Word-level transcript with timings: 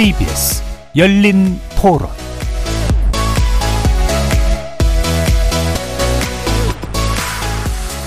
KBS 0.00 0.62
열린 0.96 1.60
토론 1.78 2.08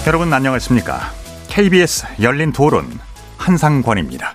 여러분 0.08 0.34
안녕하십니까? 0.34 1.12
KBS 1.50 2.08
열린 2.20 2.52
토론 2.52 2.88
한상권입니다. 3.38 4.34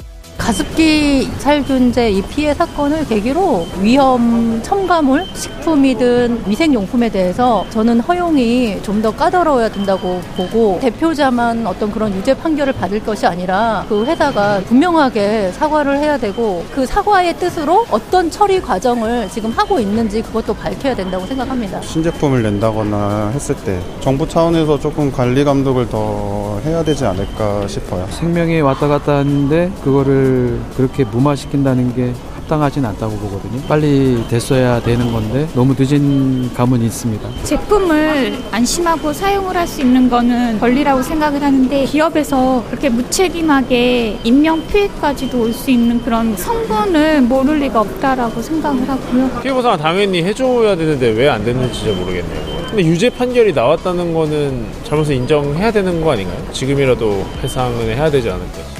가습기 0.48 1.30
살균제 1.40 2.10
이 2.10 2.22
피해 2.22 2.54
사건을 2.54 3.06
계기로 3.06 3.66
위험 3.82 4.58
첨가물, 4.62 5.26
식품이든 5.34 6.44
위생용품에 6.46 7.10
대해서 7.10 7.66
저는 7.68 8.00
허용이 8.00 8.80
좀 8.82 8.98
더 8.98 9.12
까다로워야 9.12 9.68
된다고 9.68 10.20
보고 10.36 10.76
대표자만 10.80 11.64
어떤 11.68 11.92
그런 11.92 12.12
유죄 12.16 12.34
판결을 12.34 12.72
받을 12.72 12.98
것이 13.04 13.26
아니라 13.26 13.84
그 13.88 14.04
회사가 14.04 14.60
분명하게 14.66 15.52
사과를 15.52 15.98
해야 15.98 16.18
되고 16.18 16.64
그 16.74 16.84
사과의 16.84 17.34
뜻으로 17.38 17.86
어떤 17.92 18.28
처리 18.28 18.60
과정을 18.60 19.28
지금 19.30 19.50
하고 19.52 19.78
있는지 19.78 20.20
그것도 20.22 20.54
밝혀야 20.54 20.96
된다고 20.96 21.26
생각합니다. 21.26 21.80
신제품을 21.82 22.42
낸다거나 22.42 23.30
했을 23.34 23.54
때 23.54 23.78
정부 24.00 24.26
차원에서 24.26 24.80
조금 24.80 25.12
관리 25.12 25.44
감독을 25.44 25.88
더 25.90 26.60
해야 26.64 26.82
되지 26.82 27.04
않을까 27.04 27.68
싶어요. 27.68 28.04
생명이 28.10 28.60
왔다 28.62 28.88
갔다 28.88 29.18
하는데 29.18 29.70
그거를 29.84 30.37
그렇게 30.76 31.04
무마시킨다는 31.04 31.94
게 31.94 32.12
합당하진 32.34 32.84
않다고 32.86 33.14
보거든요. 33.16 33.60
빨리 33.68 34.24
됐어야 34.28 34.80
되는 34.80 35.12
건데 35.12 35.46
너무 35.54 35.74
늦은 35.78 36.54
감은 36.54 36.80
있습니다. 36.82 37.28
제품을 37.44 38.38
안심하고 38.50 39.12
사용을 39.12 39.54
할 39.56 39.66
수 39.68 39.82
있는 39.82 40.08
거는 40.08 40.58
권리라고 40.60 41.02
생각을 41.02 41.42
하는데 41.42 41.84
기업에서 41.84 42.64
그렇게 42.70 42.88
무책임하게 42.88 44.20
인명 44.24 44.66
피해까지도 44.66 45.42
올 45.42 45.52
수 45.52 45.70
있는 45.70 46.02
그런 46.02 46.34
성분을 46.36 47.20
모를 47.22 47.58
리가 47.60 47.80
없다라고 47.82 48.40
생각을 48.40 48.88
하고요. 48.88 49.30
피해 49.42 49.52
보상 49.52 49.76
당연히 49.76 50.22
해줘야 50.22 50.74
되는데 50.74 51.10
왜 51.10 51.28
안 51.28 51.44
됐는지 51.44 51.84
잘 51.84 51.92
모르겠네요. 51.94 52.58
근데 52.70 52.84
유죄 52.86 53.10
판결이 53.10 53.52
나왔다는 53.52 54.14
거는 54.14 54.66
잘못을 54.84 55.14
인정해야 55.16 55.70
되는 55.70 56.00
거 56.02 56.12
아닌가요? 56.12 56.38
지금이라도 56.52 57.26
해상은 57.42 57.80
해야 57.88 58.10
되지 58.10 58.30
않을까? 58.30 58.77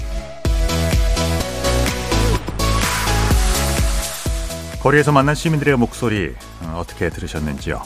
거리에서 4.82 5.10
만난 5.10 5.34
시민들의 5.34 5.76
목소리 5.76 6.34
어, 6.62 6.78
어떻게 6.80 7.10
들으셨는지요? 7.10 7.82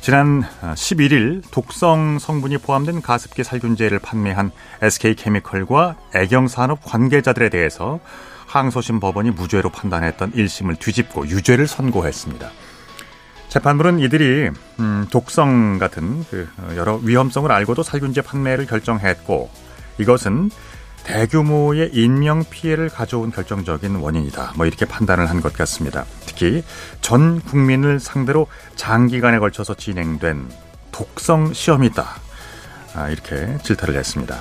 지난 0.00 0.42
11일 0.60 1.42
독성 1.52 2.18
성분이 2.18 2.58
포함된 2.58 3.02
가습기 3.02 3.44
살균제를 3.44 4.00
판매한 4.00 4.50
SK케미컬과 4.82 5.96
애경산업 6.16 6.80
관계자들에 6.84 7.50
대해서 7.50 8.00
항소심 8.48 8.98
법원이 8.98 9.30
무죄로 9.30 9.70
판단했던 9.70 10.32
1심을 10.32 10.80
뒤집고 10.80 11.28
유죄를 11.28 11.68
선고했습니다. 11.68 12.50
재판부는 13.48 14.00
이들이 14.00 14.50
음, 14.80 15.06
독성 15.12 15.78
같은 15.78 16.24
그 16.30 16.48
여러 16.74 16.96
위험성을 16.96 17.50
알고도 17.50 17.84
살균제 17.84 18.22
판매를 18.22 18.66
결정했고 18.66 19.50
이것은 19.98 20.50
대규모의 21.04 21.90
인명 21.92 22.44
피해를 22.48 22.88
가져온 22.88 23.30
결정적인 23.32 23.96
원인이다. 23.96 24.52
뭐 24.56 24.66
이렇게 24.66 24.84
판단을 24.86 25.28
한 25.28 25.40
것 25.42 25.52
같습니다. 25.54 26.04
특히 26.26 26.62
전 27.00 27.40
국민을 27.40 27.98
상대로 27.98 28.46
장기간에 28.76 29.38
걸쳐서 29.40 29.74
진행된 29.74 30.48
독성 30.92 31.52
시험이다. 31.52 32.06
아, 32.94 33.08
이렇게 33.08 33.58
질타를 33.64 33.96
했습니다. 33.96 34.40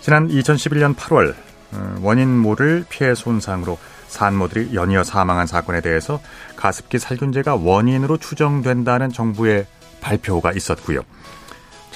지난 0.00 0.28
2011년 0.28 0.94
8월 0.94 1.34
어, 1.72 1.96
원인 2.00 2.28
모를 2.38 2.84
피해 2.88 3.14
손상으로 3.14 3.78
산모들이 4.06 4.74
연이어 4.74 5.02
사망한 5.04 5.46
사건에 5.46 5.80
대해서 5.80 6.20
가습기 6.56 6.98
살균제가 6.98 7.56
원인으로 7.56 8.16
추정된다는 8.18 9.10
정부의 9.12 9.66
발표가 10.00 10.52
있었고요. 10.52 11.00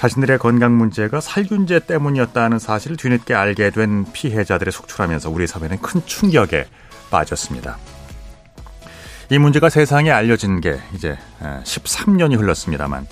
자신들의 0.03 0.37
건강 0.37 0.77
문제가 0.77 1.21
살균제 1.21 1.79
때문이었다는 1.87 2.59
사실을 2.59 2.97
뒤늦게 2.97 3.33
알게 3.33 3.69
된 3.69 4.03
피해자들의 4.11 4.69
속출하면서 4.69 5.29
우리 5.29 5.47
사회는 5.47 5.79
큰 5.79 6.05
충격에 6.05 6.65
빠졌습니다. 7.09 7.77
이 9.29 9.37
문제가 9.37 9.69
세상에 9.69 10.11
알려진 10.11 10.59
게 10.59 10.77
이제 10.93 11.17
13년이 11.39 12.37
흘렀습니다만 12.37 13.07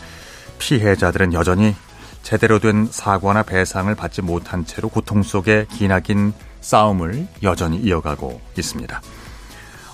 피해자들은 0.59 1.31
여전히 1.31 1.78
제대로 2.24 2.59
된 2.59 2.90
사과나 2.91 3.44
배상을 3.44 3.96
받지 3.96 4.22
못한 4.22 4.66
채로 4.66 4.90
고통 4.90 5.24
속에 5.24 5.68
기나긴 5.72 6.34
싸움을 6.59 7.25
여전히 7.41 7.78
이어가고 7.78 8.41
있습니다. 8.57 9.01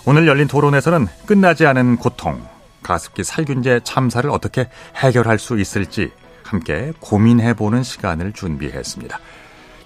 오늘 0.05 0.25
열린 0.25 0.47
토론에서는 0.47 1.05
끝나지 1.27 1.67
않은 1.67 1.97
고통, 1.97 2.41
가습기 2.81 3.23
살균제 3.23 3.81
참사를 3.83 4.27
어떻게 4.31 4.67
해결할 4.95 5.37
수 5.37 5.59
있을지 5.59 6.11
함께 6.47 6.93
고민해보는 6.99 7.83
시간을 7.83 8.33
준비했습니다. 8.33 9.19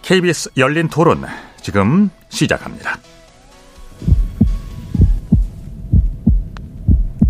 KBS 0.01 0.51
열린 0.57 0.87
토론 0.87 1.25
지금 1.61 2.09
시작합니다. 2.29 2.97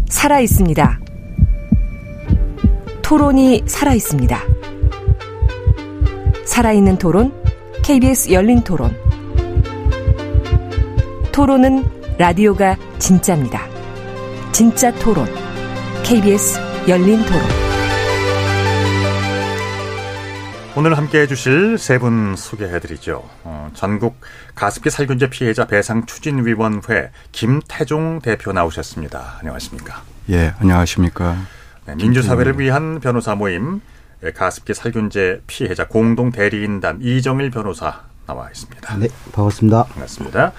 살아 0.10 0.40
있습니다. 0.40 1.00
토론이 3.02 3.64
살아 3.66 3.94
있습니다. 3.94 4.40
살아있는 6.46 6.98
토론, 6.98 7.34
KBS 7.84 8.32
열린 8.32 8.62
토론. 8.62 8.96
토론은 11.32 11.84
라디오가 12.18 12.78
진짜입니다. 13.00 13.68
진짜 14.52 14.94
토론, 14.96 15.28
KBS 16.04 16.60
열린 16.88 17.24
토론. 17.26 17.71
오늘 20.76 20.98
함께 20.98 21.22
해 21.22 21.28
주실 21.28 21.78
세 21.78 22.00
분 22.00 22.36
소개해드리죠. 22.38 23.24
어, 23.44 23.70
전국 23.74 24.22
가습기 24.56 24.90
살균제 24.90 25.30
피해자 25.30 25.66
배상 25.68 26.06
추진위원회 26.06 27.12
김태종 27.32 28.22
대표 28.22 28.54
나오셨습니다. 28.54 29.38
안녕하십니까? 29.40 30.02
예, 30.30 30.54
안녕하십니까? 30.60 31.36
네, 31.86 31.96
민주사회를 31.96 32.58
위한 32.60 33.00
변호사 33.02 33.36
모임 33.36 33.82
예, 34.24 34.32
가습기 34.32 34.74
살균제 34.74 35.42
피해자 35.48 35.88
공동 35.88 36.32
대리인단 36.32 37.00
이정일 37.02 37.52
변호사 37.52 38.04
나와 38.26 38.48
있습니다. 38.50 38.98
네, 38.98 39.08
반갑습니다. 39.34 39.84
반갑습니다. 39.86 40.54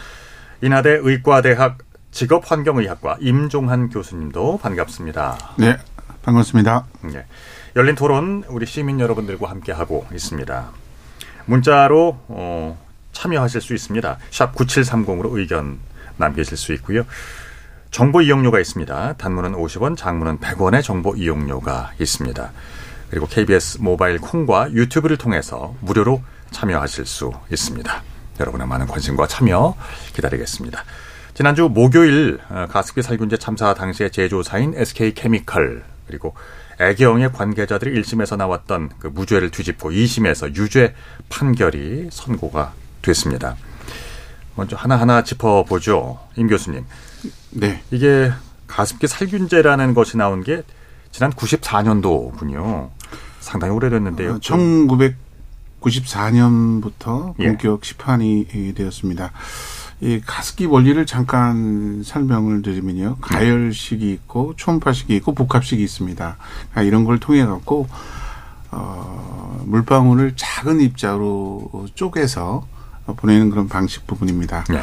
인하대 0.61 0.91
의과대학 1.03 1.79
직업환경의학과 2.11 3.17
임종한 3.21 3.89
교수님도 3.89 4.59
반갑습니다. 4.59 5.55
네, 5.57 5.79
반갑습니다. 6.23 6.85
네. 7.05 7.25
열린 7.75 7.95
토론 7.95 8.45
우리 8.49 8.67
시민 8.67 9.01
여러분들과 9.01 9.49
함께 9.49 9.73
하고 9.73 10.07
있습니다. 10.13 10.71
문자로 11.47 12.19
어, 12.29 12.79
참여하실 13.13 13.61
수 13.63 13.75
있습니다. 13.75 14.19
샵 14.31 14.55
9730으로 14.55 15.35
의견 15.37 15.79
남기실 16.19 16.59
수 16.59 16.75
있고요. 16.75 17.05
정보 17.91 18.21
이용료가 18.21 18.61
있습니다. 18.61 19.15
단문은 19.15 19.53
50원, 19.53 19.97
장문은 19.97 20.39
100원의 20.39 20.83
정보 20.83 21.15
이용료가 21.15 21.93
있습니다. 21.99 22.53
그리고 23.11 23.27
KBS 23.27 23.79
모바일 23.81 24.19
콩과 24.19 24.73
유튜브를 24.73 25.17
통해서 25.17 25.75
무료로 25.81 26.23
참여하실 26.51 27.07
수 27.07 27.33
있습니다. 27.51 28.03
여러분의 28.41 28.67
많은 28.67 28.87
관심과 28.87 29.27
참여 29.27 29.77
기다리겠습니다. 30.15 30.85
지난주 31.33 31.71
목요일 31.73 32.39
어, 32.51 32.67
가습기 32.71 33.01
살균제 33.01 33.39
참사 33.39 33.73
당시의 33.73 34.11
제조사인 34.11 34.75
SK케미컬 34.77 35.85
그리고 36.07 36.35
애경의 36.83 37.33
관계자들이 37.33 38.01
1심에서 38.01 38.37
나왔던 38.37 38.91
그 38.99 39.07
무죄를 39.07 39.51
뒤집고 39.51 39.91
2심에서 39.91 40.57
유죄 40.57 40.95
판결이 41.29 42.09
선고가 42.11 42.73
됐습니다. 43.03 43.57
먼저 44.57 44.75
하나하나 44.77 45.23
짚어보죠. 45.23 46.19
임 46.37 46.49
교수님. 46.49 46.85
네. 47.51 47.83
이게 47.91 48.33
가습기 48.67 49.07
살균제라는 49.07 49.95
것이 49.95 50.17
나온 50.17 50.43
게 50.43 50.63
지난 51.11 51.31
94년도군요. 51.33 52.91
상당히 53.41 53.75
오래됐는데요. 53.75 54.39
1994년부터 54.39 57.35
예. 57.39 57.47
본격 57.47 57.81
예. 57.83 57.87
시판이 57.87 58.73
되었습니다. 58.75 59.33
이 60.03 60.21
가습기 60.21 60.67
원리를 60.67 61.07
잠깐 61.07 62.03
설명을 62.05 62.63
드리면요. 62.63 63.19
가열식이 63.21 64.11
있고 64.15 64.53
초음파식이 64.57 65.15
있고 65.17 65.33
복합식이 65.33 65.81
있습니다. 65.81 66.37
그러니까 66.71 66.83
이런 66.83 67.05
걸 67.05 67.21
통해 67.21 67.47
갖고 67.47 67.87
어, 68.73 69.63
물방울을 69.65 70.33
작은 70.35 70.81
입자로 70.81 71.87
쪼개서 71.95 72.67
보내는 73.17 73.51
그런 73.51 73.69
방식 73.69 74.05
부분입니다. 74.09 74.65
네. 74.71 74.83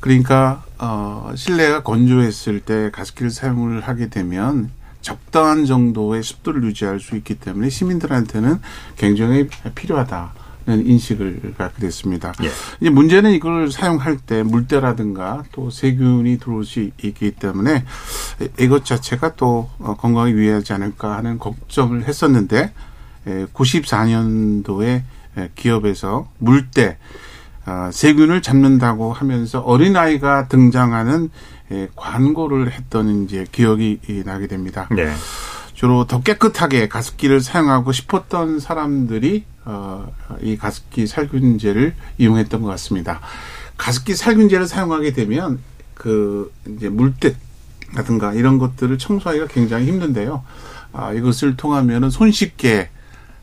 그러니까 0.00 0.62
어, 0.78 1.30
실내가 1.34 1.82
건조했을 1.82 2.60
때 2.60 2.90
가습기를 2.90 3.30
사용을 3.30 3.82
하게 3.82 4.08
되면 4.08 4.70
적당한 5.02 5.66
정도의 5.66 6.22
습도를 6.22 6.64
유지할 6.64 7.00
수 7.00 7.16
있기 7.16 7.34
때문에 7.34 7.68
시민들한테는 7.68 8.60
굉장히 8.96 9.46
필요하다. 9.74 10.32
인식을 10.66 11.54
갖게 11.58 11.80
됐습니다. 11.80 12.32
예. 12.42 12.50
이제 12.80 12.90
문제는 12.90 13.32
이걸 13.32 13.70
사용할 13.70 14.16
때 14.16 14.42
물때라든가 14.42 15.44
또 15.52 15.70
세균이 15.70 16.38
들어올 16.38 16.64
수 16.64 16.80
있기 16.80 17.32
때문에 17.32 17.84
이것 18.58 18.84
자체가 18.84 19.34
또 19.36 19.70
어, 19.78 19.96
건강에 19.96 20.34
위해하지 20.34 20.72
않을까 20.72 21.16
하는 21.16 21.38
걱정을 21.38 22.04
했었는데 22.04 22.72
94년도에 23.52 25.02
기업에서 25.54 26.28
물때 26.38 26.98
아, 27.66 27.90
세균을 27.90 28.42
잡는다고 28.42 29.12
하면서 29.12 29.60
어린아이가 29.60 30.48
등장하는 30.48 31.30
광고를 31.96 32.72
했던 32.72 33.24
이제 33.24 33.46
기억이 33.50 34.22
나게 34.26 34.46
됩니다. 34.46 34.86
네. 34.90 35.12
주로 35.72 36.06
더 36.06 36.20
깨끗하게 36.20 36.88
가습기를 36.88 37.40
사용하고 37.40 37.92
싶었던 37.92 38.60
사람들이 38.60 39.44
어, 39.44 39.53
이 40.40 40.56
가습기 40.56 41.06
살균제를 41.06 41.94
이용했던 42.18 42.62
것 42.62 42.68
같습니다. 42.68 43.20
가습기 43.76 44.14
살균제를 44.14 44.66
사용하게 44.66 45.12
되면 45.12 45.58
그 45.94 46.52
이제 46.66 46.88
물때 46.88 47.36
라든가 47.94 48.32
이런 48.32 48.58
것들을 48.58 48.98
청소하기가 48.98 49.46
굉장히 49.48 49.86
힘든데요. 49.86 50.44
아, 50.92 51.12
이것을 51.12 51.56
통하면은 51.56 52.10
손쉽게 52.10 52.90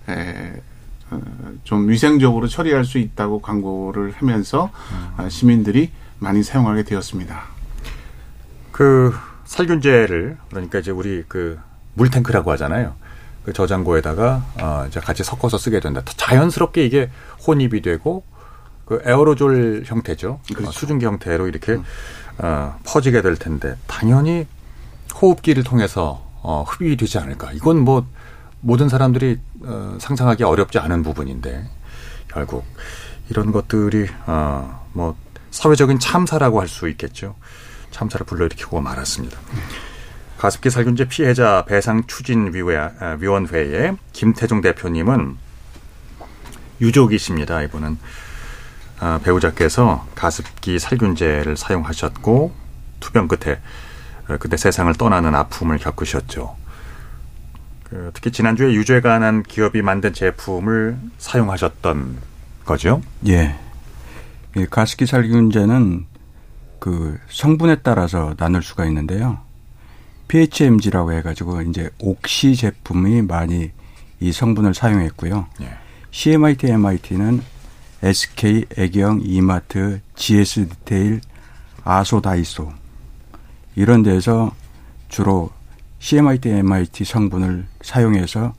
에, 0.09 0.61
어, 1.09 1.21
좀 1.63 1.89
위생적으로 1.89 2.47
처리할 2.47 2.85
수 2.85 2.97
있다고 2.97 3.41
광고를 3.41 4.13
하면서 4.13 4.71
음. 5.19 5.29
시민들이 5.29 5.91
많이 6.19 6.43
사용하게 6.43 6.83
되었습니다. 6.83 7.43
그 8.71 9.13
살균제를 9.45 10.37
그러니까 10.49 10.79
이제 10.79 10.91
우리 10.91 11.23
그 11.27 11.59
물탱크라고 11.95 12.51
하잖아요. 12.51 12.95
그 13.43 13.53
저장고에다가 13.53 14.45
어 14.61 14.85
이제 14.87 14.99
같이 14.99 15.23
섞어서 15.23 15.57
쓰게 15.57 15.79
된다. 15.79 16.01
자연스럽게 16.05 16.85
이게 16.85 17.09
혼입이 17.47 17.81
되고 17.81 18.23
그 18.85 19.01
에어로졸 19.05 19.83
형태죠. 19.85 20.39
그 20.47 20.53
그렇죠. 20.53 20.69
어, 20.69 20.71
수증기 20.71 21.05
형태로 21.05 21.47
이렇게 21.47 21.73
음. 21.73 21.83
어 22.37 22.77
퍼지게 22.85 23.21
될 23.21 23.35
텐데 23.35 23.75
당연히 23.87 24.47
호흡기를 25.21 25.63
통해서 25.63 26.25
어 26.43 26.63
흡입이 26.67 26.97
되지 26.97 27.17
않을까. 27.17 27.51
이건 27.53 27.79
뭐 27.79 28.05
모든 28.61 28.89
사람들이 28.89 29.39
어, 29.63 29.97
상상하기 29.99 30.43
어렵지 30.43 30.77
않은 30.79 31.01
부분인데 31.03 31.67
결국 32.27 32.63
이런 33.29 33.51
것들이 33.51 34.07
어, 34.27 34.85
뭐 34.93 35.15
사회적인 35.51 35.99
참사라고 35.99 36.61
할 36.61 36.67
수 36.67 36.87
있겠죠. 36.89 37.35
참사를 37.91 38.25
불러일으키고 38.25 38.79
말았습니다. 38.81 39.37
가습기 40.41 40.71
살균제 40.71 41.07
피해자 41.07 41.65
배상 41.67 42.07
추진 42.07 42.51
아, 42.75 43.17
위원회의 43.19 43.95
김태종 44.11 44.61
대표님은 44.61 45.37
유족이십니다. 46.81 47.61
이분은 47.61 47.99
아, 48.99 49.19
배우자께서 49.23 50.07
가습기 50.15 50.79
살균제를 50.79 51.57
사용하셨고 51.57 52.55
투병 53.01 53.27
끝에 53.27 53.61
어, 54.29 54.37
그때 54.39 54.57
세상을 54.57 54.91
떠나는 54.95 55.35
아픔을 55.35 55.77
겪으셨죠. 55.77 56.55
그 57.83 58.09
특히 58.15 58.31
지난주에 58.31 58.73
유죄가 58.73 59.09
관한 59.09 59.43
기업이 59.43 59.83
만든 59.83 60.11
제품을 60.11 60.97
사용하셨던 61.19 62.17
거죠? 62.65 63.03
예. 63.27 63.59
가습기 64.71 65.05
살균제는 65.05 66.07
그 66.79 67.19
성분에 67.29 67.81
따라서 67.83 68.33
나눌 68.37 68.63
수가 68.63 68.87
있는데요. 68.87 69.50
PHMG라고 70.31 71.11
해가지고 71.11 71.61
이제 71.63 71.89
옥시 71.99 72.55
제품이 72.55 73.23
많이 73.23 73.71
이 74.21 74.31
성분을 74.31 74.73
사용했고요. 74.73 75.47
예. 75.61 75.73
CMIT, 76.11 76.67
MIT는 76.67 77.41
SK, 78.01 78.65
애경, 78.77 79.19
이마트, 79.23 79.99
GS 80.15 80.69
디테일, 80.69 81.19
아소 81.83 82.21
다이소 82.21 82.71
이런 83.75 84.03
데서 84.03 84.55
주로 85.09 85.49
CMIT, 85.99 86.49
MIT 86.49 87.03
성분을 87.03 87.65
사용해서 87.81 88.53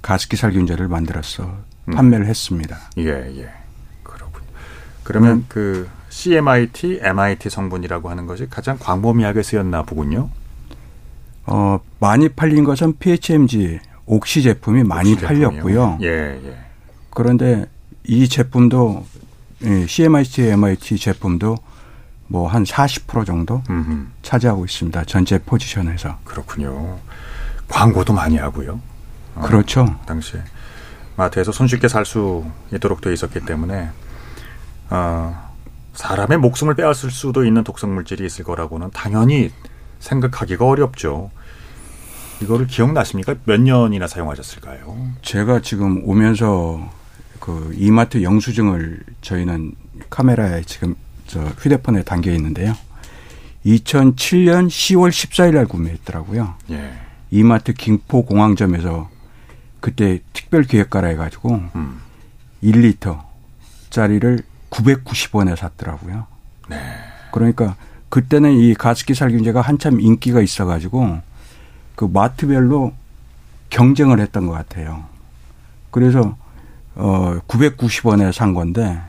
가습기 0.00 0.36
살균제를 0.36 0.88
만들어서 0.88 1.58
음. 1.88 1.94
판매를 1.94 2.24
했습니다. 2.24 2.78
예, 2.96 3.10
예. 3.38 3.50
그렇군요. 4.02 4.46
그러면 5.04 5.32
음. 5.32 5.44
그 5.48 5.90
CMIT, 6.08 7.00
MIT 7.02 7.50
성분이라고 7.50 8.08
하는 8.08 8.26
것이 8.26 8.48
가장 8.48 8.78
광범위하게 8.78 9.42
쓰였나 9.42 9.82
보군요. 9.82 10.30
어, 11.50 11.80
많이 11.98 12.28
팔린 12.28 12.64
것은 12.64 12.98
PHMG 12.98 13.80
옥시 14.06 14.42
제품이 14.42 14.84
많이 14.84 15.12
옥시 15.14 15.24
팔렸고요. 15.24 15.98
예, 16.02 16.06
예. 16.44 16.58
그런데 17.10 17.66
이 18.04 18.28
제품도 18.28 19.04
CMIT, 19.86 20.42
MIT 20.42 20.98
제품도 20.98 21.56
뭐 22.28 22.48
한 22.48 22.62
40% 22.64 23.24
정도 23.26 23.62
음흠. 23.70 24.06
차지하고 24.22 24.64
있습니다. 24.66 25.04
전체 25.04 25.38
포지션에서. 25.38 26.18
그렇군요. 26.24 26.98
광고도 27.68 28.12
많이 28.12 28.36
하고요. 28.36 28.80
어, 29.34 29.42
그렇죠. 29.42 29.96
당시에 30.06 30.40
마트에서 31.16 31.52
손쉽게 31.52 31.88
살 31.88 32.04
수 32.04 32.44
있도록 32.72 33.00
되어 33.00 33.12
있었기 33.12 33.40
때문에 33.40 33.88
어, 34.90 35.48
사람의 35.94 36.38
목숨을 36.38 36.74
빼앗을 36.74 37.10
수도 37.10 37.44
있는 37.44 37.64
독성 37.64 37.94
물질이 37.94 38.24
있을 38.24 38.44
거라고는 38.44 38.90
당연히 38.92 39.50
생각하기가 39.98 40.64
어렵죠. 40.66 41.30
이거를 42.42 42.66
기억나십니까? 42.66 43.36
몇 43.44 43.60
년이나 43.60 44.06
사용하셨을까요? 44.06 44.96
제가 45.22 45.60
지금 45.60 46.02
오면서 46.04 46.90
그 47.40 47.74
이마트 47.76 48.22
영수증을 48.22 49.00
저희는 49.22 49.72
카메라에 50.10 50.62
지금 50.62 50.94
저 51.26 51.40
휴대폰에 51.40 52.02
담겨 52.02 52.32
있는데요. 52.32 52.74
2007년 53.66 54.68
10월 54.68 55.10
14일 55.10 55.54
날 55.54 55.66
구매했더라고요. 55.66 56.54
예. 56.70 56.92
이마트 57.30 57.72
김포 57.72 58.24
공항점에서 58.24 59.10
그때 59.80 60.20
특별 60.32 60.62
기획가라 60.62 61.08
해가지고 61.08 61.60
음. 61.74 62.00
1리터 62.62 63.22
짜리를 63.90 64.40
990원에 64.70 65.56
샀더라고요. 65.56 66.26
네. 66.68 66.76
그러니까 67.32 67.76
그때는 68.08 68.52
이 68.52 68.74
가습기 68.74 69.14
살균제가 69.14 69.60
한참 69.60 70.00
인기가 70.00 70.40
있어가지고 70.40 71.20
그 71.98 72.04
마트별로 72.04 72.92
경쟁을 73.70 74.20
했던 74.20 74.46
것 74.46 74.52
같아요. 74.52 75.02
그래서 75.90 76.36
어 76.94 77.40
990원에 77.48 78.30
산 78.32 78.54
건데 78.54 79.00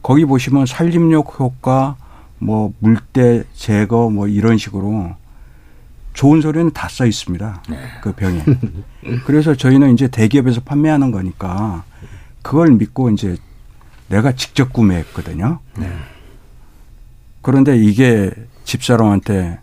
거기 0.00 0.24
보시면 0.24 0.66
산림욕 0.66 1.40
효과, 1.40 1.96
뭐 2.38 2.72
물때 2.78 3.42
제거 3.52 4.10
뭐 4.10 4.28
이런 4.28 4.58
식으로 4.58 5.16
좋은 6.14 6.40
소리는 6.40 6.70
다 6.72 6.86
써 6.88 7.04
있습니다. 7.04 7.64
네. 7.68 7.76
그 8.00 8.12
병에. 8.12 8.44
그래서 9.26 9.56
저희는 9.56 9.92
이제 9.92 10.06
대기업에서 10.06 10.60
판매하는 10.60 11.10
거니까 11.10 11.82
그걸 12.42 12.70
믿고 12.74 13.10
이제 13.10 13.36
내가 14.06 14.30
직접 14.36 14.72
구매했거든요. 14.72 15.58
네. 15.78 15.92
그런데 17.42 17.76
이게 17.76 18.30
집사람한테 18.62 19.58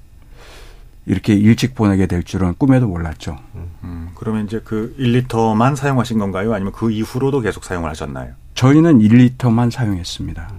이렇게 1.05 1.33
일찍 1.33 1.75
보내게 1.75 2.07
될 2.07 2.23
줄은 2.23 2.55
꿈에도 2.57 2.87
몰랐죠. 2.87 3.37
음, 3.83 4.09
그러면 4.15 4.45
이제 4.45 4.61
그 4.63 4.95
1리터만 4.99 5.75
사용하신 5.75 6.17
건가요? 6.19 6.53
아니면 6.53 6.73
그 6.73 6.91
이후로도 6.91 7.41
계속 7.41 7.63
사용을 7.63 7.89
하셨나요? 7.89 8.33
저희는 8.55 8.99
1리터만 8.99 9.69
사용했습니다. 9.71 10.49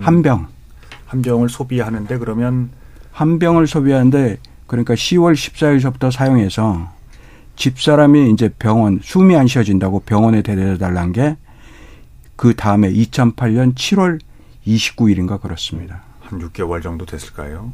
한 0.00 0.22
병. 0.22 0.48
한 1.06 1.22
병을 1.22 1.48
소비하는데 1.48 2.18
그러면 2.18 2.70
한 3.12 3.38
병을 3.38 3.66
소비하는데 3.66 4.38
그러니까 4.66 4.94
10월 4.94 5.34
14일서부터 5.34 6.10
사용해서 6.10 6.92
집사람이 7.56 8.30
이제 8.32 8.48
병원 8.58 8.98
숨이 9.02 9.36
안 9.36 9.46
쉬어진다고 9.46 10.00
병원에 10.00 10.42
데려다 10.42 10.86
달란 10.86 11.12
게 11.12 11.36
그 12.36 12.54
다음에 12.54 12.90
2008년 12.92 13.74
7월 13.74 14.20
29일인가 14.66 15.40
그렇습니다. 15.40 16.02
한 16.20 16.40
6개월 16.40 16.82
정도 16.82 17.06
됐을까요? 17.06 17.72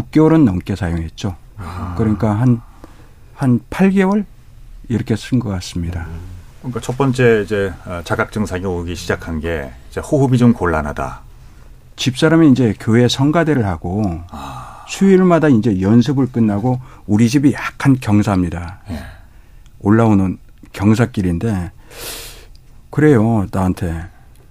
6개월은 0.00 0.44
넘게 0.44 0.76
사용했죠. 0.76 1.36
아. 1.56 1.94
그러니까 1.96 2.32
한, 2.32 2.60
한 3.34 3.60
8개월? 3.70 4.24
이렇게 4.88 5.16
쓴 5.16 5.40
것 5.40 5.48
같습니다. 5.50 6.06
음. 6.08 6.20
그러니까 6.60 6.80
첫 6.80 6.96
번째 6.96 7.42
이제 7.44 7.72
어, 7.84 8.00
자각 8.04 8.32
증상이 8.32 8.64
오기 8.64 8.94
시작한 8.94 9.40
게 9.40 9.70
이제 9.90 10.00
호흡이 10.00 10.38
좀 10.38 10.52
곤란하다. 10.52 11.20
집사람이 11.96 12.50
이제 12.50 12.74
교회 12.78 13.08
성가대를 13.08 13.64
하고 13.66 14.22
아. 14.30 14.84
수요일마다 14.88 15.48
이제 15.48 15.80
연습을 15.80 16.26
끝나고 16.30 16.80
우리 17.06 17.28
집이 17.28 17.52
약한 17.52 17.96
경사입니다. 18.00 18.80
예. 18.90 19.00
올라오는 19.80 20.38
경사길인데 20.72 21.72
그래요 22.90 23.46
나한테 23.50 24.06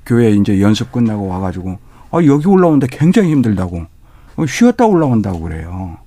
교회 0.06 0.32
이제 0.32 0.60
연습 0.62 0.92
끝나고 0.92 1.28
와가지고 1.28 1.78
아 2.12 2.18
여기 2.26 2.48
올라오는데 2.48 2.88
굉장히 2.92 3.32
힘들다고 3.32 3.78
어, 3.78 3.88
쉬었다 4.48 4.86
올라온다고 4.86 5.40
그래요. 5.40 5.98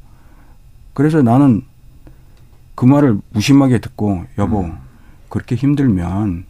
그래서 0.93 1.23
나는 1.23 1.63
그 2.75 2.85
말을 2.85 3.19
무심하게 3.31 3.79
듣고 3.79 4.25
여보 4.37 4.65
음. 4.65 4.79
그렇게 5.29 5.55
힘들면 5.55 6.45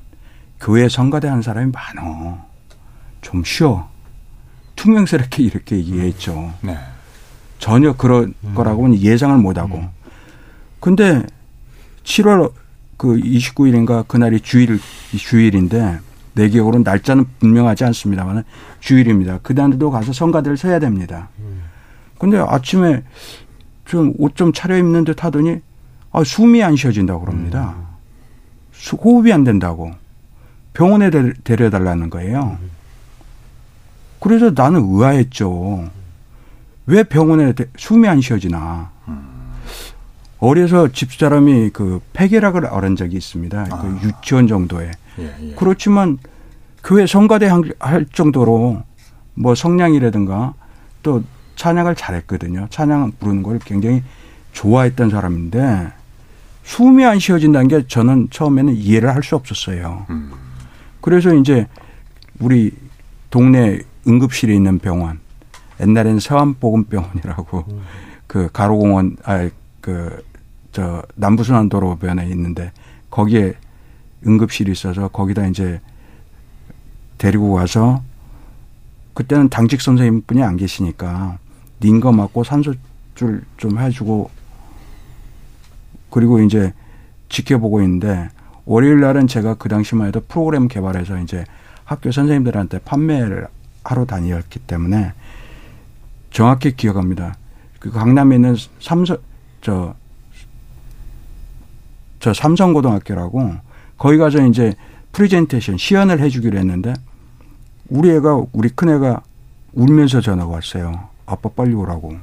교회 0.60 0.88
성가대 0.88 1.28
한 1.28 1.42
사람이 1.42 1.72
많어. 1.72 2.38
좀 3.20 3.44
쉬어. 3.44 3.88
투명스럽게 4.76 5.42
이렇게 5.42 5.76
얘기했죠. 5.76 6.52
네. 6.62 6.78
전혀 7.58 7.92
그럴 7.94 8.32
거라고는 8.54 8.98
예상을 8.98 9.36
못하고. 9.38 9.84
근데 10.80 11.24
7월 12.04 12.52
그 12.96 13.16
29일인가 13.16 14.06
그날이 14.06 14.40
주일 14.40 14.78
주일인데 15.16 15.98
내 16.34 16.48
기억으로는 16.48 16.84
날짜는 16.84 17.26
분명하지 17.40 17.84
않습니다만 17.84 18.44
주일입니다. 18.80 19.38
그날도 19.38 19.90
가서 19.90 20.12
성가대를 20.12 20.56
서야 20.56 20.78
됩니다. 20.78 21.28
근데 22.18 22.38
아침에 22.38 23.02
좀 23.84 24.14
옷 24.18 24.34
좀 24.36 24.52
차려입는 24.52 25.04
듯 25.04 25.24
하더니 25.24 25.60
아, 26.12 26.22
숨이 26.24 26.62
안 26.62 26.76
쉬어진다고 26.76 27.20
그럽니다. 27.24 27.74
수- 28.72 28.96
호흡이 28.96 29.32
안 29.32 29.44
된다고. 29.44 29.90
병원에 30.72 31.10
데- 31.10 31.32
데려달라는 31.44 32.10
거예요. 32.10 32.58
그래서 34.20 34.50
나는 34.54 34.82
의아했죠. 34.84 35.88
왜 36.86 37.02
병원에 37.02 37.52
데- 37.52 37.66
숨이 37.76 38.08
안 38.08 38.20
쉬어지나. 38.20 38.90
어려서 40.40 40.88
집사람이 40.92 41.70
그 41.72 42.00
폐결핵을 42.12 42.66
앓은 42.66 42.94
적이 42.96 43.16
있습니다. 43.16 43.64
그 43.64 44.06
유치원 44.06 44.46
정도에. 44.46 44.92
예, 45.18 45.34
예. 45.42 45.54
그렇지만 45.56 46.18
교회 46.84 47.06
성가대 47.06 47.46
한- 47.46 47.72
할 47.80 48.06
정도로 48.12 48.82
뭐 49.34 49.54
성량이라든가 49.56 50.54
또 51.02 51.24
찬양을 51.58 51.96
잘했거든요. 51.96 52.68
찬양 52.70 53.12
부르는 53.18 53.42
걸 53.42 53.58
굉장히 53.58 54.02
좋아했던 54.52 55.10
사람인데 55.10 55.92
숨이 56.62 57.04
안 57.04 57.18
쉬어진다는 57.18 57.68
게 57.68 57.86
저는 57.86 58.28
처음에는 58.30 58.74
이해를 58.74 59.14
할 59.14 59.22
수 59.22 59.34
없었어요. 59.36 60.06
음. 60.08 60.30
그래서 61.00 61.34
이제 61.34 61.66
우리 62.38 62.70
동네 63.30 63.80
응급실에 64.06 64.54
있는 64.54 64.78
병원 64.78 65.18
옛날에는 65.80 66.20
서안보건병원이라고 66.20 67.64
그 68.26 68.48
가로공원 68.52 69.16
아그 69.24 70.22
남부순환도로변에 71.16 72.26
있는데 72.28 72.72
거기에 73.10 73.54
응급실이 74.26 74.70
있어서 74.72 75.08
거기다 75.08 75.46
이제 75.48 75.80
데리고 77.18 77.54
가서 77.54 78.02
그때는 79.14 79.48
당직 79.48 79.80
선생님 79.80 80.22
분이 80.26 80.42
안 80.42 80.56
계시니까 80.56 81.38
닌 81.80 82.00
거 82.00 82.12
맞고 82.12 82.44
산소줄 82.44 83.44
좀 83.56 83.78
해주고 83.78 84.30
그리고 86.10 86.40
이제 86.40 86.72
지켜보고 87.28 87.82
있는데 87.82 88.28
월요일 88.64 89.00
날은 89.00 89.26
제가 89.26 89.54
그 89.54 89.68
당시만 89.68 90.08
해도 90.08 90.20
프로그램 90.26 90.68
개발해서 90.68 91.18
이제 91.20 91.44
학교 91.84 92.10
선생님들한테 92.10 92.80
판매를 92.80 93.46
하러 93.84 94.04
다녔기 94.04 94.60
때문에 94.60 95.12
정확히 96.30 96.76
기억합니다. 96.76 97.36
그 97.78 97.90
강남에 97.90 98.36
있는 98.36 98.56
삼성 98.80 99.16
저, 99.62 99.94
저 102.20 102.34
삼성고등학교라고 102.34 103.54
거기 103.96 104.18
가서 104.18 104.44
이제 104.46 104.74
프레젠테이션 105.12 105.78
시연을 105.78 106.20
해주기로 106.20 106.58
했는데 106.58 106.92
우리 107.88 108.10
애가 108.10 108.44
우리 108.52 108.68
큰 108.68 108.90
애가 108.90 109.22
울면서 109.72 110.20
전화가 110.20 110.50
왔어요. 110.50 111.08
아빠 111.28 111.48
빨리 111.50 111.74
오라고. 111.74 112.16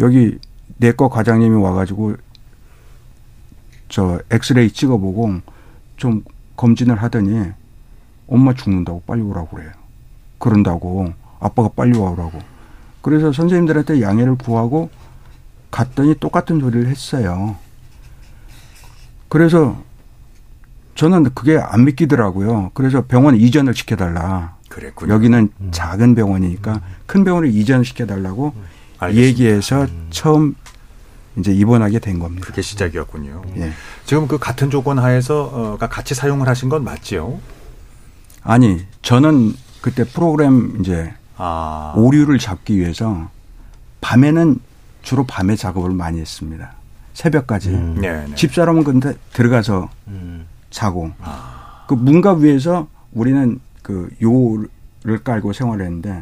여기 0.00 0.38
내과 0.76 1.08
과장님이 1.08 1.56
와가지고 1.56 2.16
저 3.88 4.20
엑스레이 4.30 4.70
찍어보고 4.70 5.40
좀 5.96 6.22
검진을 6.56 7.02
하더니 7.02 7.52
엄마 8.28 8.52
죽는다고 8.52 9.02
빨리 9.06 9.22
오라고 9.22 9.56
그래요. 9.56 9.70
그런다고 10.38 11.12
아빠가 11.40 11.70
빨리 11.74 11.96
와오라고. 11.98 12.38
그래서 13.00 13.32
선생님들한테 13.32 14.02
양해를 14.02 14.36
구하고 14.36 14.90
갔더니 15.70 16.14
똑같은 16.16 16.60
소리를 16.60 16.88
했어요. 16.88 17.56
그래서 19.28 19.82
저는 20.94 21.24
그게 21.34 21.58
안 21.58 21.84
믿기더라고요. 21.84 22.70
그래서 22.74 23.04
병원 23.06 23.36
이전을 23.36 23.74
시켜달라. 23.74 24.55
그랬군요. 24.76 25.14
여기는 25.14 25.48
작은 25.70 26.14
병원이니까 26.14 26.82
큰 27.06 27.24
병원을 27.24 27.48
이전시켜 27.48 28.04
달라고 28.04 28.52
알겠습니다. 28.98 29.26
얘기해서 29.26 29.86
처음 30.10 30.54
이제 31.38 31.52
입원하게 31.52 31.98
된 31.98 32.18
겁니다. 32.18 32.46
그게 32.46 32.60
시작이었군요. 32.60 33.42
예. 33.56 33.72
지금 34.04 34.28
그 34.28 34.38
같은 34.38 34.70
조건 34.70 34.98
하에서 34.98 35.44
어, 35.44 35.78
같이 35.78 36.14
사용을 36.14 36.46
하신 36.46 36.68
건 36.68 36.84
맞지요? 36.84 37.38
아니, 38.42 38.84
저는 39.00 39.54
그때 39.80 40.04
프로그램 40.04 40.76
이제 40.80 41.12
아. 41.36 41.94
오류를 41.96 42.38
잡기 42.38 42.78
위해서 42.78 43.30
밤에는 44.02 44.60
주로 45.02 45.24
밤에 45.24 45.56
작업을 45.56 45.90
많이 45.90 46.20
했습니다. 46.20 46.72
새벽까지. 47.14 47.70
네, 47.70 48.26
네. 48.26 48.34
집사람은 48.34 48.84
근데 48.84 49.14
들어가서 49.32 49.88
자고. 50.70 51.12
그 51.88 51.94
문가 51.94 52.32
위에서 52.34 52.88
우리는 53.12 53.58
그 53.86 54.08
요를 54.20 55.22
깔고 55.22 55.52
생활했는데 55.52 56.20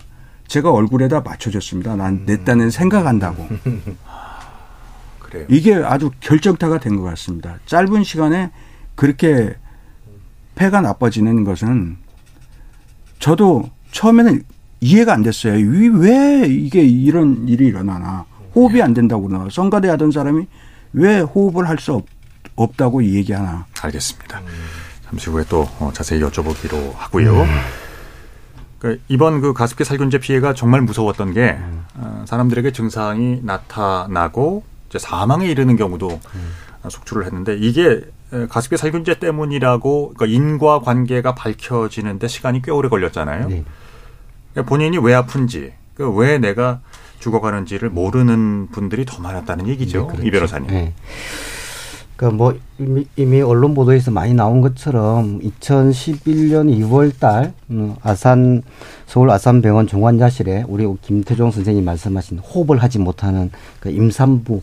제가 0.49 0.71
얼굴에다 0.71 1.21
맞춰줬습니다. 1.21 1.97
난 1.97 2.27
내 2.27 2.45
딴엔 2.45 2.69
생각한다고. 2.69 3.49
그래요. 5.19 5.47
이게 5.49 5.75
아주 5.77 6.11
결정타가 6.21 6.79
된 6.79 6.97
것 6.99 7.05
같습니다. 7.05 7.59
짧은 7.65 8.05
시간에 8.05 8.51
그렇게 8.95 9.57
폐가 10.57 10.83
나빠지는 10.83 11.45
것은 11.45 11.97
저도 13.19 13.71
처음에는 13.93 14.43
이해가 14.81 15.15
안 15.15 15.23
됐어요. 15.23 15.57
이- 15.59 15.89
왜 15.89 16.47
이게 16.47 16.83
이런 16.85 17.49
일이 17.49 17.67
일어나나. 17.69 18.27
호흡이 18.55 18.83
안 18.83 18.93
된다고 18.93 19.27
그러나. 19.27 19.49
성가대 19.51 19.89
하던 19.89 20.11
사람이 20.13 20.47
왜 20.93 21.21
호흡을 21.21 21.67
할 21.67 21.79
수 21.79 22.03
없다고 22.57 23.03
얘기하나. 23.03 23.65
알겠습니다. 23.81 24.43
잠시 25.09 25.31
후에 25.31 25.45
또 25.49 25.69
어, 25.79 25.91
자세히 25.93 26.21
여쭤보기로 26.21 26.95
하고요. 26.97 27.47
그 28.79 29.01
이번 29.09 29.41
그 29.41 29.53
가습기 29.53 29.85
살균제 29.85 30.19
피해가 30.19 30.55
정말 30.55 30.83
무서웠던 30.83 31.33
게 31.33 31.57
어, 31.95 32.25
사람들에게 32.27 32.73
증상이 32.73 33.41
나타나고 33.43 34.65
이제 34.89 34.99
사망에 34.99 35.47
이르는 35.47 35.77
경우도 35.77 36.09
어, 36.83 36.89
속출을 36.91 37.25
했는데 37.27 37.57
이게 37.57 38.01
에, 38.33 38.47
가습기 38.47 38.77
살균제 38.77 39.19
때문이라고 39.21 40.15
그러니까 40.17 40.27
인과 40.27 40.81
관계가 40.81 41.35
밝혀지는데 41.35 42.29
시간이 42.29 42.63
꽤 42.63 42.71
오래 42.73 42.89
걸렸잖아요. 42.89 43.49
네. 43.49 43.65
그러니까 44.53 44.69
본인이 44.69 44.99
왜 44.99 45.15
아픈지, 45.15 45.73
그왜 45.95 46.39
내가 46.39 46.81
죽어가는지를 47.21 47.89
모르는 47.91 48.69
분들이 48.71 49.05
더 49.05 49.21
많았다는 49.23 49.67
얘기죠. 49.69 50.09
그렇죠. 50.09 50.27
이 50.27 50.31
변호사님. 50.31 50.71
네. 50.71 50.93
그러니까 52.17 52.37
뭐 52.37 52.55
이미, 52.79 53.07
이미 53.17 53.43
언론 53.43 53.75
보도에서 53.75 54.11
많이 54.11 54.35
나온 54.35 54.61
것처럼 54.61 55.41
2011년 55.41 56.71
2월달 56.79 57.53
음, 57.71 57.97
아산 58.03 58.63
서울 59.07 59.31
아산병원 59.31 59.87
종환자실에 59.87 60.65
우리 60.69 60.87
김태종 61.03 61.51
선생님 61.51 61.85
말씀하신 61.85 62.39
호흡을 62.39 62.83
하지 62.83 62.99
못하는 62.99 63.51
그 63.81 63.91
임산부 63.91 64.61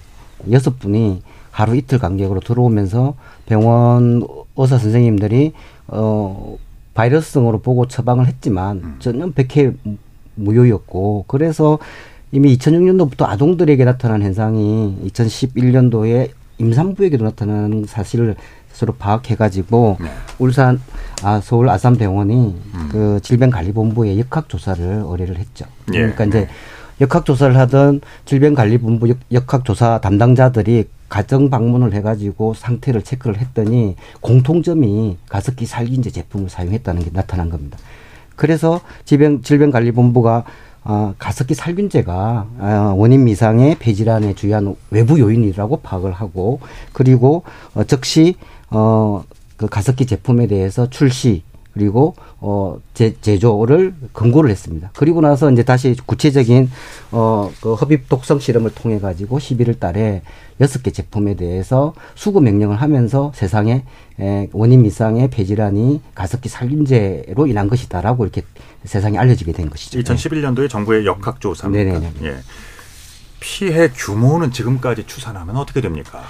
여섯 0.52 0.80
분이 0.80 1.22
하루 1.52 1.76
이틀 1.76 2.00
간격으로 2.00 2.40
들어오면서 2.40 3.16
병원 3.46 4.26
의사 4.56 4.78
선생님들이 4.78 5.54
어 5.88 6.58
바이러스성으로 6.94 7.60
보고 7.60 7.88
처방을 7.88 8.28
했지만 8.28 8.96
전혀 9.00 9.30
백해 9.32 9.74
무효였고 10.36 11.26
그래서 11.28 11.80
이미 12.32 12.56
2006년도부터 12.58 13.24
아동들에게 13.24 13.84
나타난 13.84 14.22
현상이 14.22 14.98
2011년도에 15.06 16.32
임산부에게도 16.62 17.24
나타나는 17.24 17.86
사실을 17.88 18.36
스스로 18.72 18.94
파악해가지고 18.94 19.98
울산 20.40 20.80
아 21.24 21.42
서울 21.44 21.70
아산병원이 21.70 22.56
그 22.92 23.20
질병관리본부에 23.22 24.18
역학 24.20 24.48
조사를 24.48 25.04
의뢰를 25.06 25.38
했죠. 25.38 25.66
예. 25.94 25.98
그러니까 26.00 26.26
이제 26.26 26.48
역학 27.02 27.26
조사를 27.26 27.56
하던 27.58 28.02
질병관리본부 28.26 29.10
역- 29.10 29.18
역학 29.32 29.66
조사 29.66 30.00
담당자들이 30.00 30.86
가정 31.10 31.50
방문을 31.50 31.94
해가지고 31.94 32.54
상태를 32.54 33.02
체크를 33.02 33.38
했더니 33.40 33.96
공통점이 34.22 35.18
가습기 35.28 35.66
살균제 35.66 36.12
제품을 36.12 36.50
사용했다는 36.50 37.04
게 37.04 37.10
나타난 37.12 37.50
겁니다. 37.50 37.78
그래서 38.38 38.80
질병 39.04 39.42
질병관리본부가 39.42 40.46
아, 40.84 41.14
가습기 41.20 41.54
살균제가 41.54 42.48
아, 42.60 42.94
원인 42.96 43.24
미상의 43.24 43.76
폐질환에 43.76 44.34
주요한 44.34 44.76
외부 44.90 45.20
요인이라고 45.20 45.78
파악을 45.78 46.12
하고 46.12 46.60
그리고 46.92 47.44
어, 47.76 47.84
즉시 47.84 48.36
어, 48.70 49.24
그 49.58 49.68
가습기 49.68 50.08
제품에 50.08 50.48
대해서 50.48 50.90
출시 50.90 51.44
그리고 51.74 52.16
어 52.40 52.80
제, 52.94 53.16
제조를 53.22 53.94
권고를 54.14 54.50
했습니다. 54.50 54.92
그리고 54.96 55.22
나서 55.22 55.52
이제 55.52 55.64
다시 55.64 55.96
구체적인 56.06 56.70
어그 57.12 57.74
흡입 57.76 58.10
독성 58.10 58.40
실험을 58.40 58.72
통해 58.74 59.00
가지고 59.00 59.40
11월 59.40 59.80
달에 59.80 60.22
여섯 60.60 60.84
개 60.84 60.92
제품에 60.92 61.36
대해서 61.36 61.94
수거 62.16 62.40
명령을 62.40 62.76
하면서 62.76 63.32
세상에 63.36 63.84
에, 64.20 64.50
원인 64.52 64.84
미상의 64.84 65.30
폐질환이 65.30 66.02
가습기 66.14 66.50
살균제로 66.50 67.48
인한 67.48 67.68
것이다라고 67.70 68.26
이렇게 68.26 68.44
세상에 68.86 69.18
알려지게 69.18 69.54
된 69.54 69.70
것이죠. 69.70 70.00
2011년도에 70.00 70.70
정부의 70.70 71.06
역학조사입니다. 71.06 72.00
네네. 72.00 72.14
예. 72.24 72.38
피해 73.40 73.90
규모는 73.90 74.52
지금까지 74.52 75.06
추산하면 75.08 75.58
어떻게 75.58 75.82
됩니까? 75.82 76.22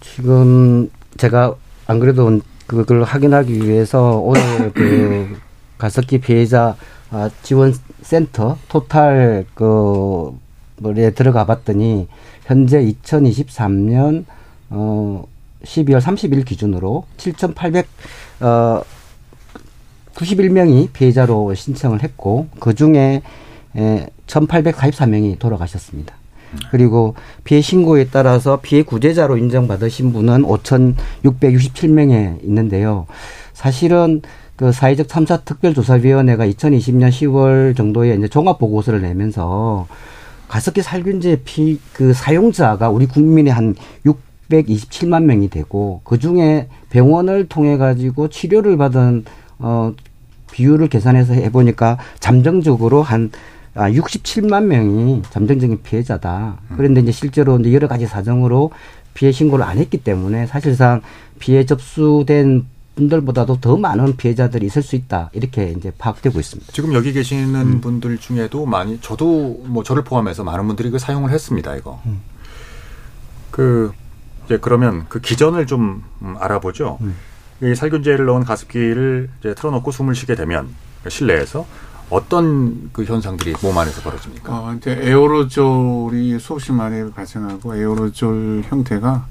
지금 0.00 0.90
제가 1.16 1.54
안 1.86 1.98
그래도 1.98 2.40
그걸 2.68 3.02
확인하기 3.02 3.66
위해서 3.66 4.18
오늘 4.18 4.72
그 4.76 5.36
가습기 5.78 6.18
피해자 6.18 6.76
아, 7.10 7.30
지원 7.42 7.74
센터 8.02 8.58
토탈 8.68 9.46
그 9.54 10.38
뭐에 10.76 11.10
들어가 11.10 11.44
봤더니 11.46 12.06
현재 12.44 12.84
2023년 12.84 14.26
어 14.70 15.26
12월 15.64 16.00
30일 16.00 16.44
기준으로 16.44 17.04
7,800 17.16 17.88
어, 18.40 18.82
91명이 20.14 20.92
피해자로 20.92 21.54
신청을 21.54 22.02
했고 22.02 22.48
그 22.60 22.74
중에 22.74 23.22
에, 23.76 24.06
1,844명이 24.26 25.38
돌아가셨습니다. 25.38 26.17
그리고 26.70 27.14
피해 27.44 27.60
신고에 27.60 28.08
따라서 28.10 28.60
피해 28.60 28.82
구제자로 28.82 29.36
인정받으신 29.36 30.12
분은 30.12 30.42
5,667명에 30.42 32.42
있는데요. 32.44 33.06
사실은 33.52 34.22
그 34.56 34.72
사회적 34.72 35.08
참사 35.08 35.38
특별조사위원회가 35.38 36.46
2020년 36.46 37.10
10월 37.10 37.76
정도에 37.76 38.14
이제 38.14 38.28
종합 38.28 38.58
보고서를 38.58 39.02
내면서 39.02 39.86
가습기 40.48 40.82
살균제 40.82 41.42
피 41.44 41.78
그 41.92 42.12
사용자가 42.12 42.90
우리 42.90 43.06
국민의 43.06 43.52
한 43.52 43.74
627만 44.06 45.24
명이 45.24 45.50
되고 45.50 46.00
그 46.04 46.18
중에 46.18 46.68
병원을 46.90 47.48
통해 47.48 47.76
가지고 47.76 48.28
치료를 48.28 48.76
받은 48.76 49.24
어 49.58 49.92
비율을 50.50 50.88
계산해서 50.88 51.34
해 51.34 51.50
보니까 51.50 51.98
잠정적으로 52.18 53.02
한 53.02 53.30
아, 53.78 53.88
67만 53.88 54.64
명이 54.64 55.22
잠정적인 55.30 55.82
피해자다. 55.84 56.58
그런데 56.76 57.00
이제 57.00 57.12
실제로 57.12 57.60
이제 57.60 57.72
여러 57.72 57.86
가지 57.86 58.06
사정으로 58.06 58.72
피해 59.14 59.30
신고를 59.30 59.64
안 59.64 59.78
했기 59.78 59.98
때문에 59.98 60.46
사실상 60.46 61.00
피해 61.38 61.64
접수된 61.64 62.66
분들보다도 62.96 63.60
더 63.60 63.76
많은 63.76 64.16
피해자들이 64.16 64.66
있을 64.66 64.82
수 64.82 64.96
있다. 64.96 65.30
이렇게 65.32 65.70
이제 65.70 65.92
파악되고 65.96 66.40
있습니다. 66.40 66.72
지금 66.72 66.92
여기 66.92 67.12
계시는 67.12 67.80
분들 67.80 68.18
중에도 68.18 68.66
많이 68.66 69.00
저도 69.00 69.62
뭐 69.66 69.84
저를 69.84 70.02
포함해서 70.02 70.42
많은 70.42 70.66
분들이 70.66 70.90
그 70.90 70.98
사용을 70.98 71.30
했습니다. 71.30 71.76
이거. 71.76 72.02
그 73.52 73.92
이제 74.46 74.58
그러면 74.60 75.06
그 75.08 75.20
기전을 75.20 75.66
좀 75.66 76.02
음, 76.22 76.34
알아보죠. 76.40 76.98
이 77.62 77.76
살균제를 77.76 78.26
넣은 78.26 78.42
가습기를 78.42 79.30
이제 79.38 79.54
틀어놓고 79.54 79.92
숨을 79.92 80.16
쉬게 80.16 80.34
되면 80.34 80.68
그 81.04 81.10
실내에서 81.10 81.64
어떤 82.10 82.90
그 82.92 83.04
현상들이 83.04 83.54
몸 83.62 83.76
안에서 83.76 84.00
벌어집니까? 84.02 84.52
어, 84.52 84.74
이제 84.74 84.98
에어로졸이 85.02 86.38
수없이 86.38 86.72
많이 86.72 87.10
발생하고 87.10 87.76
에어로졸 87.76 88.64
형태가 88.66 89.26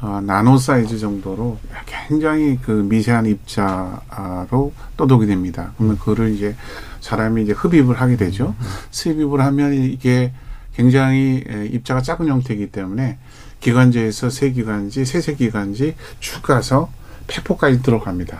어, 0.00 0.20
나노 0.22 0.58
사이즈 0.58 0.98
정도로 0.98 1.58
굉장히 1.86 2.58
그 2.62 2.70
미세한 2.70 3.26
입자로 3.26 4.72
떠도게 4.96 5.26
됩니다. 5.26 5.72
그러면 5.76 5.98
그거를 5.98 6.34
이제 6.34 6.54
사람이 7.00 7.42
이제 7.42 7.52
흡입을 7.52 8.00
하게 8.00 8.16
되죠. 8.16 8.54
흡입을 8.92 9.40
하면 9.40 9.74
이게 9.74 10.32
굉장히 10.74 11.44
에, 11.46 11.66
입자가 11.66 12.02
작은 12.02 12.28
형태이기 12.28 12.68
때문에 12.68 13.18
기관지에서 13.60 14.28
세기관지, 14.30 15.04
세세기관지 15.04 15.94
쭉 16.20 16.42
가서 16.42 16.90
폐포까지 17.26 17.82
들어갑니다. 17.82 18.38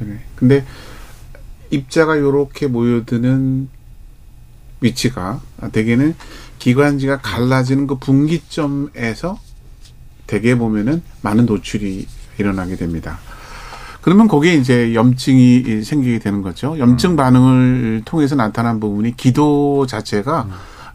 네. 0.00 0.20
근데 0.36 0.64
입자가 1.70 2.18
요렇게 2.18 2.68
모여드는 2.68 3.68
위치가 4.80 5.40
대개는 5.72 6.14
기관지가 6.58 7.18
갈라지는 7.18 7.86
그 7.86 7.96
분기점에서 7.96 9.38
대개 10.26 10.56
보면은 10.56 11.02
많은 11.22 11.46
노출이 11.46 12.06
일어나게 12.38 12.76
됩니다. 12.76 13.18
그러면 14.00 14.28
거기에 14.28 14.54
이제 14.54 14.94
염증이 14.94 15.82
생기게 15.82 16.20
되는 16.20 16.42
거죠. 16.42 16.78
염증 16.78 17.16
반응을 17.16 18.02
통해서 18.04 18.36
나타난 18.36 18.78
부분이 18.80 19.16
기도 19.16 19.86
자체가 19.86 20.46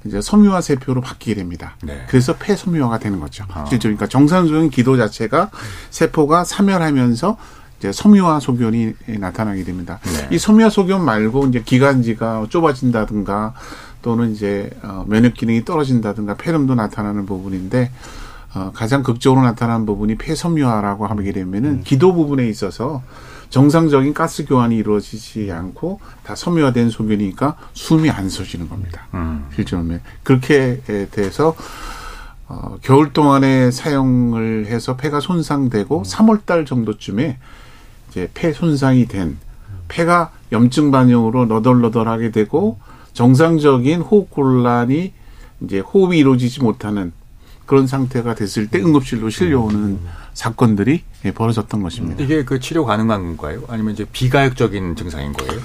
이제 0.06 0.22
섬유화 0.22 0.62
세포로 0.62 1.02
바뀌게 1.02 1.36
됩니다. 1.36 1.76
네. 1.84 2.06
그래서 2.08 2.36
폐섬유화가 2.36 3.00
되는 3.00 3.20
거죠. 3.20 3.46
아. 3.50 3.66
실제로 3.66 3.96
그러니까 3.96 4.08
정상적인 4.08 4.70
기도 4.70 4.98
자체가 4.98 5.50
세포가 5.92 6.44
사멸하면서 6.44 7.38
이제 7.84 7.92
섬유화 7.92 8.40
소견이 8.40 8.94
나타나게 9.20 9.66
됩니다. 9.66 10.00
네. 10.04 10.30
이 10.32 10.40
섬유화 10.40 10.70
소견 10.70 11.04
말고 11.04 11.48
이제 11.48 11.62
기관지가 11.66 12.46
좁아진다든가 12.48 13.54
또는 14.02 14.32
이제 14.32 14.70
어, 14.84 15.04
면역 15.06 15.34
기능이 15.34 15.66
떨어진다든가 15.66 16.36
폐렴도 16.36 16.76
나타나는 16.76 17.26
부분인데 17.26 17.92
어, 18.56 18.72
가장 18.74 19.04
극적으로 19.04 19.42
나타나는 19.42 19.86
부분이 19.86 20.16
폐섬유화라고 20.16 21.08
하게 21.08 21.34
되면은 21.34 21.84
기도 21.84 22.14
부분에 22.14 22.48
있어서 22.48 23.04
정상적인 23.50 24.14
가스 24.14 24.46
교환이 24.46 24.78
이루어지지 24.78 25.52
않고 25.52 26.00
다 26.24 26.36
섬유화된 26.36 26.90
소변이니까 26.90 27.58
숨이 27.74 28.10
안 28.10 28.30
쉬어지는 28.30 28.70
겁니다. 28.70 29.08
음. 29.14 29.46
실제로는 29.56 30.00
그렇게 30.24 30.82
돼서 31.12 31.54
어, 32.48 32.78
겨울 32.82 33.12
동안에 33.12 33.72
사용을 33.72 34.68
해서 34.68 34.96
폐가 34.96 35.20
손상되고 35.20 36.04
3월 36.04 36.46
달 36.46 36.66
정도쯤에 36.66 37.40
이제 38.14 38.30
폐 38.36 38.54
손상이 38.54 39.08
된 39.08 39.38
폐가 39.88 40.32
염증 40.52 40.92
반응으로 40.92 41.46
너덜너덜하게 41.48 42.30
되고 42.32 42.78
정상적인 43.14 44.02
호흡 44.02 44.30
곤란이 44.30 45.14
이제 45.62 45.80
호흡이 45.80 46.20
이루어지지 46.20 46.62
못하는 46.62 47.12
그런 47.66 47.88
상태가 47.88 48.36
됐을 48.36 48.68
때 48.68 48.80
응급실로 48.80 49.30
실려오는 49.30 49.98
사건들이 50.34 51.02
예, 51.26 51.32
벌어졌던 51.32 51.82
것입니다. 51.82 52.24
이게 52.24 52.44
그 52.44 52.60
치료 52.60 52.86
가능한 52.86 53.38
건가요? 53.38 53.64
아니면 53.68 53.94
이제 53.94 54.06
비가역적인 54.12 54.96
증상인 54.96 55.34
거예요? 55.34 55.62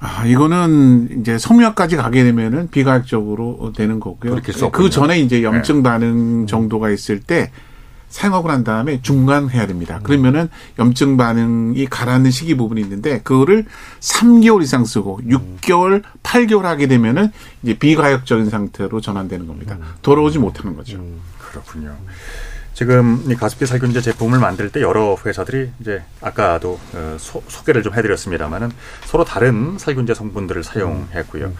아, 0.00 0.24
이거는 0.24 1.20
이제 1.20 1.38
섬유화까지 1.38 1.96
가게 1.96 2.22
되면은 2.22 2.68
비가역적으로 2.70 3.72
되는 3.76 3.98
거고요. 3.98 4.38
그 4.72 4.90
전에 4.90 5.18
이제 5.18 5.42
염증 5.42 5.82
반응 5.82 6.46
정도가 6.46 6.90
있을 6.90 7.20
때 7.20 7.50
사용하고 8.08 8.48
난 8.48 8.64
다음에 8.64 9.00
중간해야 9.02 9.66
됩니다. 9.66 10.00
그러면은 10.02 10.48
염증 10.78 11.16
반응이 11.16 11.86
가라앉는 11.86 12.30
시기 12.30 12.56
부분이 12.56 12.80
있는데 12.80 13.20
그거를 13.22 13.66
3개월 14.00 14.62
이상 14.62 14.84
쓰고 14.84 15.20
6개월, 15.26 16.02
8개월 16.22 16.62
하게 16.62 16.86
되면은 16.86 17.30
이제 17.62 17.78
비가역적인 17.78 18.50
상태로 18.50 19.00
전환되는 19.00 19.46
겁니다. 19.46 19.78
돌아오지 20.02 20.38
못하는 20.38 20.76
거죠. 20.76 21.02
그렇군요. 21.38 21.96
지금 22.78 23.24
이 23.28 23.34
가습기 23.34 23.66
살균제 23.66 24.00
제품을 24.02 24.38
만들 24.38 24.70
때 24.70 24.80
여러 24.80 25.16
회사들이 25.26 25.70
이제 25.80 26.04
아까도 26.20 26.78
어, 26.94 27.16
소, 27.18 27.42
소개를 27.48 27.82
좀 27.82 27.92
해드렸습니다만은 27.94 28.70
서로 29.04 29.24
다른 29.24 29.76
살균제 29.78 30.14
성분들을 30.14 30.62
사용했고요. 30.62 31.46
어, 31.46 31.52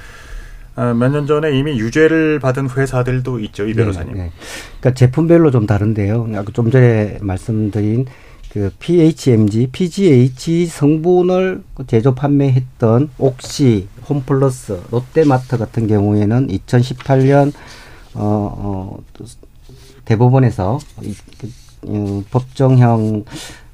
몇 0.95 1.09
년 1.11 1.27
전에 1.27 1.57
이미 1.59 1.79
유죄를 1.79 2.39
받은 2.41 2.71
회사들도 2.71 3.41
있죠, 3.41 3.67
이 3.67 3.75
변호사님. 3.75 4.15
네, 4.15 4.23
네. 4.25 4.33
그러니까 4.81 4.95
제품별로 4.95 5.51
좀 5.51 5.67
다른데요. 5.67 6.29
아까 6.35 6.53
좀 6.53 6.71
전에 6.71 7.19
말씀드린 7.21 8.07
그 8.53 8.71
PHMG, 8.79 9.69
PGH 9.73 10.67
성분을 10.67 11.63
제조 11.87 12.15
판매했던 12.15 13.11
옥시, 13.19 13.89
홈플러스, 14.09 14.81
롯데마트 14.91 15.59
같은 15.59 15.87
경우에는 15.87 16.49
2018년 16.49 17.53
어, 18.15 18.55
어 18.57 18.99
대법원에서 20.07 20.79
어, 21.83 22.25
법정형 22.31 23.25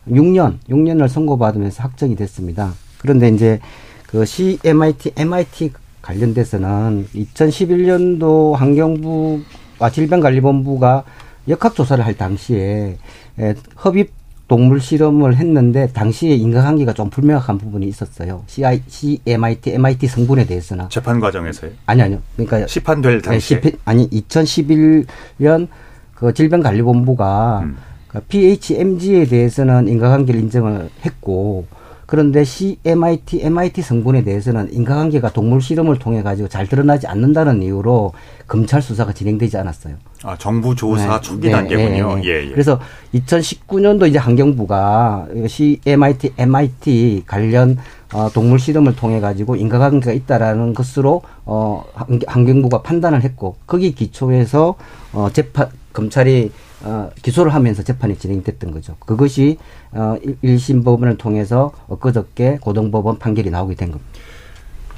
6년, 0.09 0.59
6년을 0.69 1.09
선고받으면서 1.09 1.83
확정이 1.83 2.17
됐습니다. 2.17 2.75
그런데 2.99 3.29
이제 3.29 3.61
그 4.07 4.25
CMIT, 4.25 5.12
MIT 5.17 5.73
관련돼서는 6.05 7.07
2011년도 7.14 8.53
환경부 8.53 9.40
와 9.79 9.90
질병관리본부가 9.90 11.05
역학조사를 11.49 12.05
할 12.05 12.14
당시에 12.14 12.99
에, 13.38 13.55
흡입 13.77 14.12
동물 14.47 14.81
실험을 14.81 15.37
했는데 15.37 15.88
당시에 15.88 16.35
인과관계가 16.35 16.93
좀 16.93 17.09
불명확한 17.09 17.57
부분이 17.57 17.87
있었어요. 17.88 18.45
CI, 18.47 18.83
CMIT, 18.87 19.73
MIT 19.73 20.07
성분에 20.07 20.45
대해서는 20.45 20.90
재판 20.90 21.19
과정에서요? 21.19 21.71
아니 21.87 22.03
아니요. 22.03 22.21
그러니까 22.37 22.67
시판될 22.67 23.23
당시에 23.23 23.61
네, 23.61 23.73
아니 23.87 24.09
2011년 24.11 25.69
그 26.14 26.35
질병관리본부가 26.35 27.61
음. 27.64 27.77
그 28.09 28.21
PHMG에 28.21 29.25
대해서는 29.25 29.88
인과관계를 29.88 30.38
인정을 30.38 30.90
했고 31.07 31.67
그런데 32.07 32.45
CMIT, 32.45 33.40
MIT 33.43 33.83
성분에 33.83 34.25
대해서는 34.25 34.73
인과관계가 34.73 35.33
동물 35.33 35.61
실험을 35.61 35.99
통해 35.99 36.23
가지고 36.23 36.49
잘 36.49 36.67
드러나지 36.67 37.07
않는다는 37.07 37.62
이유로 37.62 38.12
검찰 38.47 38.83
수사가 38.83 39.12
진행되지 39.12 39.57
않았어요. 39.57 39.97
아, 40.23 40.37
정부 40.38 40.75
조사 40.75 41.17
네. 41.17 41.21
초기 41.21 41.51
단계군요. 41.51 42.17
네, 42.17 42.23
네. 42.23 42.29
예, 42.29 42.47
예. 42.47 42.51
그래서 42.51 42.81
2019년도 43.14 44.09
이제 44.09 44.19
환경부가 44.19 45.29
CMIT, 45.47 46.35
MIT 46.37 47.25
관련 47.27 47.79
어, 48.12 48.31
동물 48.33 48.59
실험을 48.59 48.95
통해 48.97 49.21
가지고 49.21 49.57
인과관계가 49.57 50.12
있다라는 50.12 50.73
것으로 50.75 51.23
어, 51.45 51.85
환경부가 52.27 52.83
판단을 52.83 53.23
했고 53.23 53.57
거기 53.67 53.95
기초해서 53.95 54.77
어, 55.12 55.29
재판 55.33 55.69
검찰이 55.93 56.53
어, 56.85 57.11
기소를 57.23 57.55
하면서 57.55 57.83
재판이 57.83 58.18
진행됐던 58.18 58.70
거죠. 58.70 58.97
그것이 59.01 59.59
어, 59.92 60.16
1심 60.42 60.85
법원을 60.85 61.16
통해서 61.16 61.73
엊그저께 61.88 62.59
고등법원 62.61 63.18
판결이 63.18 63.51
나오게 63.51 63.75
된 63.75 63.90
겁니다. 63.90 64.11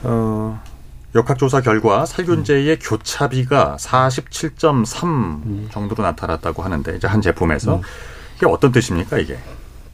어, 0.03 0.61
역학조사 1.15 1.61
결과 1.61 2.05
살균제의 2.05 2.71
음. 2.75 2.79
교차비가 2.83 3.77
47.3 3.79 5.05
음. 5.05 5.69
정도로 5.71 6.03
나타났다고 6.03 6.63
하는데 6.63 6.97
이제 6.97 7.07
한 7.07 7.23
제품에서 7.23 7.77
음. 7.77 7.81
이게 8.37 8.47
어떤 8.47 8.73
뜻입니까 8.73 9.19
이게? 9.19 9.39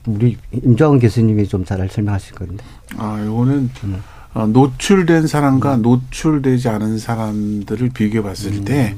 우리 0.06 0.36
임정은 0.50 0.98
교수님이 0.98 1.46
좀 1.46 1.64
잘 1.64 1.88
설명하실 1.88 2.34
건데. 2.34 2.64
아, 2.96 3.22
요거는 3.24 3.70
음. 3.84 4.02
어, 4.34 4.46
노출된 4.46 5.26
사람과 5.26 5.76
음. 5.76 5.82
노출되지 5.82 6.68
않은 6.70 6.98
사람들을 6.98 7.90
비교해 7.90 8.22
봤을 8.22 8.64
때 8.64 8.96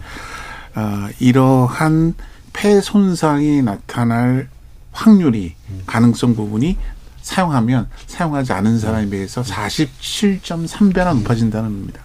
어, 0.76 1.08
이러한 1.18 2.14
폐 2.54 2.80
손상이 2.80 3.60
나타날 3.62 4.48
확률이 4.92 5.54
가능성 5.84 6.34
부분이 6.34 6.78
사용하면 7.20 7.88
사용하지 8.06 8.52
않은 8.52 8.78
사람에 8.78 9.10
비해서 9.10 9.42
47.3배나 9.42 11.14
높아진다는 11.18 11.68
겁니다. 11.70 12.00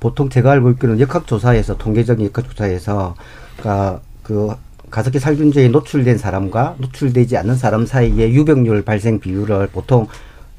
보통 0.00 0.28
제가 0.28 0.52
알고 0.52 0.70
있기로는 0.72 1.00
역학조사에서 1.00 1.76
통계적인 1.76 2.26
역학조사에서 2.26 3.14
그러니까 3.56 4.00
그 4.22 4.54
가습기 4.90 5.18
살균제에 5.18 5.68
노출된 5.68 6.16
사람과 6.16 6.76
노출되지 6.78 7.36
않는 7.36 7.56
사람 7.56 7.86
사이의 7.86 8.34
유병률 8.34 8.82
발생 8.82 9.20
비율을 9.20 9.68
보통 9.68 10.06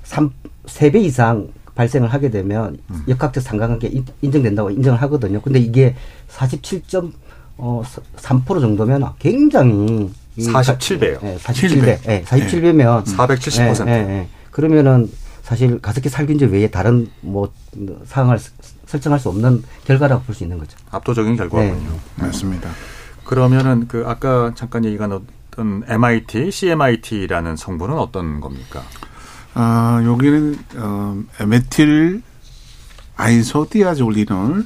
3, 0.04 0.32
3배 0.66 1.04
이상 1.04 1.48
발생을 1.76 2.10
하게 2.10 2.30
되면 2.30 2.78
음. 2.90 3.04
역학적 3.08 3.42
상관관계 3.42 4.04
인정된다고 4.22 4.72
인정을 4.72 5.02
하거든요. 5.04 5.42
근데 5.42 5.60
이게 5.60 5.96
47. 6.28 6.82
어, 7.58 7.82
3% 8.18 8.62
정도면 8.62 9.10
굉장히 9.20 10.10
47배요. 10.38 11.22
네, 11.22 11.38
47배. 11.42 11.82
네, 11.82 12.00
네, 12.06 12.24
47배면 12.24 13.06
네. 13.06 13.16
470%. 13.16 13.86
네, 13.86 14.04
네, 14.06 14.30
그러면은 14.52 15.12
사실 15.44 15.80
가습기 15.80 16.10
살균제 16.10 16.46
외에 16.48 16.70
다른 16.70 17.10
뭐 17.22 17.52
상황을 18.06 18.38
설정할 18.86 19.20
수 19.20 19.30
없는 19.30 19.64
결과라고 19.86 20.24
볼 20.24 20.36
수 20.36 20.44
있는 20.44 20.58
거죠. 20.58 20.78
압도적인 20.92 21.36
결과군요. 21.38 21.74
네. 22.16 22.26
맞습니다. 22.26 22.70
그러면은 23.24 23.88
그 23.88 24.04
아까 24.06 24.52
잠깐 24.56 24.86
얘기가 24.86 25.08
나왔던 25.08 25.84
MIT, 25.88 26.52
CMIT라는 26.52 27.56
성분은 27.56 27.98
어떤 27.98 28.40
겁니까? 28.40 28.84
아, 29.54 30.02
여기는 30.06 30.60
어, 30.78 31.22
methyl 31.46 32.22
isothiazolinone 33.16 34.66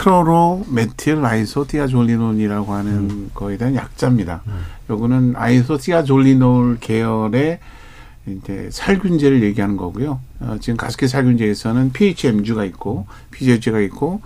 chloro 0.00 0.64
methyl 0.70 1.22
isothiazolinone이라고 1.22 2.72
하는 2.72 2.92
음. 3.10 3.30
거에 3.34 3.58
대한 3.58 3.74
약자입니다. 3.74 4.40
음. 4.46 4.62
요거는 4.88 5.34
isothiazolinone 5.36 6.78
계열의 6.80 7.58
이제 8.26 8.68
살균제를 8.72 9.42
얘기하는 9.42 9.76
거고요. 9.76 10.20
어, 10.40 10.56
지금 10.58 10.78
가습기 10.78 11.06
살균제에서는 11.06 11.92
PHMG가 11.92 12.64
있고 12.64 13.06
PGH가 13.30 13.80
있고 13.80 14.22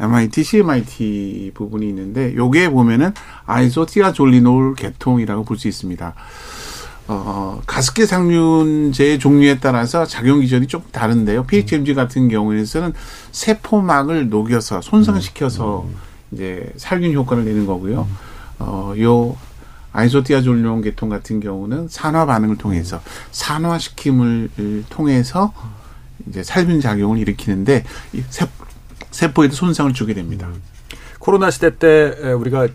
MIT, 0.00 0.44
CMIT 0.44 1.50
부분이 1.54 1.86
있는데 1.88 2.34
요게 2.34 2.70
보면은 2.70 3.12
isothiazolinone 3.44 4.76
계통이라고 4.76 5.44
볼 5.44 5.58
수 5.58 5.68
있습니다. 5.68 6.14
어, 7.08 7.62
가습기 7.66 8.04
상륜제의 8.04 9.18
종류에 9.18 9.58
따라서 9.60 10.04
작용 10.04 10.40
기전이 10.40 10.66
좀 10.66 10.82
다른데요. 10.92 11.44
PHMG 11.44 11.94
같은 11.94 12.28
경우에는 12.28 12.92
세포막을 13.32 14.28
녹여서 14.28 14.82
손상시켜서 14.82 15.86
음. 15.88 15.96
이제 16.32 16.70
살균 16.76 17.14
효과를 17.14 17.46
내는 17.46 17.66
거고요. 17.66 18.06
어, 18.58 18.92
요 18.98 19.36
아이소티아졸룡 19.92 20.82
계통 20.82 21.08
같은 21.08 21.40
경우는 21.40 21.88
산화 21.88 22.26
반응을 22.26 22.58
통해서 22.58 23.00
산화시킴을 23.32 24.84
통해서 24.90 25.54
이제 26.28 26.42
살균 26.42 26.80
작용을 26.82 27.16
일으키는데 27.18 27.84
이 28.12 28.22
세포에도 29.10 29.54
손상을 29.54 29.94
주게 29.94 30.12
됩니다. 30.12 30.50
코로나 31.18 31.50
시대 31.50 31.74
때 31.78 32.10
우리가 32.32 32.68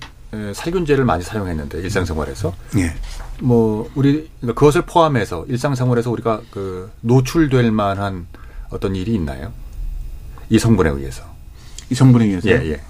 살균제를 0.54 1.06
많이 1.06 1.22
사용했는데 1.24 1.80
일상생활에서 1.82 2.54
예. 2.78 2.96
뭐 3.44 3.90
우리 3.94 4.30
그러니까 4.40 4.58
그것을 4.58 4.84
포함해서 4.84 5.46
일상생활에서 5.50 6.10
우리가 6.10 6.42
그 6.50 6.90
노출될 7.02 7.72
만한 7.72 8.26
어떤 8.70 8.96
일이 8.96 9.14
있나요? 9.14 9.52
이 10.50 10.58
성분에 10.58 10.90
의해서. 10.90 11.24
이 11.90 11.96
성분에 11.96 12.26
의해서. 12.26 12.50
예, 12.50 12.54
예. 12.72 12.82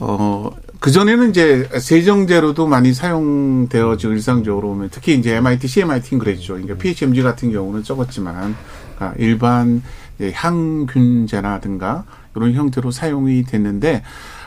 어, 0.00 0.50
그전에는 0.80 1.30
이제 1.30 1.66
세정제로도 1.72 2.66
많이 2.66 2.92
사용되어지고 2.92 4.12
일상적으로 4.12 4.68
보면 4.68 4.90
특히 4.92 5.14
이제 5.14 5.36
MIT, 5.36 5.66
CMIT는 5.66 6.22
그랬죠. 6.22 6.52
그러니까 6.52 6.76
PHMG 6.76 7.22
같은 7.22 7.50
경우는 7.50 7.82
적었지만 7.84 8.54
그러니까 8.96 9.18
일반 9.18 9.82
향균제라든가 10.20 12.04
이런 12.36 12.52
형태로 12.52 12.90
사용이 12.90 13.44
됐는데 13.44 14.02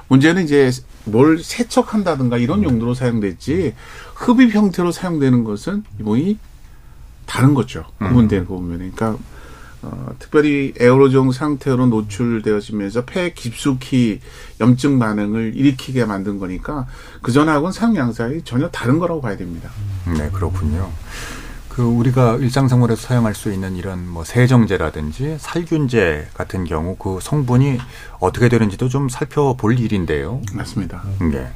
문제는 0.10 0.44
이제 0.44 0.70
뭘 1.06 1.40
세척한다든가 1.42 2.38
이런 2.38 2.64
용도로 2.64 2.94
사용됐지 2.94 3.74
흡입 4.22 4.54
형태로 4.54 4.92
사용되는 4.92 5.44
것은 5.44 5.84
이번이 6.00 6.38
다른 7.26 7.54
거죠. 7.54 7.86
구분된 7.98 8.42
음. 8.42 8.46
거 8.46 8.56
보면. 8.56 8.78
그러니까 8.78 9.18
어, 9.82 10.12
특별히 10.20 10.74
에어로종 10.80 11.32
상태로 11.32 11.88
노출되어지면서 11.88 13.06
폐 13.06 13.34
깊숙이 13.34 14.20
염증 14.60 15.00
반응을 15.00 15.54
일으키게 15.56 16.06
만든 16.06 16.38
거니까 16.38 16.86
그 17.24 17.32
전하고는 17.32 17.72
사용 17.72 17.96
양상이 17.96 18.44
전혀 18.44 18.70
다른 18.70 19.00
거라고 19.00 19.22
봐야 19.22 19.38
됩니다. 19.38 19.72
네, 20.06 20.30
그렇군요. 20.32 20.92
그 21.68 21.82
우리가 21.82 22.36
일상생활에서 22.36 23.02
사용할 23.02 23.34
수 23.34 23.52
있는 23.52 23.76
이런 23.76 24.08
뭐 24.08 24.24
세정제라든지 24.24 25.38
살균제 25.40 26.28
같은 26.34 26.66
경우 26.66 26.96
그 26.98 27.20
성분이 27.22 27.80
어떻게 28.20 28.50
되는지도 28.50 28.90
좀 28.90 29.10
살펴볼 29.10 29.80
일인데요. 29.80 30.42
맞습니다. 30.54 31.02
네. 31.32 31.52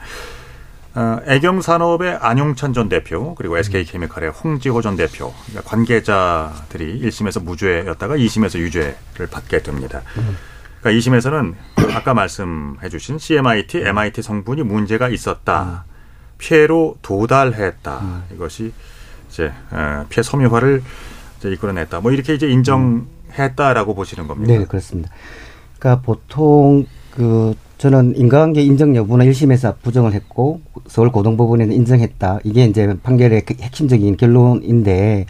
어, 0.96 1.20
애경 1.26 1.62
산업의 1.62 2.20
안용찬 2.22 2.72
전 2.72 2.88
대표 2.88 3.36
그리고 3.36 3.58
SK케미칼의 3.58 4.30
홍지호 4.30 4.82
전 4.82 4.96
대표 4.96 5.34
그러니까 5.46 5.70
관계자들이 5.70 7.02
1심에서 7.02 7.44
무죄였다가 7.44 8.16
2심에서 8.16 8.60
유죄를 8.60 9.28
받게 9.30 9.62
됩니다. 9.62 10.02
그러니까 10.80 10.92
2심에서는 10.92 11.54
아까 11.94 12.14
말씀해 12.14 12.88
주신 12.90 13.20
CMIT, 13.20 13.80
MIT 13.80 14.22
성분이 14.22 14.64
문제가 14.64 15.10
있었다. 15.10 15.84
피해로 16.38 16.98
도달했다. 17.02 18.24
이것이 18.34 18.72
이제 19.30 19.52
어, 19.72 20.06
피해 20.08 20.24
섬유화를 20.24 20.82
이제 21.40 21.52
이끌어냈다. 21.52 22.00
뭐 22.00 22.14
이렇게 22.14 22.36
이제 22.36 22.48
인정했다라고 22.48 23.96
보시는 23.96 24.28
겁니다. 24.28 24.54
네, 24.54 24.66
그렇습니다. 24.66 25.10
그러니까 25.78 26.02
보통 26.04 26.86
그 27.12 27.54
저는 27.78 28.16
인과관계 28.18 28.62
인정 28.62 28.96
여부는 28.96 29.30
1심에서 29.30 29.76
부정을 29.84 30.14
했고 30.14 30.62
서울고등법원에는 30.88 31.76
인정했다. 31.76 32.40
이게 32.44 32.66
이제 32.66 32.96
판결의 33.04 33.42
그 33.42 33.54
핵심적인 33.60 34.18
결론인데 34.18 35.26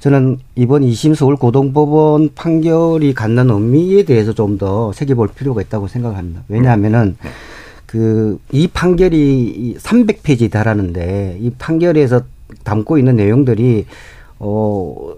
저는 0.00 0.38
이번 0.54 0.82
2심 0.82 1.14
서울고등법원 1.14 2.30
판결이 2.34 3.14
갖는 3.14 3.50
의미에 3.50 4.04
대해서 4.04 4.32
좀 4.34 4.58
더 4.58 4.92
새겨볼 4.92 5.28
필요가 5.28 5.62
있다고 5.62 5.86
생각합니다. 5.88 6.42
왜냐하면은 6.48 7.16
그 7.86 8.38
이 8.52 8.66
판결이 8.66 9.76
300페이지 9.78 10.50
달하는데 10.50 11.38
이 11.40 11.50
판결에서 11.50 12.22
담고 12.64 12.98
있는 12.98 13.16
내용들이 13.16 13.86
어 14.38 15.14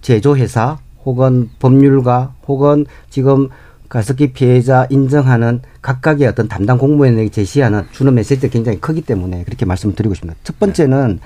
제조회사 0.00 0.78
혹은 1.04 1.50
법률가 1.58 2.34
혹은 2.46 2.84
지금 3.10 3.48
가습기 3.90 4.32
피해자 4.32 4.86
인정하는 4.88 5.60
각각의 5.82 6.26
어떤 6.28 6.48
담당 6.48 6.78
공무원에게 6.78 7.28
제시하는 7.28 7.84
주는 7.90 8.14
메시지가 8.14 8.50
굉장히 8.50 8.80
크기 8.80 9.02
때문에 9.02 9.42
그렇게 9.44 9.66
말씀을 9.66 9.96
드리고 9.96 10.14
싶습니다. 10.14 10.38
첫 10.44 10.58
번째는 10.60 11.18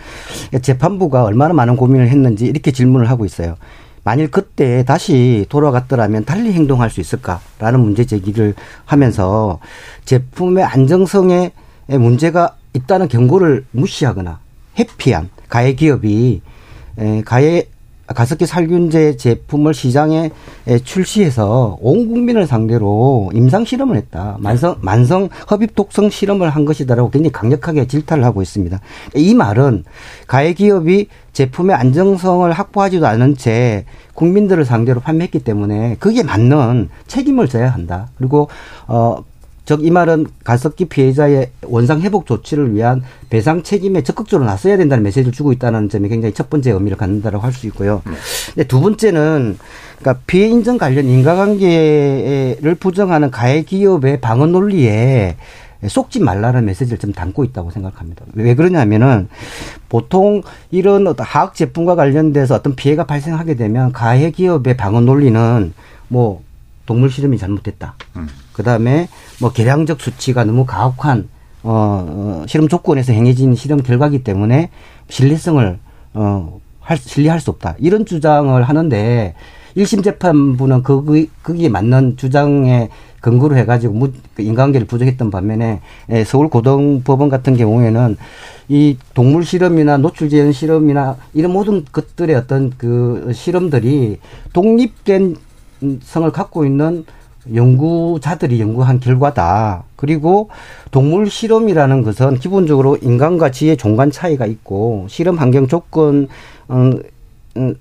재판부가 0.62 1.24
얼마나 1.24 1.53
많은 1.53 1.77
고민을 1.77 2.09
했는지 2.09 2.46
이렇게 2.46 2.72
질문을 2.72 3.11
하고 3.11 3.27
있어요. 3.27 3.57
만일 4.03 4.31
그때 4.31 4.83
다시 4.85 5.44
돌아갔더라면 5.50 6.24
달리 6.24 6.53
행동할 6.53 6.88
수 6.88 7.00
있을까라는 7.00 7.81
문제 7.81 8.05
제기를 8.07 8.55
하면서 8.87 9.61
제품의 10.07 10.64
안정성에 10.64 11.53
문제가 11.88 12.57
있다는 12.72 13.09
경고를 13.09 13.66
무시하거나 13.72 14.40
회피한 14.79 15.29
가해 15.48 15.74
기업이 15.74 16.40
가해 17.27 17.66
가습기 18.07 18.47
살균제 18.47 19.17
제품을 19.17 19.73
시장에 19.73 20.31
출시해서 20.85 21.79
온 21.81 22.09
국민을 22.09 22.47
상대로 22.47 23.31
임상 23.33 23.64
실험을 23.64 23.97
했다. 23.97 24.37
만성 24.40 24.77
만성 24.81 25.29
흡입 25.49 25.75
독성 25.75 26.11
실험을 26.11 26.51
한 26.51 26.64
것이다라고 26.64 27.11
굉장히 27.11 27.33
강력하게 27.33 27.87
질타를 27.87 28.25
하고 28.25 28.43
있습니다. 28.43 28.79
이 29.14 29.35
말은 29.35 29.85
가해 30.27 30.53
기업이 30.53 31.09
제품의 31.33 31.75
안정성을 31.75 32.51
확보하지도 32.53 33.07
않은 33.07 33.37
채 33.37 33.87
국민들을 34.14 34.64
상대로 34.64 35.01
판매했기 35.01 35.40
때문에 35.40 35.97
그게 35.99 36.23
맞는 36.23 36.90
책임을 37.07 37.49
져야 37.49 37.71
한다. 37.71 38.09
그리고 38.17 38.49
어 38.87 39.25
즉 39.64 39.81
이 39.83 39.90
말은 39.90 40.27
가습기 40.44 40.87
피해자의 40.87 41.50
원상 41.62 42.03
회복 42.03 42.27
조치를 42.27 42.74
위한 42.74 43.03
배상 43.31 43.62
책임에 43.62 44.03
적극적으로 44.03 44.46
나서야 44.46 44.77
된다는 44.77 45.03
메시지를 45.03 45.33
주고 45.33 45.53
있다는 45.53 45.88
점이 45.88 46.09
굉장히 46.09 46.35
첫 46.35 46.50
번째 46.50 46.72
의미를 46.72 46.96
갖는다라고 46.98 47.42
할 47.44 47.53
수 47.55 47.66
있고요. 47.68 48.03
근데 48.55 48.66
두 48.66 48.81
번째는 48.81 49.57
그러니까 49.98 50.22
피해 50.27 50.48
인정 50.48 50.77
관련 50.77 51.07
인과관계를 51.07 52.74
부정하는 52.79 53.31
가해 53.31 53.62
기업의 53.62 54.20
방어 54.20 54.46
논리에 54.46 55.37
속지 55.87 56.20
말라는 56.20 56.64
메시지를 56.66 56.98
좀 56.98 57.12
담고 57.12 57.44
있다고 57.44 57.70
생각합니다. 57.70 58.24
왜 58.35 58.55
그러냐면은 58.55 59.29
보통 59.88 60.42
이런 60.70 61.07
어떤 61.07 61.27
화학 61.27 61.55
제품과 61.55 61.94
관련돼서 61.94 62.55
어떤 62.55 62.74
피해가 62.74 63.05
발생하게 63.05 63.55
되면 63.55 63.92
가해 63.92 64.31
기업의 64.31 64.77
방어 64.77 65.00
논리는 65.00 65.72
뭐 66.09 66.42
동물 66.87 67.11
실험이 67.11 67.38
잘못됐다. 67.38 67.94
음. 68.16 68.29
그 68.53 68.62
다음에 68.62 69.09
뭐 69.40 69.53
계량적 69.53 70.01
수치가 70.01 70.44
너무 70.44 70.66
가혹한 70.66 71.29
어, 71.62 72.07
어 72.07 72.44
실험 72.47 72.68
조건에서 72.68 73.12
행해진 73.12 73.55
실험 73.55 73.83
결과기 73.83 74.23
때문에 74.23 74.70
신뢰성을 75.09 75.79
어 76.14 76.61
할, 76.81 76.99
신뢰할 76.99 77.40
수 77.40 77.51
없다. 77.51 77.77
이런 77.79 78.05
주장을 78.05 78.62
하는데 78.62 79.35
1심 79.77 80.05
재판부는 80.05 80.83
그, 80.83 81.27
거기에 81.42 81.68
맞는 81.68 82.16
주장에 82.16 82.90
근거로 83.20 83.57
해가지고 83.57 84.12
그 84.35 84.42
인간관계를 84.42 84.87
부정했던 84.87 85.31
반면에 85.31 85.81
예, 86.11 86.25
서울고등법원 86.25 87.31
같은 87.31 87.57
경우에는 87.57 88.16
이 88.68 88.99
동물 89.14 89.44
실험이나 89.44 89.97
노출제한 89.97 90.53
실험이나 90.53 91.16
이런 91.33 91.53
모든 91.53 91.85
것들의 91.90 92.37
어떤 92.37 92.70
그 92.77 93.33
실험들이 93.35 94.18
독립된 94.53 95.37
성을 96.03 96.31
갖고 96.31 96.64
있는 96.64 97.05
연구자들이 97.53 98.61
연구한 98.61 99.01
결과다. 99.01 99.85
그리고 99.97 100.49
동물 100.90 101.29
실험이라는 101.29 102.03
것은 102.03 102.38
기본적으로 102.38 102.97
인간과 102.97 103.51
지의 103.51 103.77
종간 103.77 104.11
차이가 104.11 104.47
있고 104.47 105.07
실험 105.09 105.37
환경 105.37 105.66
조건 105.66 106.29
음, 106.70 107.03
음, 107.57 107.75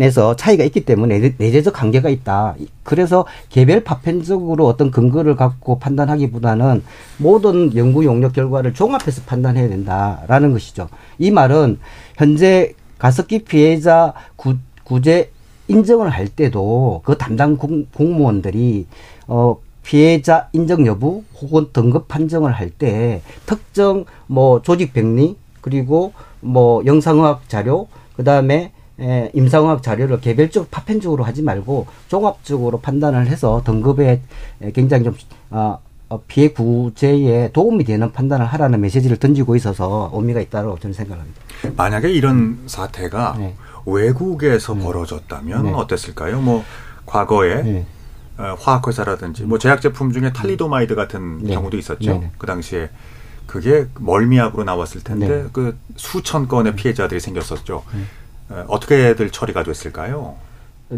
에서 0.00 0.36
차이가 0.36 0.62
있기 0.62 0.84
때문에 0.84 1.34
내재적 1.38 1.82
한계가 1.82 2.08
있다. 2.08 2.54
그래서 2.84 3.26
개별 3.48 3.82
파편적으로 3.82 4.64
어떤 4.68 4.92
근거를 4.92 5.34
갖고 5.34 5.80
판단하기보다는 5.80 6.84
모든 7.16 7.74
연구 7.76 8.04
용역 8.04 8.32
결과를 8.32 8.74
종합해서 8.74 9.22
판단해야 9.26 9.68
된다라는 9.68 10.52
것이죠. 10.52 10.88
이 11.18 11.32
말은 11.32 11.80
현재 12.16 12.74
가습기 12.98 13.40
피해자 13.40 14.14
구, 14.36 14.54
구제 14.84 15.32
인정을 15.68 16.08
할 16.10 16.28
때도 16.28 17.02
그 17.04 17.16
담당 17.16 17.56
공, 17.56 17.86
공무원들이 17.94 18.86
어 19.26 19.56
피해자 19.82 20.48
인정 20.52 20.86
여부 20.86 21.24
혹은 21.40 21.68
등급 21.72 22.08
판정을 22.08 22.52
할 22.52 22.70
때 22.70 23.22
특정 23.46 24.04
뭐 24.26 24.60
조직 24.62 24.92
병리 24.92 25.36
그리고 25.60 26.12
뭐 26.40 26.84
영상의학 26.84 27.48
자료 27.48 27.88
그다음에 28.16 28.72
에, 29.00 29.30
임상의학 29.32 29.82
자료를 29.82 30.20
개별적 30.20 30.70
파편적으로 30.70 31.22
하지 31.24 31.42
말고 31.42 31.86
종합적으로 32.08 32.80
판단을 32.80 33.26
해서 33.28 33.62
등급에 33.64 34.20
굉장히 34.74 35.04
좀 35.04 35.14
어, 35.50 35.78
어, 36.08 36.20
피해 36.26 36.48
구제에 36.48 37.50
도움이 37.52 37.84
되는 37.84 38.10
판단을 38.12 38.44
하라는 38.46 38.80
메시지를 38.80 39.18
던지고 39.18 39.54
있어서 39.56 40.10
의미가 40.14 40.40
있다고 40.40 40.78
저는 40.80 40.94
생각합니다. 40.94 41.40
만약에 41.76 42.10
이런 42.10 42.58
사태가 42.66 43.36
네. 43.38 43.54
외국에서 43.86 44.74
네. 44.74 44.82
벌어졌다면 44.82 45.62
네. 45.64 45.72
어땠을까요? 45.72 46.40
뭐 46.40 46.64
과거에 47.06 47.62
네. 47.62 47.86
어, 48.38 48.54
화학회사라든지 48.58 49.44
뭐 49.44 49.58
제약 49.58 49.80
제품 49.80 50.12
중에 50.12 50.32
탈리도마이드 50.32 50.94
같은 50.94 51.38
네. 51.42 51.54
경우도 51.54 51.76
있었죠. 51.76 52.18
네, 52.18 52.30
그 52.38 52.46
당시에 52.46 52.90
그게 53.46 53.86
멀미약으로 53.98 54.64
나왔을 54.64 55.02
텐데 55.02 55.46
그 55.52 55.76
수천 55.96 56.48
건의 56.48 56.76
피해자들이 56.76 57.18
생겼었죠. 57.18 57.82
어, 58.50 58.64
어떻게들 58.68 59.30
처리가 59.30 59.62
됐을까요? 59.64 60.36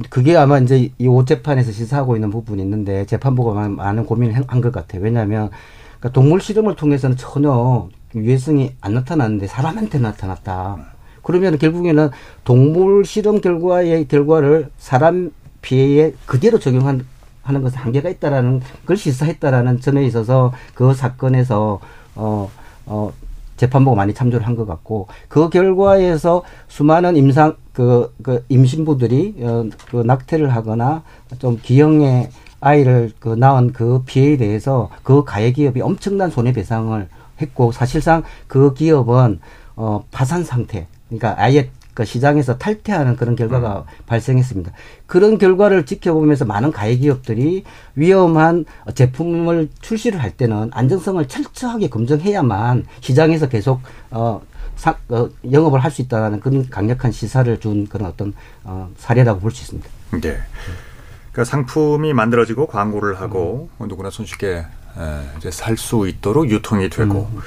그게 0.09 0.37
아마 0.37 0.59
이제 0.59 0.91
이 0.99 1.07
오재판에서 1.09 1.73
시사하고 1.73 2.17
있는 2.17 2.31
부분이 2.31 2.63
있는데 2.63 3.07
재판부가 3.07 3.69
많은 3.69 4.05
고민을 4.07 4.45
한 4.47 4.61
것 4.61 4.73
같아요. 4.73 5.03
왜냐하면 5.03 5.51
그러니까 5.99 6.13
동물 6.13 6.41
실험을 6.41 6.77
통해서는 6.77 7.17
전혀 7.17 7.89
유해성이 8.15 8.75
안 8.81 8.95
나타났는데 8.95 9.47
사람한테 9.47 9.99
나타났다. 9.99 10.90
그러면 11.31 11.59
결국에는 11.59 12.11
동물 12.45 13.05
실험 13.05 13.41
결과의 13.41 14.09
결과를 14.09 14.71
사람 14.79 15.31
피해에 15.63 16.13
그대로 16.27 16.59
적용한 16.59 17.07
하는 17.43 17.63
것은 17.63 17.79
한계가 17.79 18.09
있다라는 18.11 18.61
걸 18.85 18.97
시사했다라는 18.97 19.81
점에 19.81 20.05
있어서 20.07 20.53
그 20.75 20.93
사건에서 20.93 21.81
어, 22.17 22.51
어, 22.87 23.13
재판부가 23.57 23.97
많이 23.97 24.13
참조를 24.13 24.47
한 24.47 24.57
것 24.57 24.67
같고 24.67 25.07
그 25.29 25.49
결과에서 25.51 26.43
수많은 26.69 27.17
임상 27.17 27.57
그, 27.73 28.13
그 28.23 28.45
임신부들이 28.49 29.37
어, 29.43 29.65
그 29.91 29.99
낙태를 29.99 30.55
하거나 30.55 31.03
좀 31.39 31.59
기형의 31.63 32.31
아이를 32.61 33.13
그 33.21 33.29
낳은 33.29 33.73
그 33.73 34.03
피해에 34.05 34.37
대해서 34.37 34.91
그 35.03 35.25
가해 35.25 35.53
기업이 35.53 35.81
엄청난 35.81 36.31
손해 36.31 36.53
배상을 36.53 37.09
했고 37.41 37.73
사실상 37.73 38.23
그 38.49 38.75
기업은 38.75 39.41
어 39.77 40.05
파산 40.11 40.45
상태 40.45 40.87
그러니까 41.11 41.35
아예 41.43 41.71
그 41.93 42.05
시장에서 42.05 42.57
탈퇴하는 42.57 43.17
그런 43.17 43.35
결과가 43.37 43.81
음. 43.81 43.85
발생했습니다. 44.07 44.73
그런 45.07 45.39
결과를 45.39 45.85
지켜보면서 45.85 46.45
많은 46.45 46.71
가해 46.71 46.97
기업들이 46.97 47.65
위험한 47.97 48.65
제품을 48.95 49.69
출시를 49.83 50.23
할 50.23 50.31
때는 50.31 50.71
안정성을 50.73 51.27
철저하게 51.27 51.89
검증해야만 51.91 52.87
시장에서 53.01 53.49
계속 53.49 53.81
어, 54.11 54.41
사, 54.77 54.95
어 55.09 55.29
영업을 55.51 55.81
할 55.81 55.91
수 55.91 56.01
있다는 56.03 56.41
그런 56.41 56.71
강력한 56.71 57.11
시사를 57.13 57.59
준 57.61 57.87
그런 57.89 58.09
어떤 58.09 58.33
어, 58.65 58.89
사례라고 58.97 59.41
볼 59.41 59.51
수 59.51 59.63
있습니다. 59.63 59.89
네. 60.13 60.39
그러니까 61.33 61.45
상품이 61.45 62.13
만들어지고 62.15 62.69
광고를 62.69 63.21
하고 63.21 63.69
음. 63.81 63.89
누구나 63.89 64.11
손쉽게 64.11 64.65
이제 65.39 65.51
살 65.51 65.77
수 65.77 66.09
있도록 66.09 66.49
유통이 66.51 66.89
되고 66.89 67.29
음. 67.33 67.41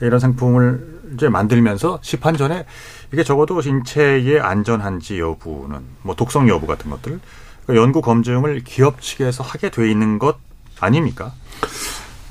이런 0.00 0.20
상품을 0.20 0.97
이제 1.14 1.28
만들면서 1.28 1.98
시판 2.02 2.36
전에 2.36 2.64
이게 3.12 3.24
적어도 3.24 3.60
신체에 3.60 4.40
안전한지 4.40 5.18
여부는 5.18 5.80
뭐 6.02 6.14
독성 6.14 6.48
여부 6.48 6.66
같은 6.66 6.90
것들 6.90 7.20
그러니까 7.64 7.82
연구 7.82 8.00
검증을 8.00 8.60
기업 8.64 9.00
측에서 9.00 9.42
하게 9.42 9.70
돼 9.70 9.90
있는 9.90 10.18
것 10.18 10.36
아닙니까? 10.80 11.32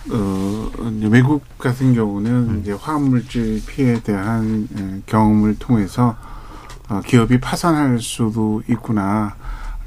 어, 0.09 0.71
외국 1.09 1.43
같은 1.57 1.93
경우는 1.93 2.31
음. 2.31 2.59
이제 2.61 2.71
화학물질 2.71 3.61
피해에 3.65 3.99
대한 4.01 4.67
예, 4.77 5.01
경험을 5.05 5.57
통해서 5.59 6.15
어, 6.89 7.01
기업이 7.05 7.39
파산할 7.39 7.99
수도 7.99 8.61
있구나. 8.69 9.35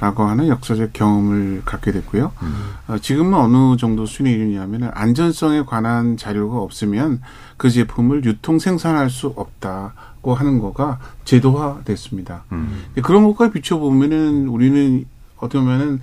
라고 0.00 0.24
하는 0.24 0.48
역사적 0.48 0.94
경험을 0.94 1.62
갖게 1.66 1.92
됐고요. 1.92 2.32
음. 2.42 2.54
어, 2.88 2.98
지금은 2.98 3.34
어느 3.34 3.76
정도 3.76 4.06
수준이냐면 4.06 4.90
안전성에 4.94 5.64
관한 5.64 6.16
자료가 6.16 6.58
없으면 6.58 7.20
그 7.58 7.68
제품을 7.68 8.24
유통 8.24 8.58
생산할 8.58 9.10
수 9.10 9.26
없다고 9.36 10.34
하는 10.34 10.58
거가 10.58 10.98
제도화됐습니다. 11.26 12.44
음. 12.52 12.86
그런 13.02 13.24
것과 13.24 13.50
비춰보면은 13.50 14.48
우리는 14.48 15.04
어떻게 15.36 15.58
보면은 15.58 16.00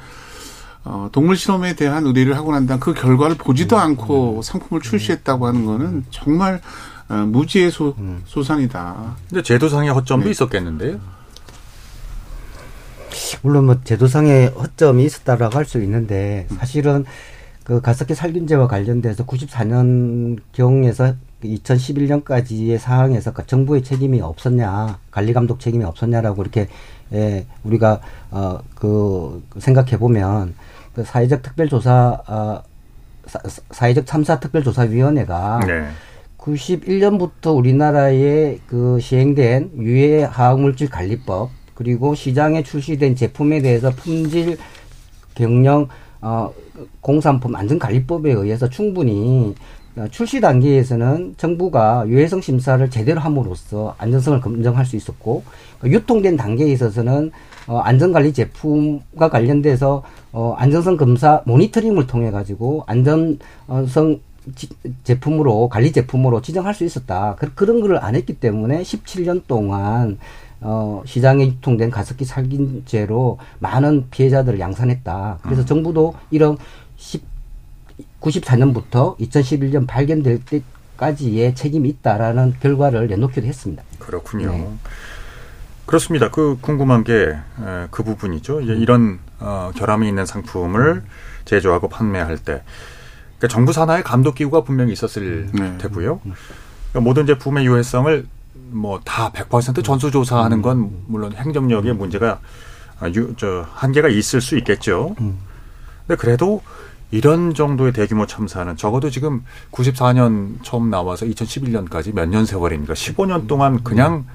어, 0.84 1.10
동물 1.12 1.36
실험에 1.36 1.76
대한 1.76 2.06
의뢰를 2.06 2.38
하고 2.38 2.52
난 2.52 2.68
다음 2.68 2.80
그 2.80 2.94
결과를 2.94 3.36
보지도 3.36 3.78
음. 3.78 3.82
않고 3.82 4.42
상품을 4.44 4.84
출시했다고 4.84 5.48
하는 5.48 5.66
거는 5.66 6.06
정말 6.12 6.62
어, 7.10 7.16
무지의 7.16 7.72
소, 7.72 7.96
음. 7.98 8.22
소산이다. 8.26 9.16
근데 9.28 9.42
제도상의 9.42 9.90
허점도 9.90 10.26
네. 10.26 10.32
있었겠는데요? 10.32 11.00
물론 13.42 13.66
뭐 13.66 13.82
제도상의 13.84 14.48
허점이 14.50 15.04
있었다라고 15.06 15.56
할 15.58 15.66
수 15.66 15.82
있는데 15.82 16.48
사실은 16.58 17.06
그 17.64 17.82
가습기 17.82 18.16
살균제와 18.16 18.68
관련돼서 18.68 19.26
94년 19.26 20.40
경에서 20.54 21.14
2011년까지의 21.44 22.78
상황에서 22.78 23.34
그 23.34 23.46
정부의 23.46 23.84
책임이 23.84 24.22
없었냐, 24.22 25.00
관리 25.12 25.34
감독 25.34 25.60
책임이 25.60 25.84
없었냐라고 25.84 26.42
이렇게 26.42 26.68
예, 27.14 27.46
우리가 27.64 28.00
어 28.32 28.60
그 28.76 29.44
생각해 29.60 29.98
보면 30.00 30.56
그 30.96 31.04
사회적 31.04 31.42
특별조사 31.42 32.22
어, 32.28 32.64
사, 33.72 33.88
회적 33.88 34.06
참사 34.06 34.40
특별조사위원회가 34.40 35.60
네. 35.68 35.88
91년부터 36.38 37.56
우리나라에 37.56 38.60
그 38.68 39.00
시행된 39.02 39.72
유해 39.80 40.24
화학물질 40.24 40.90
관리법 40.90 41.50
그리고 41.78 42.16
시장에 42.16 42.64
출시된 42.64 43.16
제품에 43.16 43.62
대해서 43.62 43.92
품질 43.92 44.58
경영 45.36 45.88
어 46.20 46.52
공산품 47.02 47.56
안전관리법에 47.56 48.32
의해서 48.32 48.68
충분히 48.68 49.54
어, 49.96 50.08
출시 50.10 50.42
단계에서는 50.42 51.36
정부가 51.38 52.06
유해성 52.08 52.42
심사를 52.42 52.90
제대로 52.90 53.20
함으로써 53.20 53.94
안전성을 54.00 54.42
검증할 54.42 54.86
수 54.88 54.96
있었고 54.96 55.44
유통된 55.84 56.36
단계에 56.36 56.72
있어서는 56.72 57.32
어, 57.68 57.78
안전관리 57.78 58.34
제품과 58.34 59.30
관련돼서 59.30 60.02
어, 60.32 60.56
안전성 60.58 60.98
검사 60.98 61.44
모니터링을 61.46 62.08
통해 62.08 62.32
가지고 62.32 62.86
안전성 62.88 64.20
지, 64.56 64.70
제품으로 65.04 65.70
관리 65.70 65.92
제품으로 65.92 66.42
지정할 66.42 66.74
수 66.74 66.86
있었다. 66.86 67.36
그, 67.38 67.54
그런 67.54 67.82
거를 67.82 68.04
안 68.04 68.16
했기 68.16 68.34
때문에 68.34 68.82
17년 68.82 69.44
동안 69.48 70.18
어, 70.62 71.04
시장에 71.06 71.46
유통된 71.46 71.90
가습기 71.90 72.26
살균제로 72.26 73.38
많은 73.60 74.08
피해자들을 74.10 74.60
양산했다. 74.60 75.40
그래서 75.44 75.62
음. 75.62 75.66
정부도 75.66 76.16
이런 76.32 76.58
10, 76.96 77.24
94년부터 78.22 79.18
2011년 79.18 79.88
발견될 79.88 80.42
때까지의 80.46 81.56
책임이 81.56 81.90
있다라는 81.90 82.56
결과를 82.60 83.08
내놓기도 83.08 83.46
했습니다. 83.46 83.84
그렇군요. 84.00 84.52
네. 84.52 84.68
그렇습니다. 85.86 86.30
그 86.30 86.58
궁금한 86.62 87.04
게 87.04 87.36
그 87.92 88.04
부분이죠. 88.04 88.62
이제 88.62 88.74
이런 88.74 89.20
어, 89.40 89.72
결함이 89.76 90.08
있는 90.08 90.26
상품을 90.26 91.04
제조하고 91.46 91.90
판매할 91.90 92.38
때 92.38 92.64
그러니까 93.38 93.48
정부 93.50 93.74
산하의 93.74 94.04
감독 94.04 94.36
기구가 94.36 94.64
분명히 94.64 94.94
있었을 94.94 95.50
네. 95.54 95.78
테고요. 95.78 96.20
그러니까 96.24 97.00
모든 97.02 97.26
제품의 97.26 97.66
유해성을 97.66 98.26
뭐 98.72 99.00
다 99.04 99.32
100% 99.32 99.84
전수 99.84 100.12
조사하는 100.12 100.62
건 100.62 100.92
물론 101.08 101.34
행정력의 101.34 101.94
문제가 101.94 102.40
아, 103.00 103.08
유, 103.10 103.34
저 103.38 103.66
한계가 103.74 104.08
있을 104.10 104.42
수 104.42 104.58
있겠죠. 104.58 105.16
근데 105.18 106.16
그래도 106.20 106.62
이런 107.12 107.54
정도의 107.54 107.94
대규모 107.94 108.26
참사는 108.26 108.76
적어도 108.76 109.10
지금 109.10 109.44
94년 109.72 110.56
처음 110.64 110.90
나와서 110.90 111.26
2011년까지 111.26 112.14
몇 112.14 112.28
년 112.30 112.46
세월입니까? 112.46 112.94
15년 112.94 113.48
동안 113.48 113.84
그냥 113.84 114.26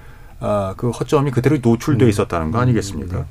아, 0.40 0.74
그 0.76 0.90
허점이 0.90 1.30
그대로 1.32 1.58
노출돼 1.60 2.08
있었다는 2.08 2.50
거 2.50 2.58
아니겠습니까? 2.60 3.24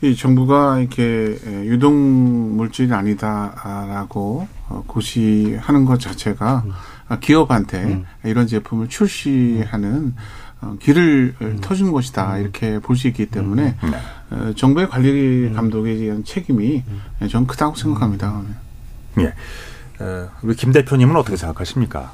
이 0.00 0.16
정부가 0.16 0.80
이렇게 0.80 1.38
유동 1.64 2.56
물질이 2.56 2.92
아니다라고 2.92 4.48
어, 4.68 4.84
고시하는 4.86 5.84
것 5.84 6.00
자체가 6.00 6.62
음. 6.66 6.72
기업한테 7.20 7.82
음. 7.84 8.04
이런 8.24 8.46
제품을 8.46 8.88
출시하는 8.88 10.14
어, 10.60 10.76
길을 10.80 11.34
음. 11.40 11.58
터준 11.60 11.92
것이다 11.92 12.38
이렇게 12.38 12.78
볼 12.78 12.96
수 12.96 13.08
있기 13.08 13.26
때문에 13.26 13.74
음. 13.82 13.90
네. 13.90 13.98
어, 14.30 14.52
정부의 14.54 14.88
관리 14.88 15.52
감독에 15.52 15.96
대한 15.96 16.24
책임이 16.24 16.84
전 17.30 17.46
크다고 17.46 17.74
생각합니다. 17.74 18.42
예. 19.18 19.34
어, 19.98 20.28
우리 20.42 20.54
김 20.54 20.72
대표님은 20.72 21.16
어떻게 21.16 21.36
생각하십니까? 21.36 22.12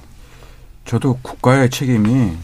저도 0.84 1.18
국가의 1.22 1.70
책임이 1.70 2.36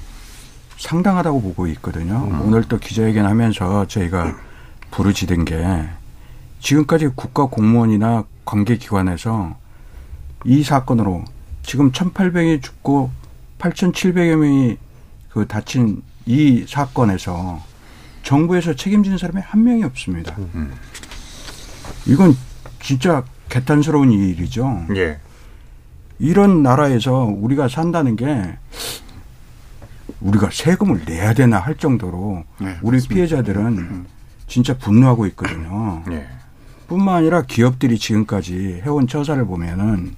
상당하다고 0.76 1.40
보고 1.40 1.66
있거든요. 1.68 2.28
음. 2.30 2.42
오늘 2.42 2.64
또 2.64 2.78
기자회견 2.78 3.24
하면서 3.26 3.86
저희가 3.86 4.36
부르짖은 4.90 5.44
게 5.44 5.88
지금까지 6.60 7.08
국가 7.14 7.46
공무원이나 7.46 8.24
관계기관에서 8.44 9.56
이 10.44 10.62
사건으로 10.62 11.24
지금 11.64 11.90
1,800이 11.90 12.62
죽고 12.62 13.10
8,700여 13.58 14.36
명이 14.36 14.76
그 15.30 15.46
다친 15.46 16.02
이 16.26 16.64
사건에서 16.68 17.60
정부에서 18.22 18.74
책임지는 18.74 19.18
사람이 19.18 19.40
한 19.40 19.64
명이 19.64 19.82
없습니다. 19.84 20.36
음. 20.38 20.72
이건 22.06 22.36
진짜 22.80 23.24
개탄스러운 23.48 24.12
일이죠. 24.12 24.86
예. 24.96 25.18
이런 26.18 26.62
나라에서 26.62 27.24
우리가 27.24 27.68
산다는 27.68 28.16
게 28.16 28.56
우리가 30.20 30.50
세금을 30.52 31.04
내야 31.06 31.34
되나 31.34 31.58
할 31.58 31.76
정도로 31.76 32.44
네, 32.58 32.78
우리 32.82 32.96
맞습니다. 32.96 33.14
피해자들은 33.14 33.66
음. 33.66 34.06
진짜 34.46 34.76
분노하고 34.76 35.26
있거든요. 35.28 36.02
네. 36.06 36.26
뿐만 36.86 37.16
아니라 37.16 37.42
기업들이 37.42 37.98
지금까지 37.98 38.82
해온 38.84 39.06
처사를 39.06 39.46
보면은 39.46 40.14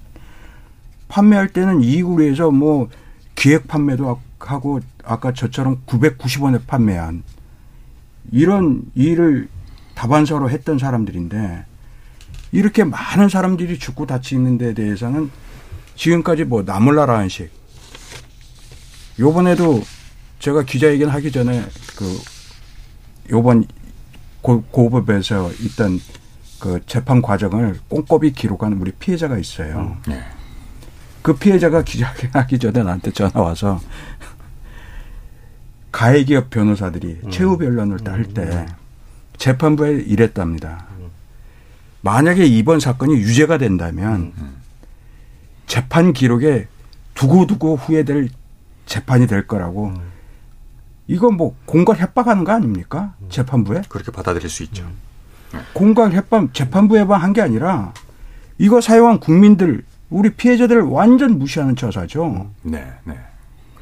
판매할 1.08 1.48
때는 1.48 1.82
위해서 2.18 2.50
뭐 2.50 2.88
기획 3.34 3.68
판매도 3.68 4.20
하고 4.38 4.80
아까 5.04 5.32
저처럼 5.32 5.82
990원에 5.86 6.66
판매한 6.66 7.22
이런 8.32 8.82
일을 8.94 9.48
다반사로 9.94 10.50
했던 10.50 10.78
사람들인데 10.78 11.64
이렇게 12.52 12.84
많은 12.84 13.28
사람들이 13.28 13.78
죽고 13.78 14.06
다치는 14.06 14.58
데 14.58 14.74
대해서는 14.74 15.30
지금까지 15.94 16.44
뭐 16.44 16.62
나몰라라 16.62 17.18
한식 17.18 17.50
요번에도 19.18 19.82
제가 20.38 20.62
기자회견 20.62 21.08
하기 21.08 21.32
전에 21.32 21.64
그 21.96 22.04
요번 23.30 23.64
고, 24.42 24.62
고법에서 24.62 25.50
있던 25.60 26.00
그 26.60 26.80
재판 26.86 27.20
과정을 27.20 27.80
꼼꼼히 27.88 28.32
기록한 28.32 28.74
우리 28.74 28.92
피해자가 28.92 29.38
있어요. 29.38 29.96
음, 30.06 30.12
네. 30.12 30.22
그 31.26 31.34
피해자가 31.34 31.82
기자회견 31.82 32.30
하기 32.34 32.56
전에 32.60 32.84
나한테 32.84 33.10
전화 33.10 33.40
와서 33.40 33.80
가해기업 35.90 36.50
변호사들이 36.50 37.20
음. 37.24 37.30
최후 37.32 37.58
변론을 37.58 37.98
할때 38.06 38.42
음. 38.42 38.66
재판부에 39.36 39.94
이랬답니다. 40.06 40.86
음. 41.00 41.08
만약에 42.02 42.46
이번 42.46 42.78
사건이 42.78 43.14
유죄가 43.14 43.58
된다면 43.58 44.34
음. 44.38 44.54
재판 45.66 46.12
기록에 46.12 46.68
두고두고 47.14 47.74
후회될 47.74 48.28
재판이 48.86 49.26
될 49.26 49.48
거라고 49.48 49.88
음. 49.88 50.00
이건 51.08 51.36
뭐 51.36 51.56
공갈 51.64 51.96
협박하는 51.96 52.44
거 52.44 52.52
아닙니까? 52.52 53.14
음. 53.20 53.26
재판부에? 53.30 53.82
그렇게 53.88 54.12
받아들일 54.12 54.48
수 54.48 54.62
있죠. 54.62 54.84
음. 55.54 55.60
공갈 55.72 56.12
협박 56.12 56.54
재판부에만 56.54 57.20
한 57.20 57.32
게 57.32 57.40
아니라 57.40 57.92
이거 58.58 58.80
사용한 58.80 59.18
국민들 59.18 59.82
우리 60.10 60.30
피해자들을 60.30 60.82
완전 60.82 61.38
무시하는 61.38 61.74
처사죠. 61.76 62.50
네, 62.62 62.86
네. 63.04 63.14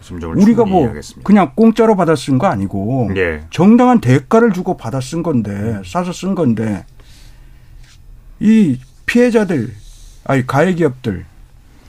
그 0.07 0.27
우리가 0.27 0.65
뭐 0.65 0.83
이해하겠습니다. 0.83 1.27
그냥 1.27 1.53
공짜로 1.55 1.97
받아 1.97 2.15
쓴 2.15 2.39
거 2.39 2.47
아니고 2.47 3.11
네. 3.15 3.43
정당한 3.51 4.01
대가를 4.01 4.53
주고 4.53 4.77
받아 4.77 5.01
쓴 5.01 5.23
건데 5.23 5.81
싸서 5.85 6.13
쓴 6.13 6.35
건데 6.35 6.85
이 8.39 8.79
피해자들 9.07 9.73
아니 10.25 10.47
가해 10.47 10.75
기업들 10.75 11.25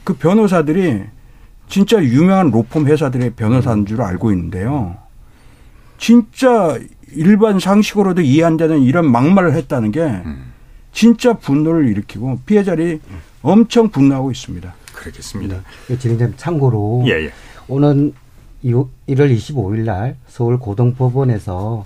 그 0.06 0.14
변호사들이 0.14 1.04
진짜 1.68 2.02
유명한 2.02 2.52
로펌 2.52 2.86
회사들의 2.86 3.32
변호사인 3.32 3.86
줄 3.86 4.02
알고 4.02 4.32
있는데요. 4.32 4.98
진짜 5.98 6.78
일반 7.12 7.60
상식으로도 7.60 8.22
이해 8.22 8.44
안 8.44 8.56
되는 8.58 8.82
이런 8.82 9.10
막말을 9.12 9.54
했다는 9.54 9.92
게 9.92 10.22
진짜 10.92 11.34
분노를 11.34 11.88
일으키고 11.88 12.40
피해자들이 12.46 13.02
엄청 13.46 13.90
분노하고 13.90 14.32
있습니다. 14.32 14.74
그렇겠습니다. 14.92 15.62
네. 15.88 16.00
진행자 16.00 16.32
참고로 16.36 17.04
예, 17.06 17.26
예. 17.26 17.32
오는 17.68 18.12
1월 18.64 18.88
25일 19.08 19.82
날 19.82 20.18
서울 20.28 20.58
고등법원에서 20.58 21.86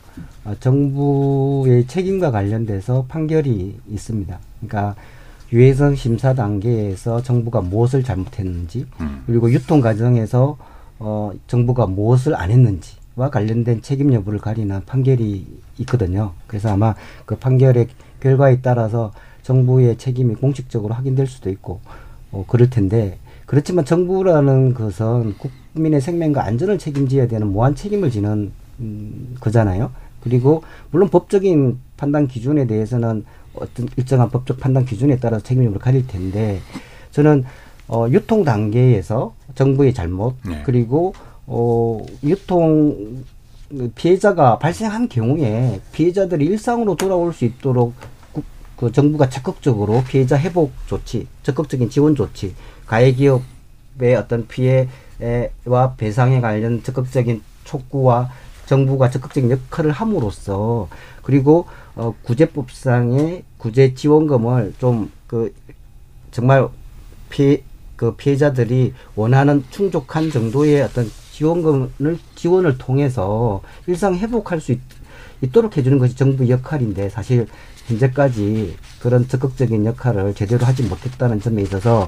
정부의 0.62 1.86
책임과 1.88 2.32
관련돼서 2.32 3.06
판결이 3.10 3.78
있습니다. 3.90 4.40
그러니까 4.62 4.96
유해성 5.52 5.96
심사 5.96 6.34
단계에서 6.34 7.22
정부가 7.24 7.60
무엇을 7.60 8.04
잘못했는지 8.04 8.86
음. 9.02 9.24
그리고 9.26 9.52
유통 9.52 9.82
과정에서 9.82 10.58
어 11.00 11.32
정부가 11.48 11.88
무엇을 11.88 12.36
안 12.36 12.52
했는지와 12.52 13.30
관련된 13.32 13.82
책임 13.82 14.14
여부를 14.14 14.40
가리는 14.40 14.80
판결이 14.86 15.46
있거든요. 15.80 16.32
그래서 16.48 16.70
아마 16.70 16.96
그 17.26 17.36
판결의 17.36 17.90
결과에 18.22 18.62
따라서 18.62 19.12
정부의 19.50 19.98
책임이 19.98 20.36
공식적으로 20.36 20.94
확인될 20.94 21.26
수도 21.26 21.50
있고 21.50 21.80
어 22.32 22.46
그럴 22.48 22.70
텐데 22.70 23.18
그렇지만 23.48 23.84
정부라는 23.84 24.76
것은 24.76 25.34
국민의 25.74 26.02
생명과 26.02 26.46
안전을 26.46 26.78
책임져야 26.78 27.28
되는 27.28 27.48
무한 27.48 27.74
책임을 27.74 28.12
지는 28.12 28.52
음, 28.80 29.36
거잖아요. 29.40 29.92
그리고 30.22 30.62
물론 30.92 31.10
법적인 31.10 31.80
판단 31.98 32.28
기준에 32.28 32.68
대해서는 32.68 33.26
어떤 33.56 33.88
일정한 33.98 34.30
법적 34.30 34.60
판단 34.60 34.86
기준에 34.86 35.18
따라서 35.18 35.44
책임을 35.44 35.80
가릴 35.80 36.06
텐데 36.06 36.60
저는 37.10 37.44
어, 37.88 38.06
유통 38.12 38.44
단계에서 38.44 39.34
정부의 39.56 39.96
잘못 39.96 40.36
네. 40.46 40.62
그리고 40.64 41.16
어, 41.48 42.06
유통 42.24 43.24
피해자가 43.96 44.60
발생한 44.60 45.10
경우에 45.10 45.82
피해자들이 45.92 46.46
일상으로 46.46 46.96
돌아올 46.96 47.34
수 47.34 47.46
있도록 47.46 47.94
그 48.80 48.92
정부가 48.92 49.30
적극적으로 49.30 50.04
피해자 50.08 50.38
회복 50.38 50.72
조치, 50.88 51.28
적극적인 51.44 51.90
지원 51.90 52.16
조치, 52.16 52.56
가해 52.86 53.12
기업의 53.14 54.16
어떤 54.18 54.48
피해와 54.48 55.96
배상에 55.98 56.40
관련 56.40 56.82
적극적인 56.82 57.42
촉구와 57.66 58.30
정부가 58.66 59.10
적극적인 59.10 59.52
역할을 59.52 59.92
함으로써 59.92 60.88
그리고 61.24 61.66
어 61.96 62.14
구제법상의 62.24 63.44
구제 63.58 63.94
지원금을 63.94 64.74
좀 64.80 65.12
그 65.30 65.54
정말 66.32 66.68
피해 67.30 67.62
그 67.96 68.16
피해자들이 68.16 68.94
원하는 69.16 69.64
충족한 69.70 70.32
정도의 70.32 70.82
어떤 70.82 71.10
지원금을 71.34 72.18
지원을 72.36 72.80
통해서 72.80 73.62
일상 73.86 74.16
회복할 74.16 74.60
수 74.60 74.72
있, 74.72 74.80
있도록 75.42 75.78
해주는 75.78 76.00
것이 76.00 76.16
정부 76.16 76.50
역할인데 76.50 77.10
사실 77.10 77.48
현재까지 77.90 78.78
그런 79.02 79.28
적극적인 79.28 79.86
역할을 79.86 80.34
제대로 80.34 80.66
하지 80.66 80.84
못했다는 80.84 81.42
점에 81.42 81.62
있어서 81.64 82.08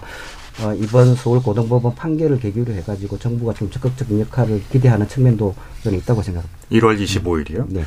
어, 0.61 0.73
이번 0.73 1.15
서울고등법원 1.15 1.95
판결을 1.95 2.39
계기로 2.39 2.73
해가지고 2.73 3.17
정부가 3.17 3.53
좀 3.53 3.69
적극적인 3.69 4.19
역할을 4.21 4.61
기대하는 4.71 5.07
측면도 5.07 5.55
저는 5.83 5.97
있다고 5.99 6.21
생각합니다. 6.21 6.67
1월 6.71 7.01
25일이요? 7.01 7.65
네. 7.69 7.83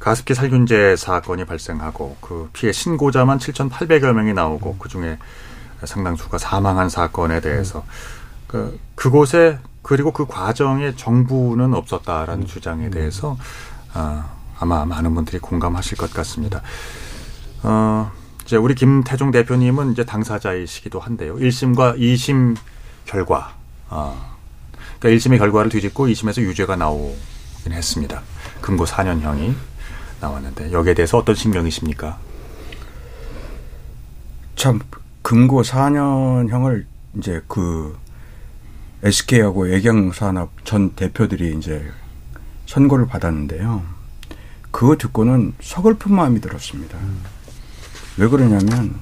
가습기 0.00 0.34
살균제 0.34 0.96
사건이 0.96 1.44
발생하고 1.44 2.16
그 2.20 2.48
피해 2.52 2.72
신고자만 2.72 3.38
7,800여 3.38 4.12
명이 4.12 4.32
나오고 4.32 4.76
그 4.78 4.88
중에 4.88 5.18
상당수가 5.84 6.38
사망한 6.38 6.88
사건에 6.88 7.40
대해서 7.40 7.84
그 8.46 8.78
그곳에 8.94 9.58
그리고 9.82 10.12
그 10.12 10.26
과정에 10.26 10.94
정부는 10.96 11.74
없었다라는 11.74 12.46
주장에 12.46 12.90
대해서 12.90 13.36
아, 13.92 14.30
아마 14.58 14.84
많은 14.84 15.14
분들이 15.14 15.38
공감하실 15.38 15.98
것 15.98 16.12
같습니다. 16.12 16.62
어, 17.62 18.10
이제 18.44 18.56
우리 18.56 18.74
김태종 18.74 19.30
대표님은 19.30 19.92
이제 19.92 20.04
당사자이시기도 20.04 20.98
한데요. 20.98 21.36
1심과 21.36 21.98
2심 21.98 22.56
결과, 23.04 23.54
아, 23.88 24.36
그러니까 24.98 25.08
1심의 25.18 25.38
결과를 25.38 25.70
뒤집고 25.70 26.06
2심에서 26.08 26.42
유죄가 26.42 26.76
나오긴 26.76 27.72
했습니다. 27.72 28.22
금고 28.60 28.84
4년형이 28.84 29.54
나왔는데 30.20 30.72
여기에 30.72 30.94
대해서 30.94 31.18
어떤 31.18 31.34
심경이십니까? 31.34 32.18
참 34.56 34.80
금고 35.22 35.62
4년형을 35.62 36.84
이제 37.16 37.42
그 37.48 37.98
SK하고 39.02 39.68
애경산업 39.68 40.64
전 40.64 40.90
대표들이 40.94 41.56
이제 41.56 41.90
선고를 42.66 43.06
받았는데요. 43.06 43.82
그거 44.70 44.96
듣고는 44.96 45.54
서글픈 45.60 46.14
마음이 46.14 46.40
들었습니다. 46.40 46.98
왜 48.20 48.28
그러냐면 48.28 49.00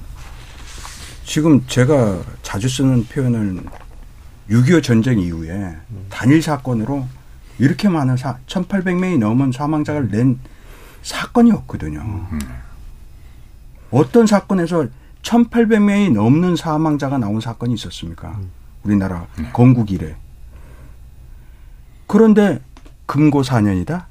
지금 1.25 1.61
제가 1.67 2.21
자주 2.41 2.69
쓰는 2.69 3.03
표현은 3.03 3.65
6.25 4.49 4.81
전쟁 4.81 5.19
이후에 5.19 5.75
단일 6.09 6.41
사건으로 6.41 7.05
이렇게 7.57 7.89
많은 7.89 8.15
사, 8.15 8.37
1,800명이 8.47 9.19
넘은 9.19 9.51
사망자를 9.51 10.07
낸 10.09 10.39
사건이 11.01 11.51
없거든요. 11.51 12.27
어떤 13.91 14.25
사건에서 14.25 14.87
1,800명이 15.21 16.13
넘는 16.13 16.55
사망자가 16.55 17.17
나온 17.17 17.41
사건이 17.41 17.73
있었습니까? 17.73 18.39
우리나라 18.83 19.27
건국 19.51 19.91
이래. 19.91 20.15
그런데 22.07 22.61
금고 23.05 23.41
4년이다? 23.41 24.05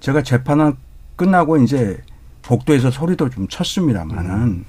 제가 0.00 0.22
재판은 0.22 0.76
끝나고 1.16 1.58
이제 1.58 2.02
복도에서 2.48 2.90
소리도 2.90 3.28
좀 3.28 3.46
쳤습니다만은 3.46 4.64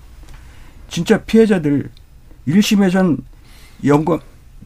진짜 0.89 1.23
피해자들 1.23 1.89
1심에선 2.45 3.21
연관 3.85 4.19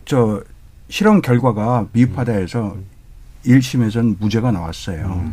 저 0.03 0.41
실험 0.89 1.21
결과가 1.21 1.87
미흡하다 1.91 2.31
해서 2.31 2.75
1심에선 3.45 4.17
무죄가 4.19 4.51
나왔어요. 4.51 5.31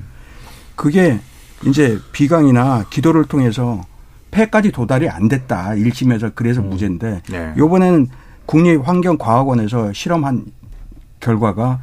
그게 0.76 1.20
이제 1.66 1.98
비강이나 2.12 2.84
기도를 2.90 3.24
통해서 3.24 3.82
폐까지 4.30 4.72
도달이 4.72 5.08
안 5.08 5.28
됐다. 5.28 5.70
1심에서 5.70 6.32
그래서 6.34 6.60
무죄인데 6.60 7.22
네. 7.30 7.54
요번에는 7.56 8.08
국립환경과학원에서 8.44 9.94
실험한 9.94 10.44
결과가 11.20 11.80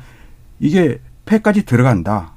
이게 0.59 0.99
폐까지 1.25 1.65
들어간다. 1.65 2.33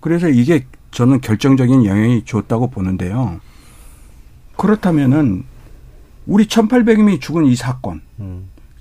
그래서 0.00 0.28
이게 0.28 0.64
저는 0.92 1.20
결정적인 1.20 1.84
영향이 1.84 2.24
줬다고 2.24 2.68
보는데요. 2.70 3.40
그렇다면은 4.56 5.44
우리 6.26 6.46
1,800명이 6.46 7.20
죽은 7.20 7.46
이 7.46 7.56
사건. 7.56 8.02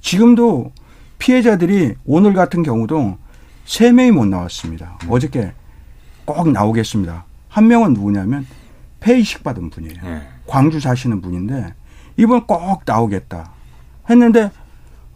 지금도 0.01 0.71
피해자들이 1.17 1.95
오늘 2.05 2.33
같은 2.33 2.63
경우도 2.63 3.17
세명이못 3.65 4.27
나왔습니다. 4.27 4.99
어저께 5.07 5.53
꼭 6.25 6.51
나오겠습니다. 6.51 7.25
한 7.47 7.67
명은 7.67 7.93
누구냐면 7.93 8.45
폐이식 8.99 9.43
받은 9.43 9.69
분이에요. 9.69 10.01
네. 10.03 10.27
광주 10.45 10.79
사시는 10.79 11.21
분인데 11.21 11.73
이번 12.17 12.45
꼭 12.45 12.81
나오겠다 12.85 13.51
했는데 14.09 14.51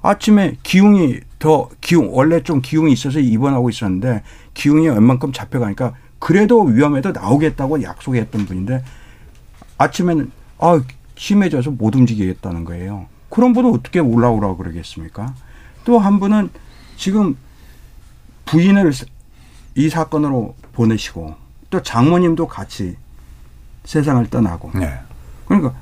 아침에 0.02 0.58
기웅이 0.64 1.20
더 1.40 1.70
기웅 1.82 2.10
원래 2.12 2.42
좀 2.42 2.62
기웅이 2.62 2.92
있어서 2.94 3.20
입원하고 3.20 3.70
있었는데 3.70 4.24
기웅이 4.54 4.88
웬만큼 4.88 5.32
잡혀가니까 5.34 5.94
그래도 6.20 6.62
위험해도 6.64 7.12
나오겠다고 7.12 7.84
약속했던 7.84 8.46
분인데 8.46 8.84
아침에는 9.78 10.32
아 10.60 10.82
심해져서 11.18 11.72
못 11.72 11.96
움직이겠다는 11.96 12.66
거예요. 12.66 13.08
그런 13.30 13.54
분은 13.54 13.72
어떻게 13.72 14.00
올라오라고 14.00 14.58
그러겠습니까? 14.58 15.34
또 15.84 16.00
한 16.00 16.20
분은 16.20 16.50
지금 16.98 17.38
부인을 18.46 18.92
이 19.76 19.90
사건으로 19.90 20.56
보내시고 20.74 21.36
또 21.70 21.82
장모님도 21.84 22.48
같이 22.48 22.96
세상을 23.84 24.28
떠나고 24.30 24.72
네. 24.74 25.00
그러니까 25.46 25.76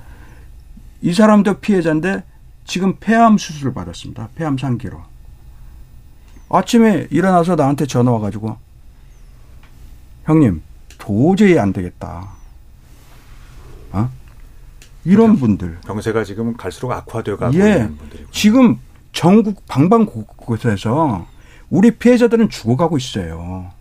이 1.02 1.14
사람도 1.14 1.60
피해자인데 1.60 2.24
지금 2.66 2.96
폐암 3.00 3.38
수술을 3.38 3.74
받았습니다. 3.74 4.30
폐암 4.36 4.58
상기로. 4.58 5.02
아침에 6.50 7.08
일어나서 7.12 7.56
나한테 7.56 7.86
전화 7.86 8.12
와가지고 8.12 8.58
형님 10.26 10.61
도저히 10.97 11.59
안 11.59 11.74
되겠다. 11.74 12.30
어? 13.91 14.09
이런 15.05 15.36
분들. 15.36 15.80
병세가 15.86 16.24
지금 16.24 16.55
갈수록 16.55 16.91
악화되어 16.91 17.38
가고 17.38 17.53
예. 17.55 17.74
있는 17.74 17.97
분들이고. 17.97 18.32
지금 18.32 18.80
전국 19.11 19.65
방방곳곳에서 19.67 21.28
우리 21.69 21.91
피해자들은 21.91 22.49
죽어가고 22.49 22.97
있어요. 22.97 23.71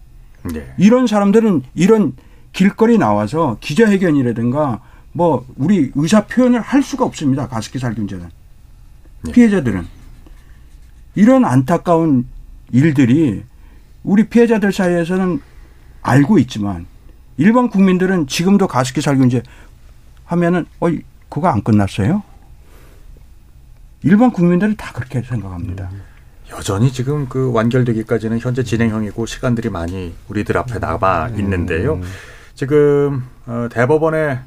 네. 0.53 0.75
이런 0.79 1.07
사람들은 1.07 1.63
이런 1.75 2.15
길거리 2.53 2.99
나와서 2.99 3.57
기자회견이라든가 3.61 4.83
뭐 5.13 5.47
우리 5.57 5.93
의사 5.95 6.27
표현을 6.27 6.61
할 6.61 6.83
수가 6.83 7.05
없습니다. 7.05 7.49
가습기 7.49 7.79
살균제는. 7.79 8.29
피해자들은. 9.33 9.87
이런 11.15 11.45
안타까운 11.45 12.27
일들이 12.73 13.45
우리 14.03 14.29
피해자들 14.29 14.73
사이에서는 14.73 15.41
알고 16.03 16.39
있지만 16.41 16.87
일반 17.37 17.69
국민들은 17.71 18.27
지금도 18.27 18.67
가습기 18.69 19.01
살균제 19.01 19.43
하면은 20.27 20.67
어 20.81 20.89
그거 21.29 21.49
안 21.49 21.63
끝났어요? 21.63 22.23
일반 24.03 24.31
국민들은 24.33 24.77
다 24.77 24.93
그렇게 24.93 25.23
생각합니다. 25.23 25.89
여전히 26.51 26.93
지금 26.93 27.29
그 27.29 27.53
완결되기까지는 27.53 28.39
현재 28.41 28.63
진행형이고 28.63 29.25
시간들이 29.27 29.71
많이 29.71 30.13
우리들 30.29 30.59
앞에 30.59 30.79
남아 30.79 31.31
있는데요. 31.39 32.01
지금 32.55 33.25
어, 33.47 33.69
대법원의 33.73 34.39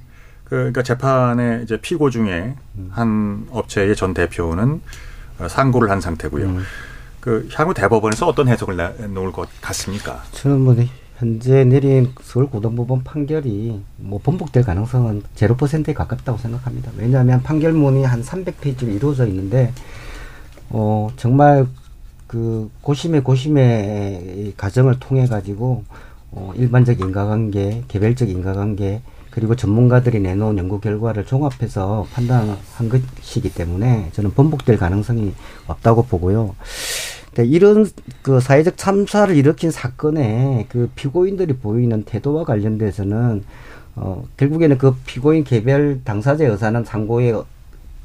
그 0.43 0.49
그러니까 0.49 0.84
재판의 0.84 1.64
이제 1.64 1.78
피고 1.82 2.10
중에 2.12 2.56
한 2.91 3.47
업체의 3.49 3.95
전 3.95 4.14
대표는 4.14 4.82
어, 5.39 5.47
상고를 5.47 5.89
한 5.89 5.99
상태고요. 6.01 6.58
그 7.20 7.49
향후 7.53 7.74
대법원에서 7.74 8.28
어떤 8.28 8.47
해석을 8.49 8.78
내- 8.78 9.08
놓을 9.08 9.32
것 9.32 9.49
같습니까? 9.62 10.22
저는 10.34 10.62
뭐 10.62 10.76
현재 11.18 11.63
내린 11.63 12.11
서울고등법원 12.22 13.03
판결이 13.03 13.82
뭐 13.97 14.20
번복될 14.22 14.63
가능성은 14.63 15.24
제로 15.34 15.55
퍼센트에 15.55 15.93
가깝다고 15.93 16.38
생각합니다. 16.38 16.91
왜냐하면 16.97 17.41
판결문이 17.41 18.03
한 18.03 18.22
300페이지로 18.22 18.93
이루어져 18.93 19.26
있는데 19.28 19.72
어 20.70 21.07
정말 21.16 21.68
그 22.28 22.70
고심의 22.82 23.24
고심의 23.24 24.47
이 24.49 24.53
과정을 24.57 24.99
통해 24.99 25.26
가지고 25.26 25.84
어 26.32 26.51
일반적 26.57 26.99
인과관계, 26.99 27.84
개별적 27.88 28.30
인과관계 28.30 29.01
그리고 29.30 29.55
전문가들이 29.55 30.20
내놓은 30.20 30.57
연구 30.57 30.80
결과를 30.80 31.26
종합해서 31.26 32.07
판단한 32.13 32.57
것이기 32.89 33.53
때문에 33.53 34.09
저는 34.11 34.34
번복될 34.34 34.78
가능성이 34.78 35.34
없다고 35.68 36.05
보고요. 36.05 36.55
근데 37.36 37.49
이런 37.49 37.86
그 38.21 38.39
사회적 38.39 38.77
참사를 38.77 39.36
일으킨 39.36 39.69
사건에 39.69 40.65
그 40.69 40.89
피고인들이 40.95 41.57
보이는 41.57 42.03
태도와 42.03 42.45
관련돼서는 42.45 43.43
어 43.97 44.25
결국에는 44.38 44.77
그 44.77 44.95
피고인 45.05 45.43
개별 45.43 46.01
당사자의 46.03 46.49
의사는 46.49 46.83
상고의 46.86 47.43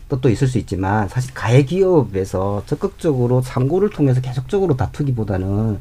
뜻도 0.09 0.29
있을 0.29 0.49
수 0.49 0.59
있지만 0.59 1.09
사실 1.09 1.33
가해 1.33 1.65
기업에서 1.65 2.65
적극적으로 2.67 3.41
상고를 3.41 3.91
통해서 3.91 4.21
계속적으로 4.21 4.77
다투기보다는 4.77 5.79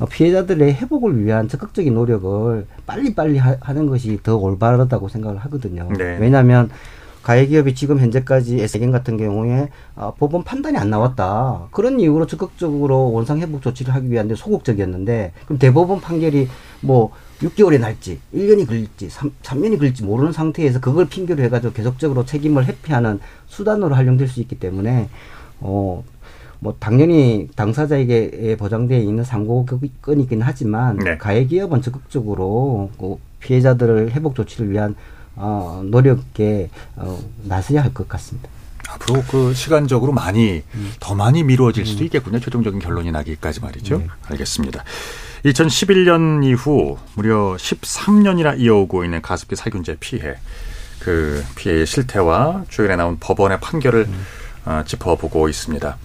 어, 0.00 0.06
피해자들의 0.06 0.74
회복을 0.74 1.24
위한 1.24 1.48
적극적인 1.48 1.94
노력을 1.94 2.66
빨리빨리 2.86 3.38
하, 3.38 3.72
는 3.72 3.86
것이 3.86 4.18
더 4.22 4.36
올바르다고 4.36 5.08
생각을 5.08 5.38
하거든요. 5.38 5.88
네. 5.96 6.18
왜냐하면 6.20 6.68
가해기업이 7.24 7.74
지금 7.74 7.98
현재까지 7.98 8.60
S경 8.60 8.90
같은 8.90 9.16
경우에 9.16 9.70
어, 9.96 10.14
법원 10.18 10.44
판단이 10.44 10.76
안 10.76 10.90
나왔다. 10.90 11.68
그런 11.70 11.98
이유로 11.98 12.26
적극적으로 12.26 13.12
원상회복 13.12 13.62
조치를 13.62 13.94
하기 13.94 14.10
위한 14.10 14.28
데 14.28 14.34
소극적이었는데 14.34 15.32
그럼 15.46 15.58
대법원 15.58 16.02
판결이 16.02 16.48
뭐 16.82 17.12
6개월이 17.40 17.80
날지 17.80 18.20
1년이 18.34 18.66
걸릴지 18.66 19.08
3, 19.08 19.32
3년이 19.42 19.78
걸릴지 19.78 20.04
모르는 20.04 20.32
상태에서 20.32 20.80
그걸 20.80 21.06
핑계로 21.06 21.42
해가지고 21.44 21.72
계속적으로 21.72 22.26
책임을 22.26 22.66
회피하는 22.66 23.20
수단으로 23.46 23.94
활용될 23.94 24.28
수 24.28 24.40
있기 24.40 24.58
때문에 24.58 25.08
어, 25.60 26.04
뭐 26.60 26.76
당연히 26.78 27.48
당사자에게 27.56 28.56
보장되어 28.58 28.98
있는 28.98 29.24
상고건이긴 29.24 30.42
하지만 30.42 30.98
네. 30.98 31.16
가해 31.16 31.46
기업은 31.46 31.80
적극적으로 31.80 32.90
그 32.98 33.16
피해자들을 33.40 34.12
회복 34.12 34.34
조치를 34.34 34.70
위한 34.70 34.94
어, 35.36 35.82
노력에 35.84 36.70
어, 36.96 37.18
나서야 37.42 37.82
할 37.82 37.92
것 37.94 38.08
같습니다. 38.08 38.48
앞으로 38.88 39.22
그 39.30 39.54
시간적으로 39.54 40.12
많이 40.12 40.62
음. 40.74 40.92
더 41.00 41.14
많이 41.14 41.42
미루어질 41.42 41.86
수도 41.86 42.02
음. 42.02 42.06
있겠군요. 42.06 42.38
최종적인 42.40 42.80
결론이 42.80 43.10
나기까지 43.12 43.60
말이죠. 43.60 43.98
네. 43.98 44.06
알겠습니다. 44.28 44.84
2011년 45.44 46.44
이후 46.44 46.98
무려 47.14 47.56
13년이나 47.56 48.58
이어오고 48.58 49.04
있는 49.04 49.20
가습기 49.22 49.56
살균제 49.56 49.96
피해. 50.00 50.36
그 51.00 51.44
피해의 51.56 51.86
실태와 51.86 52.64
최근에 52.70 52.96
나온 52.96 53.18
법원의 53.18 53.60
판결을 53.60 54.06
음. 54.08 54.26
어, 54.64 54.82
짚어보고 54.86 55.48
있습니다. 55.48 55.96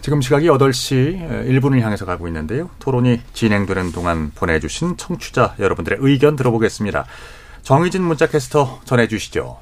지금 0.00 0.22
시각이 0.22 0.46
8시 0.46 1.46
1분을 1.60 1.80
향해서 1.80 2.06
가고 2.06 2.26
있는데요. 2.28 2.70
토론이 2.78 3.20
진행되는 3.34 3.92
동안 3.92 4.30
보내주신 4.34 4.96
청취자 4.96 5.56
여러분들의 5.58 5.98
의견 6.00 6.36
들어보겠습니다. 6.36 7.04
정의진 7.62 8.02
문자캐스터 8.02 8.80
전해주시죠. 8.84 9.58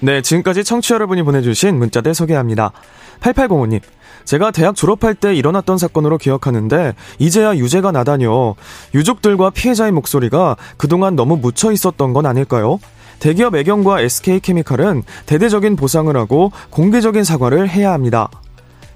네, 0.00 0.22
지금까지 0.22 0.64
청취 0.64 0.88
자 0.88 0.94
여러분이 0.94 1.22
보내주신 1.22 1.78
문자들 1.78 2.14
소개합니다. 2.14 2.72
8805님. 3.20 3.80
제가 4.24 4.50
대학 4.50 4.74
졸업할 4.76 5.14
때 5.14 5.34
일어났던 5.34 5.78
사건으로 5.78 6.18
기억하는데 6.18 6.94
이제야 7.18 7.54
유죄가 7.56 7.92
나다뇨. 7.92 8.54
유족들과 8.94 9.50
피해자의 9.50 9.92
목소리가 9.92 10.56
그동안 10.76 11.16
너무 11.16 11.36
묻혀 11.36 11.72
있었던 11.72 12.12
건 12.12 12.26
아닐까요? 12.26 12.78
대기업 13.18 13.54
애경과 13.54 14.00
SK케미칼은 14.00 15.02
대대적인 15.26 15.76
보상을 15.76 16.14
하고 16.16 16.52
공개적인 16.70 17.24
사과를 17.24 17.68
해야 17.68 17.92
합니다. 17.92 18.30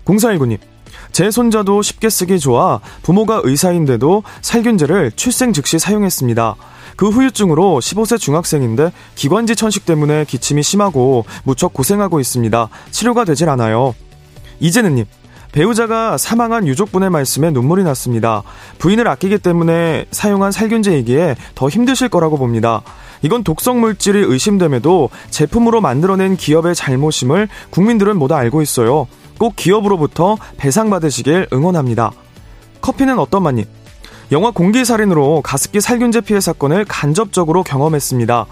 0419님. 0.06 0.58
제 1.12 1.30
손자도 1.30 1.82
쉽게 1.82 2.10
쓰기 2.10 2.38
좋아 2.38 2.80
부모가 3.02 3.40
의사인데도 3.44 4.22
살균제를 4.42 5.12
출생 5.16 5.52
즉시 5.52 5.78
사용했습니다. 5.78 6.56
그 6.96 7.08
후유증으로 7.08 7.80
15세 7.80 8.18
중학생인데 8.18 8.92
기관지 9.14 9.56
천식 9.56 9.84
때문에 9.84 10.24
기침이 10.24 10.62
심하고 10.62 11.24
무척 11.42 11.72
고생하고 11.72 12.20
있습니다. 12.20 12.68
치료가 12.90 13.24
되질 13.24 13.48
않아요. 13.48 13.94
이재는님, 14.60 15.06
배우자가 15.52 16.18
사망한 16.18 16.66
유족분의 16.66 17.10
말씀에 17.10 17.50
눈물이 17.50 17.84
났습니다. 17.84 18.42
부인을 18.78 19.06
아끼기 19.06 19.38
때문에 19.38 20.06
사용한 20.10 20.50
살균제이기에 20.50 21.36
더 21.54 21.68
힘드실 21.68 22.08
거라고 22.08 22.38
봅니다. 22.38 22.82
이건 23.22 23.44
독성 23.44 23.80
물질이 23.80 24.18
의심됨에도 24.18 25.10
제품으로 25.30 25.80
만들어낸 25.80 26.36
기업의 26.36 26.74
잘못임을 26.74 27.48
국민들은 27.70 28.18
모두 28.18 28.34
알고 28.34 28.62
있어요. 28.62 29.06
꼭 29.38 29.56
기업으로부터 29.56 30.36
배상받으시길 30.56 31.48
응원합니다. 31.52 32.12
커피는 32.80 33.18
어떤 33.18 33.42
맛님? 33.42 33.64
영화 34.32 34.50
공기살인으로 34.50 35.42
가습기 35.42 35.80
살균제 35.80 36.22
피해 36.22 36.40
사건을 36.40 36.84
간접적으로 36.86 37.62
경험했습니다. 37.62 38.46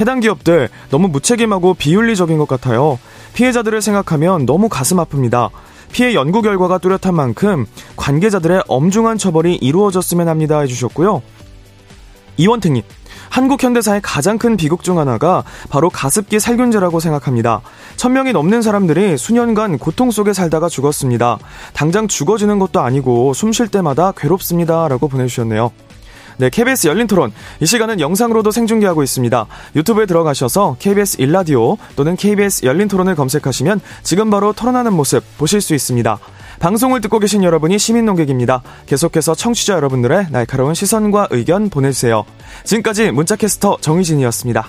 해당 0.00 0.20
기업들 0.20 0.68
너무 0.90 1.08
무책임하고 1.08 1.74
비윤리적인 1.74 2.38
것 2.38 2.48
같아요. 2.48 2.98
피해자들을 3.34 3.82
생각하면 3.82 4.46
너무 4.46 4.68
가슴 4.68 4.98
아픕니다. 4.98 5.50
피해 5.92 6.14
연구 6.14 6.42
결과가 6.42 6.78
뚜렷한 6.78 7.14
만큼 7.14 7.66
관계자들의 7.96 8.64
엄중한 8.68 9.18
처벌이 9.18 9.56
이루어졌으면 9.56 10.28
합니다 10.28 10.60
해주셨고요. 10.60 11.22
이원택님, 12.36 12.82
한국 13.30 13.62
현대사의 13.62 14.00
가장 14.02 14.38
큰 14.38 14.56
비극 14.56 14.82
중 14.82 14.98
하나가 14.98 15.44
바로 15.68 15.90
가습기 15.90 16.40
살균제라고 16.40 17.00
생각합니다. 17.00 17.60
천명이 17.96 18.32
넘는 18.32 18.62
사람들이 18.62 19.18
수년간 19.18 19.78
고통 19.78 20.10
속에 20.10 20.32
살다가 20.32 20.68
죽었습니다. 20.68 21.38
당장 21.74 22.08
죽어지는 22.08 22.58
것도 22.58 22.80
아니고 22.80 23.34
숨 23.34 23.52
쉴 23.52 23.68
때마다 23.68 24.12
괴롭습니다. 24.16 24.86
라고 24.88 25.08
보내주셨네요. 25.08 25.72
네, 26.36 26.50
KBS 26.50 26.86
열린 26.86 27.08
토론. 27.08 27.32
이 27.60 27.66
시간은 27.66 27.98
영상으로도 27.98 28.52
생중계하고 28.52 29.02
있습니다. 29.02 29.46
유튜브에 29.74 30.06
들어가셔서 30.06 30.76
KBS 30.78 31.20
일라디오 31.20 31.76
또는 31.96 32.14
KBS 32.14 32.64
열린 32.64 32.86
토론을 32.86 33.16
검색하시면 33.16 33.80
지금 34.04 34.30
바로 34.30 34.52
토론하는 34.52 34.92
모습 34.92 35.24
보실 35.36 35.60
수 35.60 35.74
있습니다. 35.74 36.18
방송을 36.58 37.00
듣고 37.00 37.18
계신 37.18 37.44
여러분이 37.44 37.78
시민 37.78 38.04
농객입니다. 38.04 38.62
계속해서 38.86 39.34
청취자 39.34 39.74
여러분들의 39.74 40.28
날카로운 40.30 40.74
시선과 40.74 41.28
의견 41.30 41.70
보내주세요. 41.70 42.24
지금까지 42.64 43.10
문자캐스터 43.12 43.78
정희진이었습니다. 43.80 44.68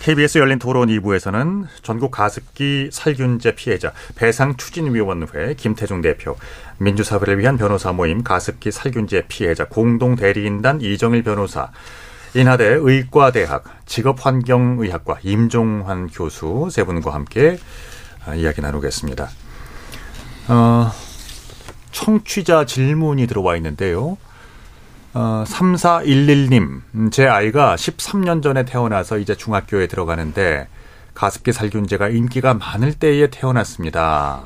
KBS 0.00 0.38
열린 0.38 0.58
토론 0.58 0.88
2부에서는 0.88 1.66
전국 1.82 2.10
가습기 2.10 2.88
살균제 2.90 3.54
피해자 3.54 3.92
배상 4.14 4.56
추진위원회 4.56 5.52
김태중 5.54 6.00
대표, 6.00 6.36
민주사회를 6.78 7.38
위한 7.38 7.58
변호사 7.58 7.92
모임 7.92 8.24
가습기 8.24 8.70
살균제 8.70 9.26
피해자 9.28 9.66
공동 9.66 10.16
대리인단 10.16 10.80
이정일 10.80 11.22
변호사, 11.22 11.70
인하대 12.32 12.78
의과대학 12.80 13.64
직업환경의학과 13.84 15.18
임종환 15.22 16.08
교수 16.08 16.68
세 16.70 16.82
분과 16.84 17.12
함께 17.12 17.58
아, 18.24 18.34
이야기 18.34 18.62
나누겠습니다. 18.62 19.28
어, 20.48 20.92
청취자 21.92 22.64
질문이 22.64 23.26
들어와 23.26 23.54
있는데요. 23.56 24.16
어, 25.12 25.42
3411님, 25.44 26.82
음, 26.94 27.10
제 27.10 27.26
아이가 27.26 27.74
13년 27.74 28.42
전에 28.42 28.64
태어나서 28.64 29.18
이제 29.18 29.34
중학교에 29.34 29.88
들어가는데 29.88 30.68
가습기 31.14 31.52
살균제가 31.52 32.10
인기가 32.10 32.54
많을 32.54 32.94
때에 32.94 33.28
태어났습니다. 33.28 34.40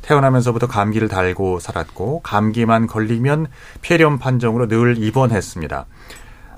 태어나면서부터 0.00 0.66
감기를 0.66 1.08
달고 1.08 1.60
살았고 1.60 2.22
감기만 2.22 2.86
걸리면 2.86 3.48
폐렴 3.82 4.18
판정으로 4.18 4.66
늘 4.66 4.96
입원했습니다. 4.96 5.86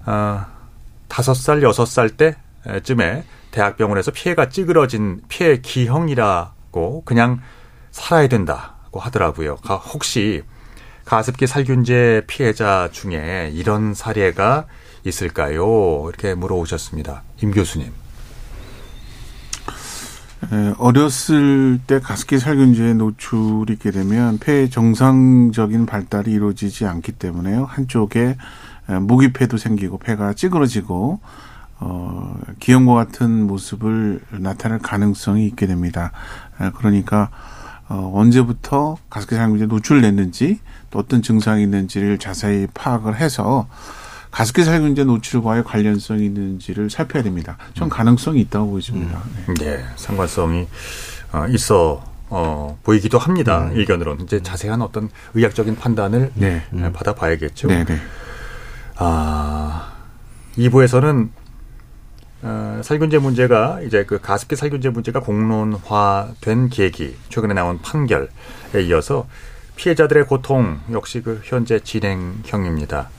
어, 0.06 0.46
5살, 1.08 1.60
6살 1.62 2.36
때쯤에 2.64 3.24
대학병원에서 3.50 4.12
폐가 4.12 4.48
찌그러진 4.48 5.22
폐 5.28 5.60
기형이라고 5.60 7.02
그냥 7.04 7.40
살아야 7.90 8.28
된다고 8.28 9.00
하더라고요. 9.00 9.56
혹시 9.92 10.44
가습기 11.12 11.46
살균제 11.46 12.22
피해자 12.26 12.88
중에 12.90 13.50
이런 13.52 13.92
사례가 13.92 14.64
있을까요? 15.04 16.06
이렇게 16.08 16.34
물어오셨습니다. 16.34 17.22
임 17.42 17.50
교수님. 17.50 17.92
어렸을 20.78 21.80
때 21.86 22.00
가습기 22.00 22.38
살균제에 22.38 22.94
노출이 22.94 23.74
있게 23.74 23.90
되면 23.90 24.38
폐의 24.38 24.70
정상적인 24.70 25.84
발달이 25.84 26.32
이루어지지 26.32 26.86
않기 26.86 27.12
때문에요. 27.12 27.66
한쪽에 27.66 28.38
모기폐도 29.02 29.58
생기고 29.58 29.98
폐가 29.98 30.32
찌그러지고 30.32 31.20
어, 31.80 32.36
기형과 32.58 32.94
같은 32.94 33.46
모습을 33.46 34.22
나타낼 34.30 34.78
가능성이 34.78 35.44
있게 35.48 35.66
됩니다. 35.66 36.10
그러니까 36.78 37.28
어, 37.90 38.10
언제부터 38.14 38.96
가습기 39.10 39.34
살균제 39.34 39.66
노출됐는지 39.66 40.54
또 40.54 40.71
어떤 40.94 41.22
증상이 41.22 41.62
있는지를 41.62 42.18
자세히 42.18 42.66
파악을 42.72 43.16
해서 43.16 43.68
가습기 44.30 44.64
살균제 44.64 45.04
노출과의 45.04 45.62
관련성이 45.64 46.24
있는지를 46.24 46.90
살펴야 46.90 47.22
됩니다. 47.22 47.58
전 47.74 47.86
음. 47.86 47.90
가능성이 47.90 48.40
있다고 48.40 48.70
보입니다. 48.70 49.22
음. 49.48 49.54
네. 49.54 49.76
네, 49.76 49.84
상관성이 49.96 50.66
어, 51.32 51.46
있어 51.48 52.02
어, 52.30 52.78
보이기도 52.82 53.18
합니다. 53.18 53.66
음. 53.66 53.76
일견으로는 53.76 54.24
이제 54.24 54.42
자세한 54.42 54.80
어떤 54.80 55.10
의학적인 55.34 55.76
판단을 55.76 56.32
네. 56.34 56.62
음. 56.72 56.90
받아봐야겠죠. 56.94 57.68
네, 57.68 57.84
네. 57.84 57.98
아, 58.96 59.92
2부에서는 60.56 61.28
어, 62.44 62.80
살균제 62.82 63.18
문제가 63.18 63.80
이제 63.82 64.04
그 64.04 64.18
가습기 64.18 64.56
살균제 64.56 64.88
문제가 64.88 65.20
공론화된 65.20 66.70
계기, 66.70 67.14
최근에 67.28 67.52
나온 67.52 67.80
판결에 67.82 68.28
이어서 68.86 69.26
피해자들의 69.76 70.26
고통 70.26 70.80
역시 70.92 71.22
그 71.22 71.40
현재 71.44 71.80
진행형입니다. 71.80 73.10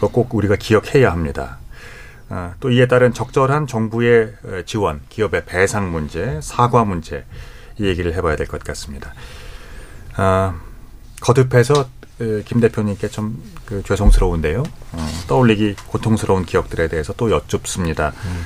꼭 0.00 0.34
우리가 0.34 0.56
기억해야 0.56 1.10
합니다. 1.10 1.58
어, 2.28 2.54
또 2.60 2.70
이에 2.70 2.86
따른 2.86 3.12
적절한 3.14 3.66
정부의 3.66 4.34
지원, 4.66 5.00
기업의 5.08 5.44
배상 5.46 5.90
문제, 5.92 6.40
사과 6.42 6.84
문제 6.84 7.24
이 7.78 7.86
얘기를 7.86 8.14
해봐야 8.14 8.36
될 8.36 8.46
것 8.46 8.62
같습니다. 8.64 9.12
어, 10.18 10.54
거듭해서 11.20 11.88
김 12.46 12.60
대표님께 12.60 13.08
좀 13.08 13.56
그 13.66 13.82
죄송스러운데요. 13.82 14.62
어, 14.92 15.08
떠올리기 15.26 15.74
고통스러운 15.88 16.46
기억들에 16.46 16.88
대해서 16.88 17.12
또 17.12 17.30
여쭙습니다. 17.30 18.12
음. 18.24 18.44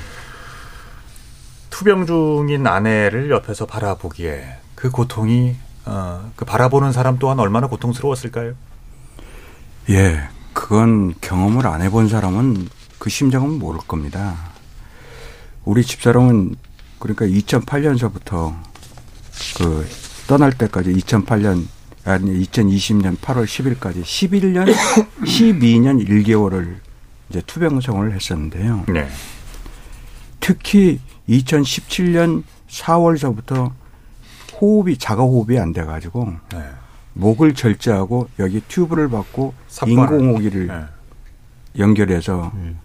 투병 1.68 2.06
중인 2.06 2.66
아내를 2.66 3.30
옆에서 3.30 3.66
바라보기에 3.66 4.56
그 4.74 4.90
고통이 4.90 5.56
어, 5.84 6.30
그 6.36 6.44
바라보는 6.44 6.92
사람 6.92 7.18
또한 7.18 7.38
얼마나 7.38 7.66
고통스러웠을까요? 7.66 8.54
예, 9.90 10.28
그건 10.52 11.14
경험을 11.20 11.66
안 11.66 11.82
해본 11.82 12.08
사람은 12.08 12.68
그 12.98 13.10
심정은 13.10 13.58
모를 13.58 13.80
겁니다. 13.80 14.36
우리 15.64 15.82
집사람은 15.82 16.56
그러니까 16.98 17.26
2008년서부터 17.26 18.54
그 19.56 19.88
떠날 20.26 20.52
때까지 20.52 20.92
2008년 20.92 21.66
아니 22.04 22.46
2020년 22.46 23.16
8월 23.18 23.44
10일까지 23.44 24.02
11년 24.02 24.72
12년 25.22 26.06
1개월을 26.06 26.76
이제 27.28 27.42
투병 27.46 27.80
생활을 27.80 28.12
했었는데요. 28.12 28.84
네. 28.88 29.08
특히 30.40 31.00
2017년 31.28 32.42
4월서부터 32.68 33.72
호흡이 34.60 34.96
자가 34.98 35.22
호흡이 35.22 35.58
안 35.58 35.72
돼 35.72 35.84
가지고 35.84 36.32
네. 36.52 36.62
목을 37.14 37.54
절제하고 37.54 38.28
여기 38.38 38.60
튜브를 38.68 39.08
받고 39.08 39.54
인공호기를 39.86 40.66
네. 40.68 40.84
연결해서 41.78 42.52
음. 42.54 42.78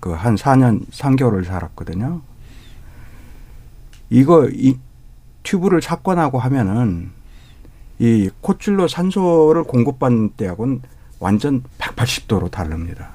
그한 0.00 0.36
4년 0.36 0.88
3개월을 0.90 1.44
살았거든요. 1.44 2.20
이거 4.10 4.48
이 4.52 4.78
튜브를 5.42 5.82
삭관하고 5.82 6.38
하면은 6.38 7.10
이 7.98 8.30
코찔러 8.40 8.86
산소를 8.88 9.64
공급받는 9.64 10.30
때하고는 10.36 10.82
완전 11.18 11.62
180도로 11.78 12.50
다릅니다. 12.50 13.08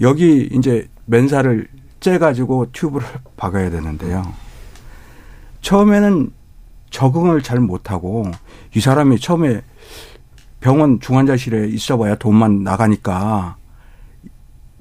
여기 0.00 0.48
이제 0.52 0.88
맨살을 1.06 1.68
째가지고 2.00 2.72
튜브를 2.72 3.06
박아야 3.36 3.70
되는데요. 3.70 4.32
처음에는 5.64 6.30
적응을 6.90 7.42
잘 7.42 7.58
못하고 7.58 8.30
이 8.76 8.80
사람이 8.80 9.18
처음에 9.18 9.62
병원 10.60 11.00
중환자실에 11.00 11.68
있어봐야 11.68 12.16
돈만 12.16 12.62
나가니까 12.62 13.56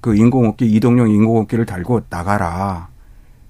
그 0.02 0.16
인공호흡기 0.16 0.70
이동용 0.70 1.10
인공호흡기를 1.10 1.66
달고 1.66 2.02
나가라. 2.10 2.90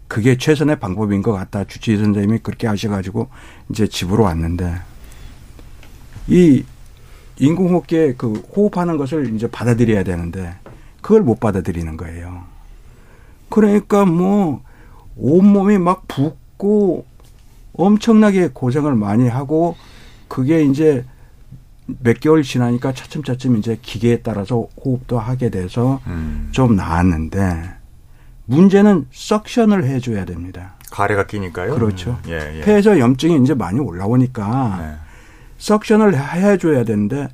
그게 0.07 0.37
최선의 0.37 0.79
방법인 0.79 1.23
것 1.23 1.31
같다. 1.31 1.63
주치의 1.63 1.97
선생님이 1.97 2.39
그렇게 2.39 2.67
하셔가지고 2.67 3.29
이제 3.71 3.87
집으로 3.87 4.23
왔는데 4.25 4.75
이 6.27 6.63
인공호흡기에 7.39 8.13
그 8.13 8.33
호흡하는 8.55 8.97
것을 8.97 9.33
이제 9.33 9.49
받아들여야 9.49 10.03
되는데 10.03 10.53
그걸 11.01 11.23
못 11.23 11.39
받아들이는 11.39 11.97
거예요. 11.97 12.43
그러니까 13.49 14.05
뭐 14.05 14.61
온몸이 15.15 15.79
막 15.79 16.07
붓고 16.07 17.12
엄청나게 17.73 18.49
고생을 18.53 18.95
많이 18.95 19.27
하고 19.27 19.75
그게 20.27 20.63
이제 20.63 21.05
몇 21.85 22.19
개월 22.19 22.43
지나니까 22.43 22.93
차츰차츰 22.93 23.57
이제 23.57 23.77
기계에 23.81 24.21
따라서 24.21 24.67
호흡도 24.83 25.19
하게 25.19 25.49
돼서 25.49 25.99
음. 26.07 26.49
좀 26.51 26.75
나았는데 26.75 27.71
문제는 28.45 29.07
석션을 29.11 29.85
해줘야 29.85 30.25
됩니다. 30.25 30.75
가래가 30.91 31.25
끼니까요. 31.25 31.73
그렇죠. 31.73 32.19
음. 32.25 32.29
예, 32.29 32.59
예. 32.59 32.61
폐에서 32.61 32.99
염증이 32.99 33.41
이제 33.43 33.53
많이 33.53 33.79
올라오니까 33.79 34.77
네. 34.79 34.95
석션을 35.57 36.17
해줘야 36.17 36.83
되는데 36.83 37.29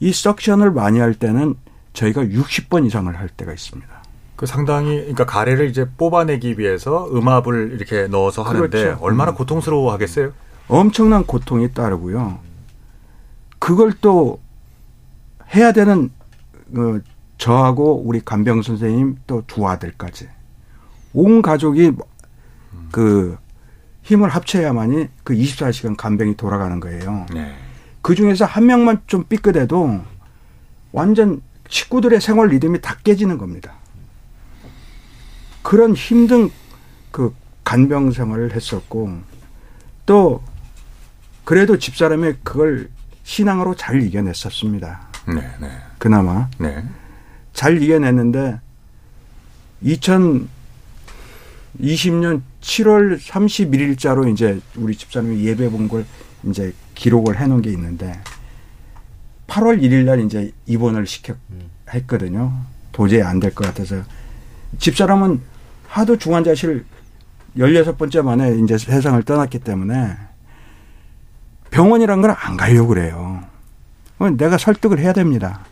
이 0.00 0.12
석션을 0.12 0.70
많이 0.70 1.00
할 1.00 1.14
때는 1.14 1.54
저희가 1.92 2.22
60번 2.22 2.86
이상을 2.86 3.14
할 3.16 3.28
때가 3.28 3.52
있습니다. 3.52 4.03
그 4.36 4.46
상당히 4.46 4.98
그러니까 4.98 5.26
가래를 5.26 5.68
이제 5.68 5.88
뽑아내기 5.96 6.58
위해서 6.58 7.08
음압을 7.12 7.72
이렇게 7.72 8.06
넣어서 8.08 8.42
하는데 8.42 8.68
그렇죠. 8.68 9.02
얼마나 9.04 9.30
음. 9.32 9.36
고통스러워 9.36 9.92
하겠어요? 9.92 10.32
엄청난 10.68 11.24
고통이 11.24 11.72
따르고요. 11.72 12.38
그걸 13.58 13.92
또 14.00 14.40
해야 15.54 15.72
되는 15.72 16.10
그 16.74 17.02
저하고 17.38 18.02
우리 18.04 18.20
간병 18.20 18.62
선생님 18.62 19.18
또 19.26 19.42
두 19.46 19.68
아들까지 19.68 20.28
온 21.12 21.42
가족이 21.42 21.92
그 22.90 23.36
힘을 24.02 24.28
합쳐야만이 24.28 25.08
그 25.22 25.34
24시간 25.34 25.96
간병이 25.96 26.36
돌아가는 26.36 26.78
거예요. 26.80 27.26
네. 27.32 27.54
그 28.02 28.14
중에서 28.14 28.44
한 28.44 28.66
명만 28.66 29.00
좀 29.06 29.24
삐끗해도 29.24 30.00
완전 30.92 31.40
식구들의 31.68 32.20
생활 32.20 32.48
리듬이 32.48 32.80
다 32.80 32.96
깨지는 33.02 33.38
겁니다. 33.38 33.74
그런 35.64 35.94
힘든 35.94 36.50
그 37.10 37.34
간병 37.64 38.12
생활을 38.12 38.52
했었고 38.54 39.18
또 40.04 40.42
그래도 41.44 41.78
집사람이 41.78 42.34
그걸 42.42 42.90
신앙으로 43.22 43.74
잘 43.74 44.02
이겨냈었습니다. 44.02 45.08
네, 45.28 45.34
네. 45.58 45.70
그나마 45.98 46.50
네. 46.58 46.84
잘 47.54 47.80
이겨냈는데 47.82 48.60
2020년 49.84 50.46
7월 52.60 53.18
31일자로 53.18 54.30
이제 54.32 54.60
우리 54.76 54.94
집사람이 54.94 55.44
예배 55.44 55.70
본 55.70 55.88
걸 55.88 56.04
이제 56.44 56.74
기록을 56.94 57.38
해놓은 57.40 57.62
게 57.62 57.70
있는데 57.70 58.20
8월 59.46 59.80
1일 59.80 60.04
날 60.04 60.20
이제 60.20 60.52
입원을 60.66 61.06
시켰 61.06 61.38
했거든요. 61.90 62.52
도저히 62.92 63.22
안 63.22 63.40
될 63.40 63.54
것 63.54 63.64
같아서 63.66 64.02
집사람은 64.78 65.40
하도 65.94 66.16
중환자실 66.18 66.84
16번째 67.56 68.22
만에 68.22 68.56
이제 68.58 68.76
세상을 68.76 69.22
떠났기 69.22 69.60
때문에 69.60 70.16
병원이란 71.70 72.20
걸 72.20 72.34
안 72.36 72.56
가려고 72.56 72.88
그래요. 72.88 73.44
내가 74.36 74.58
설득을 74.58 74.98
해야 74.98 75.12
됩니다. 75.12 75.64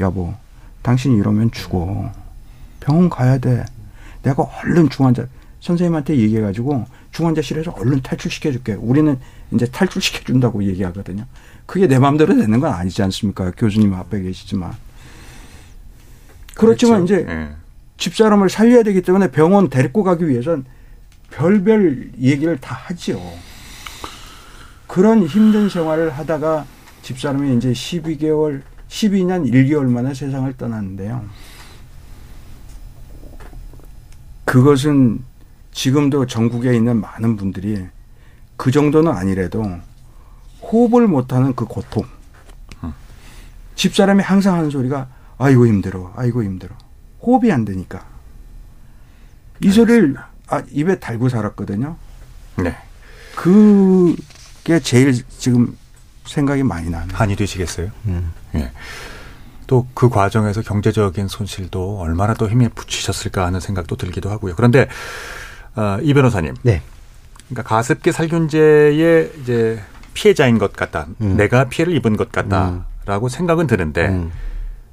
여보, 0.00 0.32
당신이 0.80 1.18
이러면 1.18 1.50
죽어. 1.50 2.10
병원 2.80 3.10
가야 3.10 3.36
돼. 3.36 3.66
내가 4.22 4.44
얼른 4.44 4.88
중환자, 4.88 5.26
선생님한테 5.60 6.16
얘기해가지고 6.16 6.86
중환자실에서 7.12 7.72
얼른 7.72 8.00
탈출시켜줄게. 8.00 8.74
우리는 8.74 9.18
이제 9.52 9.66
탈출시켜준다고 9.66 10.64
얘기하거든요. 10.64 11.26
그게 11.66 11.86
내 11.86 11.98
마음대로 11.98 12.34
되는 12.34 12.60
건 12.60 12.72
아니지 12.72 13.02
않습니까? 13.02 13.50
교수님 13.50 13.92
앞에 13.92 14.22
계시지만. 14.22 14.72
그렇지만 16.54 17.04
그렇죠. 17.04 17.14
이제 17.14 17.26
네. 17.26 17.50
집사람을 17.96 18.50
살려야 18.50 18.82
되기 18.82 19.02
때문에 19.02 19.30
병원 19.30 19.68
데리고 19.68 20.02
가기 20.02 20.28
위해선 20.28 20.64
별별 21.30 22.12
얘기를 22.18 22.58
다 22.58 22.74
하지요. 22.74 23.20
그런 24.86 25.26
힘든 25.26 25.68
생활을 25.68 26.10
하다가 26.10 26.64
집사람이 27.02 27.56
이제 27.56 27.72
12개월, 27.72 28.62
12년 28.88 29.50
1개월 29.50 29.86
만에 29.86 30.14
세상을 30.14 30.52
떠났는데요. 30.56 31.24
그것은 34.44 35.24
지금도 35.72 36.26
전국에 36.26 36.74
있는 36.74 37.00
많은 37.00 37.36
분들이 37.36 37.86
그 38.56 38.70
정도는 38.70 39.12
아니래도 39.12 39.62
호흡을 40.62 41.06
못하는 41.06 41.54
그 41.54 41.64
고통. 41.64 42.04
집사람이 43.74 44.22
항상 44.22 44.54
하는 44.56 44.70
소리가 44.70 45.08
아이고 45.36 45.66
힘들어, 45.66 46.12
아이고 46.16 46.42
힘들어. 46.42 46.74
호흡이 47.26 47.50
안 47.52 47.64
되니까. 47.64 48.04
이 49.60 49.70
소리를 49.70 50.16
아, 50.48 50.62
입에 50.70 50.98
달고 51.00 51.28
살았거든요. 51.28 51.96
네. 52.58 52.76
그게 53.34 54.78
제일 54.80 55.12
지금 55.28 55.76
생각이 56.24 56.62
많이 56.62 56.88
나는. 56.90 57.14
한이 57.14 57.36
되시겠어요? 57.36 57.90
음. 58.06 58.32
예. 58.54 58.70
또 59.66 59.86
그 59.94 60.08
과정에서 60.08 60.62
경제적인 60.62 61.26
손실도 61.26 61.98
얼마나 62.00 62.34
또 62.34 62.48
힘에 62.48 62.68
붙이셨을까 62.68 63.44
하는 63.46 63.58
생각도 63.58 63.96
들기도 63.96 64.30
하고요. 64.30 64.54
그런데 64.54 64.88
어, 65.74 65.98
이 66.02 66.14
변호사님. 66.14 66.54
네. 66.62 66.82
그러니까 67.48 67.62
가습기 67.74 68.12
살균제의 68.12 69.32
이제 69.42 69.80
피해자인 70.14 70.58
것 70.58 70.72
같다. 70.72 71.06
음. 71.20 71.36
내가 71.36 71.64
피해를 71.68 71.94
입은 71.96 72.16
것 72.16 72.30
같다라고 72.30 73.26
음. 73.26 73.28
생각은 73.28 73.66
드는데 73.66 74.08
음. 74.08 74.30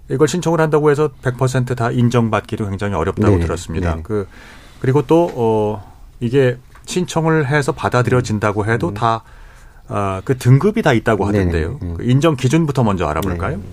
이걸 0.09 0.27
신청을 0.27 0.59
한다고 0.59 0.91
해서 0.91 1.09
100%다 1.21 1.91
인정받기도 1.91 2.69
굉장히 2.69 2.95
어렵다고 2.95 3.37
네. 3.37 3.43
들었습니다. 3.43 3.95
네. 3.95 4.01
그 4.03 4.27
그리고 4.79 5.01
또 5.07 5.31
어, 5.33 5.93
이게 6.19 6.57
신청을 6.85 7.47
해서 7.47 7.71
받아들여진다고 7.71 8.65
해도 8.65 8.89
음. 8.89 8.93
다 8.93 9.23
어, 9.87 10.21
그 10.23 10.37
등급이 10.37 10.81
다 10.81 10.93
있다고 10.93 11.25
하던데요. 11.25 11.79
네. 11.81 11.93
그 11.97 12.03
인정 12.03 12.35
기준부터 12.35 12.83
먼저 12.83 13.05
알아볼까요? 13.07 13.57
네. 13.57 13.63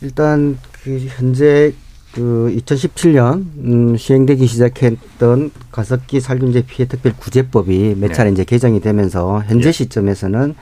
일단 0.00 0.58
그 0.82 1.06
현재 1.08 1.72
그 2.12 2.52
2017년 2.56 3.44
음, 3.64 3.96
시행되기 3.96 4.46
시작했던 4.46 5.50
가습기 5.72 6.20
살균제 6.20 6.66
피해 6.66 6.86
특별 6.86 7.12
구제법이 7.16 7.96
몇 7.98 8.12
차례 8.12 8.30
네. 8.30 8.34
이제 8.34 8.44
개정이 8.44 8.80
되면서 8.80 9.42
현재 9.46 9.68
예. 9.68 9.72
시점에서는 9.72 10.54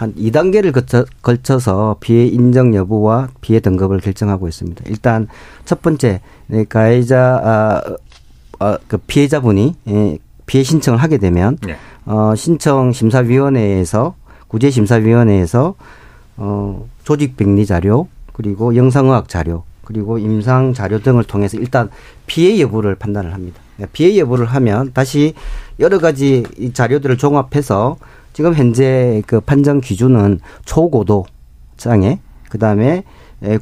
한 0.00 0.14
2단계를 0.14 0.72
거쳐, 0.72 1.04
걸쳐 1.20 1.58
서 1.58 1.96
피해 2.00 2.24
인정 2.24 2.74
여부와 2.74 3.28
피해 3.42 3.60
등급을 3.60 4.00
결정하고 4.00 4.48
있습니다. 4.48 4.84
일단 4.86 5.28
첫 5.66 5.82
번째 5.82 6.22
네, 6.46 6.64
가해자 6.66 7.38
아, 7.44 7.82
아, 8.60 8.78
그 8.88 8.96
피해자분이 8.96 9.76
예, 9.88 10.18
피해 10.46 10.64
신청을 10.64 11.02
하게 11.02 11.18
되면 11.18 11.58
네. 11.66 11.76
어, 12.06 12.34
신청 12.34 12.92
심사위원회에서 12.92 14.14
구제 14.48 14.70
심사위원회에서 14.70 15.74
어, 16.38 16.88
조직 17.04 17.36
백리 17.36 17.66
자료 17.66 18.08
그리고 18.32 18.74
영상의학 18.74 19.28
자료 19.28 19.64
그리고 19.84 20.16
임상 20.16 20.72
자료 20.72 21.00
등을 21.00 21.24
통해서 21.24 21.58
일단 21.58 21.90
피해 22.26 22.58
여부를 22.58 22.94
판단을 22.94 23.34
합니다. 23.34 23.60
피해 23.92 24.16
여부를 24.18 24.46
하면 24.46 24.92
다시 24.94 25.34
여러 25.78 25.98
가지 25.98 26.44
이 26.56 26.72
자료들을 26.72 27.18
종합해서 27.18 27.98
지금 28.32 28.54
현재 28.54 29.22
그 29.26 29.40
판정 29.40 29.80
기준은 29.80 30.40
초고도 30.64 31.26
장애, 31.76 32.20
그 32.48 32.58
다음에 32.58 33.04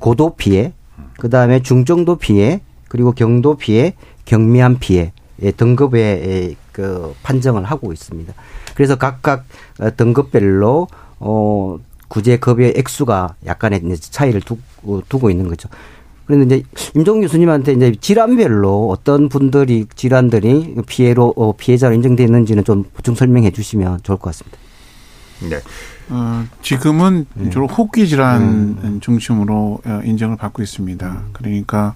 고도 0.01 0.35
피해, 0.37 0.73
그 1.19 1.31
다음에 1.31 1.63
중정도 1.63 2.17
피해, 2.17 2.61
그리고 2.89 3.13
경도 3.13 3.57
피해, 3.57 3.95
경미한 4.25 4.79
피해 4.79 5.13
등급의 5.57 6.57
그 6.73 7.15
판정을 7.23 7.65
하고 7.65 7.93
있습니다. 7.93 8.33
그래서 8.75 8.97
각각 8.97 9.45
어, 9.81 9.91
등급별로 9.97 10.87
어 11.19 11.79
구제급의 12.07 12.75
액수가 12.77 13.35
약간의 13.45 13.97
차이를 13.99 14.41
두고, 14.41 15.03
두고 15.09 15.31
있는 15.31 15.49
거죠. 15.49 15.69
그런데 16.29 16.57
이제 16.57 16.65
임종 16.95 17.23
교수님한테 17.23 17.73
이제 17.73 17.93
질환별로 17.99 18.91
어떤 18.91 19.31
분들이 19.31 19.87
질환들이 19.97 20.77
피해로 20.87 21.33
어, 21.37 21.57
피해자로 21.57 21.95
인정되는지는 21.95 22.65
좀 22.65 22.85
보충 22.95 23.15
설명해 23.15 23.51
주시면 23.51 24.01
좋을 24.03 24.19
것 24.19 24.25
같습니다. 24.25 24.59
네. 25.49 25.59
어, 26.11 26.45
지금은 26.61 27.25
네. 27.33 27.49
주로 27.49 27.67
호흡기 27.67 28.07
질환 28.07 28.43
음. 28.43 28.99
중심으로 29.01 29.81
어, 29.83 30.01
인정을 30.05 30.37
받고 30.37 30.63
있습니다. 30.63 31.23
그러니까 31.33 31.95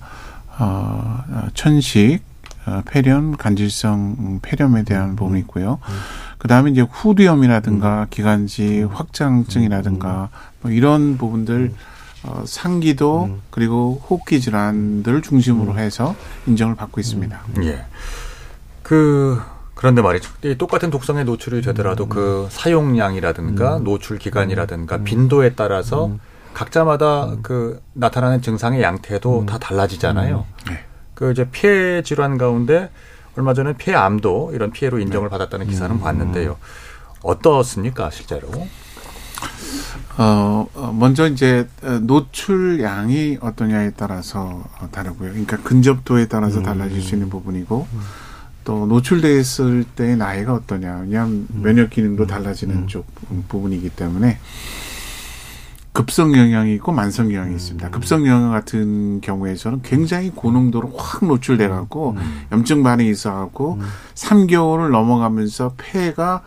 어, 0.59 1.23
어 1.29 1.49
천식, 1.53 2.23
어, 2.65 2.83
폐렴, 2.87 3.37
간질성 3.37 4.41
폐렴에 4.41 4.85
대한 4.85 5.11
음. 5.11 5.17
부분이 5.17 5.41
있고요. 5.41 5.79
음. 5.87 5.95
그 6.39 6.49
다음에 6.49 6.71
이제 6.71 6.81
후두염이라든가 6.81 8.03
음. 8.03 8.07
기관지 8.09 8.87
확장증이라든가 8.91 10.31
뭐 10.63 10.71
이런 10.71 11.19
부분들 11.19 11.73
어, 12.25 12.45
상기도 12.47 13.25
음. 13.25 13.43
그리고 13.51 14.03
호흡기 14.09 14.41
질환들을 14.41 15.23
중심으로 15.23 15.73
음. 15.73 15.79
해서 15.79 16.15
인정을 16.47 16.77
받고 16.77 17.01
있습니다. 17.01 17.41
예. 17.65 17.85
그 18.83 19.41
그런데 19.75 20.01
말이죠. 20.03 20.31
똑같은 20.59 20.91
독성에 20.91 21.25
노출이 21.25 21.63
되더라도 21.63 22.05
음. 22.05 22.09
그 22.09 22.49
사용량이라든가 22.51 23.79
음. 23.79 23.85
노출 23.85 24.19
기간이라든가 24.19 24.97
음. 24.97 25.05
빈도에 25.05 25.55
따라서 25.55 26.07
음. 26.07 26.21
각자마다 26.55 27.25
음. 27.25 27.39
그 27.43 27.83
나타나는 27.95 28.43
증상의 28.43 28.83
양태도 28.83 29.41
음. 29.41 29.47
다 29.47 29.59
달라지잖아요. 29.59 30.47
네. 30.69 30.85
그 31.15 31.33
이제 31.33 31.49
피해 31.51 32.03
질환 32.03 32.39
가운데 32.39 32.91
얼마 33.37 33.55
전에 33.55 33.73
폐암도 33.77 34.53
이런 34.55 34.71
피해로 34.71 34.99
인정을 35.01 35.29
네. 35.29 35.31
받았다는 35.31 35.67
기사는 35.67 35.99
봤는데요. 35.99 36.59
어떻습니까, 37.23 38.11
실제로? 38.11 38.49
어, 40.19 40.67
어 40.75 40.97
먼저 40.99 41.29
이제 41.29 41.69
노출량이 42.03 43.39
어떠냐에 43.41 43.93
따라서 43.97 44.65
다르고요. 44.91 45.31
그러니까 45.31 45.57
근접도에 45.59 46.29
따라서 46.29 46.63
달라질 46.63 47.01
수 47.03 47.15
있는 47.15 47.31
부분이고 47.31 47.87
또 48.65 48.87
노출됐을 48.87 49.85
때 49.97 50.17
나이가 50.17 50.55
어떠냐. 50.55 51.01
왜냐하면 51.03 51.47
음. 51.51 51.63
면역 51.63 51.91
기능도 51.91 52.25
음. 52.25 52.27
달라지는 52.27 52.77
음. 52.77 52.87
쪽 52.87 53.07
부분이기 53.49 53.91
때문에 53.91 54.39
급성 55.93 56.35
영향이 56.35 56.75
있고 56.75 56.93
만성 56.93 57.33
영향이 57.33 57.53
음. 57.53 57.57
있습니다. 57.57 57.91
급성 57.91 58.27
영향 58.27 58.51
같은 58.51 59.21
경우에서는 59.21 59.83
굉장히 59.83 60.31
고농도로 60.31 60.93
확 60.97 61.25
노출돼 61.25 61.69
갖고 61.69 62.13
음. 62.13 62.43
염증 62.53 62.83
반응이 62.83 63.11
있어 63.11 63.33
갖고 63.33 63.75
음. 63.75 63.87
3개월을 64.15 64.91
넘어가면서 64.91 65.75
폐가 65.77 66.43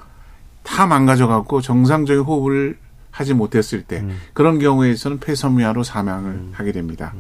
다 0.64 0.88
망가져 0.88 1.28
갖고 1.28 1.62
정상적인 1.62 2.24
호흡을 2.24 2.78
하지 3.16 3.34
못했을 3.34 3.82
때 3.82 4.06
그런 4.34 4.60
경우에서는 4.60 5.20
폐섬유화로 5.20 5.84
사망을 5.84 6.50
하게 6.52 6.74
됩니다. 6.74 7.14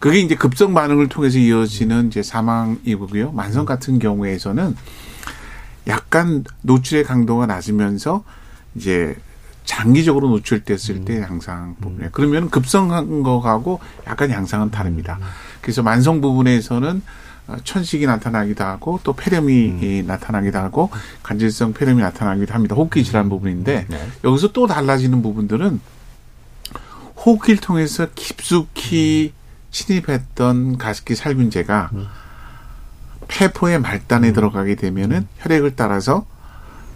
그게 0.00 0.18
이제 0.18 0.34
급성 0.34 0.74
반응을 0.74 1.08
통해서 1.08 1.38
이어지는 1.38 2.08
이제 2.08 2.22
사망이고요. 2.22 3.30
만성 3.30 3.64
같은 3.64 4.00
경우에서는 4.00 4.74
약간 5.86 6.44
노출의 6.62 7.04
강도가 7.04 7.46
낮으면서 7.46 8.24
이제 8.74 9.14
장기적으로 9.64 10.30
노출됐을 10.30 11.04
때 11.04 11.22
양상 11.22 11.76
부분에 11.80 12.08
그러면 12.10 12.50
급성한 12.50 13.22
거하고 13.22 13.78
약간 14.08 14.30
양상은 14.30 14.72
다릅니다. 14.72 15.20
그래서 15.60 15.82
만성 15.84 16.20
부분에서는 16.20 17.02
천식이 17.64 18.06
나타나기도 18.06 18.64
하고 18.64 19.00
또 19.02 19.12
폐렴이 19.12 20.02
음. 20.02 20.04
나타나기도 20.06 20.58
하고 20.58 20.90
간질성 21.22 21.72
폐렴이 21.72 22.00
나타나기도 22.02 22.54
합니다. 22.54 22.74
호흡기 22.74 23.04
질환 23.04 23.28
부분인데 23.28 23.86
네. 23.88 24.08
여기서 24.24 24.52
또 24.52 24.66
달라지는 24.66 25.22
부분들은 25.22 25.80
호흡기를 27.16 27.60
통해서 27.60 28.06
깊숙이 28.14 29.32
침입했던 29.70 30.78
가습기 30.78 31.14
살균제가 31.14 31.90
음. 31.92 32.06
폐포의 33.28 33.80
말단에 33.80 34.28
음. 34.28 34.32
들어가게 34.32 34.74
되면은 34.74 35.28
혈액을 35.38 35.76
따라서 35.76 36.26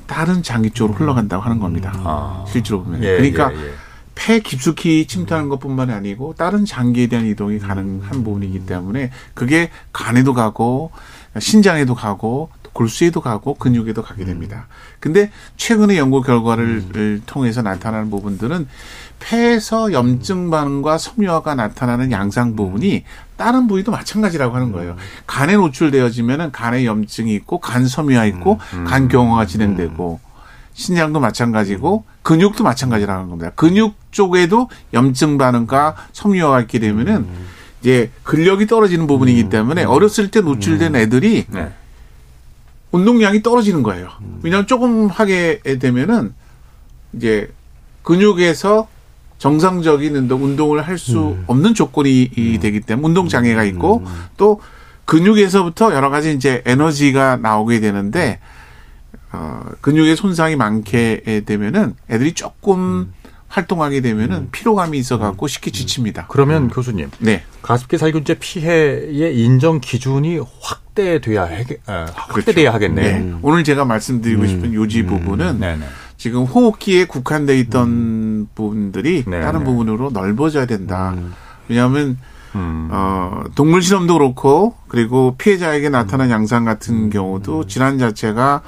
다른 0.06 0.42
장기 0.42 0.70
쪽으로 0.70 0.98
흘러간다고 0.98 1.42
하는 1.42 1.58
겁니다. 1.58 1.92
음. 1.96 2.02
아. 2.04 2.44
실제로 2.48 2.82
보면. 2.82 3.02
예, 3.02 3.16
그러니까 3.16 3.52
예, 3.54 3.56
예. 3.56 3.74
폐 4.14 4.40
깊숙이 4.40 5.06
침투하는 5.06 5.48
것뿐만이 5.48 5.92
아니고 5.92 6.34
다른 6.34 6.64
장기에 6.64 7.08
대한 7.08 7.26
이동이 7.26 7.58
가능한 7.58 8.24
부분이기 8.24 8.66
때문에 8.66 9.10
그게 9.34 9.70
간에도 9.92 10.34
가고 10.34 10.92
신장에도 11.38 11.94
가고 11.94 12.50
골수에도 12.74 13.20
가고 13.20 13.54
근육에도 13.54 14.02
가게 14.02 14.24
됩니다. 14.24 14.66
근데 15.00 15.30
최근의 15.56 15.96
연구 15.96 16.20
결과를 16.22 16.82
음. 16.94 17.22
통해서 17.24 17.62
나타나는 17.62 18.10
부분들은 18.10 18.66
폐에서 19.20 19.92
염증 19.92 20.50
반응과 20.50 20.98
섬유화가 20.98 21.54
나타나는 21.54 22.10
양상 22.10 22.56
부분이 22.56 23.04
다른 23.36 23.68
부위도 23.68 23.92
마찬가지라고 23.92 24.54
하는 24.54 24.72
거예요. 24.72 24.96
간에 25.26 25.54
노출되어지면은 25.54 26.52
간에 26.52 26.84
염증이 26.84 27.32
있고 27.36 27.58
간 27.58 27.86
섬유화 27.86 28.26
있고 28.26 28.58
음, 28.74 28.78
음. 28.80 28.84
간 28.84 29.08
경화가 29.08 29.46
진행되고 29.46 30.20
신장도 30.74 31.20
마찬가지고 31.20 32.04
근육도 32.22 32.64
마찬가지라는 32.64 33.28
겁니다. 33.28 33.50
근육 33.54 33.94
쪽에도 34.10 34.68
염증 34.92 35.38
반응과 35.38 35.94
섬유화가 36.12 36.60
있게 36.62 36.78
되면은 36.78 37.26
이제 37.80 38.10
근력이 38.22 38.66
떨어지는 38.66 39.06
부분이기 39.06 39.48
때문에 39.48 39.84
어렸을 39.84 40.30
때 40.30 40.40
노출된 40.40 40.96
애들이 40.96 41.44
네. 41.48 41.72
운동량이 42.92 43.42
떨어지는 43.42 43.82
거예요. 43.82 44.08
왜냐하면 44.42 44.66
조금 44.66 45.08
하게 45.08 45.60
되면은 45.62 46.32
이제 47.12 47.52
근육에서 48.02 48.88
정상적인 49.38 50.16
운동, 50.16 50.44
운동을 50.44 50.82
할수 50.86 51.18
음. 51.18 51.44
없는 51.46 51.74
조건이 51.74 52.30
음. 52.38 52.58
되기 52.60 52.80
때문에 52.80 53.06
운동 53.06 53.28
장애가 53.28 53.64
있고 53.64 53.98
음. 53.98 54.24
또 54.36 54.60
근육에서부터 55.04 55.92
여러 55.94 56.08
가지 56.08 56.32
이제 56.32 56.62
에너지가 56.64 57.36
나오게 57.36 57.80
되는데 57.80 58.38
어, 59.34 59.64
근육에 59.80 60.14
손상이 60.14 60.56
많게 60.56 61.42
되면은 61.44 61.96
애들이 62.10 62.32
조금 62.32 62.78
음. 62.78 63.12
활동하게 63.48 64.00
되면은 64.00 64.36
음. 64.36 64.48
피로감이 64.50 64.98
있어갖고 64.98 65.46
쉽게 65.46 65.70
지칩니다. 65.70 66.26
그러면 66.28 66.68
교수님, 66.68 67.10
네. 67.18 67.42
가습기 67.62 67.98
살균제 67.98 68.38
피해의 68.40 69.38
인정 69.38 69.80
기준이 69.80 70.40
확대돼야 70.60 71.44
해, 71.44 71.64
아, 71.86 72.06
확대돼야 72.12 72.72
그렇죠. 72.72 72.74
하겠네. 72.74 73.18
네. 73.18 73.34
오늘 73.42 73.62
제가 73.62 73.84
말씀드리고 73.84 74.46
싶은 74.46 74.74
요지 74.74 75.04
부분은 75.04 75.60
지금 76.16 76.44
호흡기에 76.44 77.04
국한돼 77.04 77.58
있던 77.60 77.88
음. 77.88 78.48
부분들이 78.54 79.24
네, 79.26 79.40
다른 79.40 79.60
네. 79.60 79.66
부분으로 79.66 80.10
넓어져야 80.10 80.66
된다. 80.66 81.14
음. 81.16 81.32
왜냐하면 81.68 82.18
음. 82.54 82.88
어, 82.90 83.42
동물 83.54 83.82
실험도 83.82 84.14
그렇고 84.14 84.74
그리고 84.88 85.34
피해자에게 85.38 85.88
나타난 85.88 86.28
음. 86.28 86.32
양상 86.32 86.64
같은 86.64 86.94
음. 86.94 87.10
경우도 87.10 87.66
질환 87.66 87.98
자체가 87.98 88.62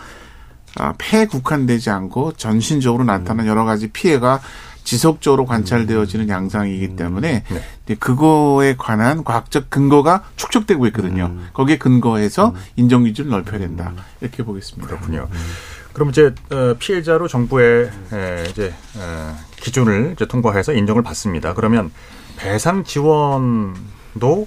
아, 0.78 0.94
폐에 0.98 1.26
국한되지 1.26 1.90
않고 1.90 2.32
전신적으로 2.32 3.04
나타난 3.04 3.46
여러 3.46 3.64
가지 3.64 3.88
피해가 3.88 4.40
지속적으로 4.84 5.46
관찰되어지는 5.46 6.28
양상이기 6.28 6.94
때문에 6.94 7.42
네. 7.86 7.94
그거에 7.96 8.76
관한 8.78 9.24
과학적 9.24 9.68
근거가 9.68 10.22
축적되고 10.36 10.86
있거든요. 10.88 11.26
음. 11.26 11.48
거기에 11.52 11.76
근거해서 11.76 12.54
인정 12.76 13.02
기준을 13.02 13.30
넓혀야 13.30 13.58
된다. 13.58 13.92
이렇게 14.20 14.44
보겠습니다. 14.44 14.86
그렇군요. 14.86 15.28
그럼 15.92 16.10
이제 16.10 16.32
어, 16.52 16.76
피해자로 16.78 17.26
정부의 17.26 17.90
이제 18.50 18.72
어, 18.96 19.36
기준을 19.56 20.12
이제 20.14 20.26
통과해서 20.26 20.72
인정을 20.72 21.02
받습니다. 21.02 21.54
그러면 21.54 21.90
배상 22.36 22.84
지원도 22.84 24.46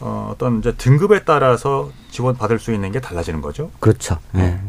어, 0.00 0.30
어떤 0.32 0.58
이제 0.58 0.72
등급에 0.72 1.24
따라서 1.24 1.90
지원 2.10 2.36
받을 2.36 2.58
수 2.58 2.72
있는 2.72 2.92
게 2.92 3.00
달라지는 3.00 3.40
거죠? 3.40 3.70
그렇죠. 3.80 4.18
네. 4.32 4.60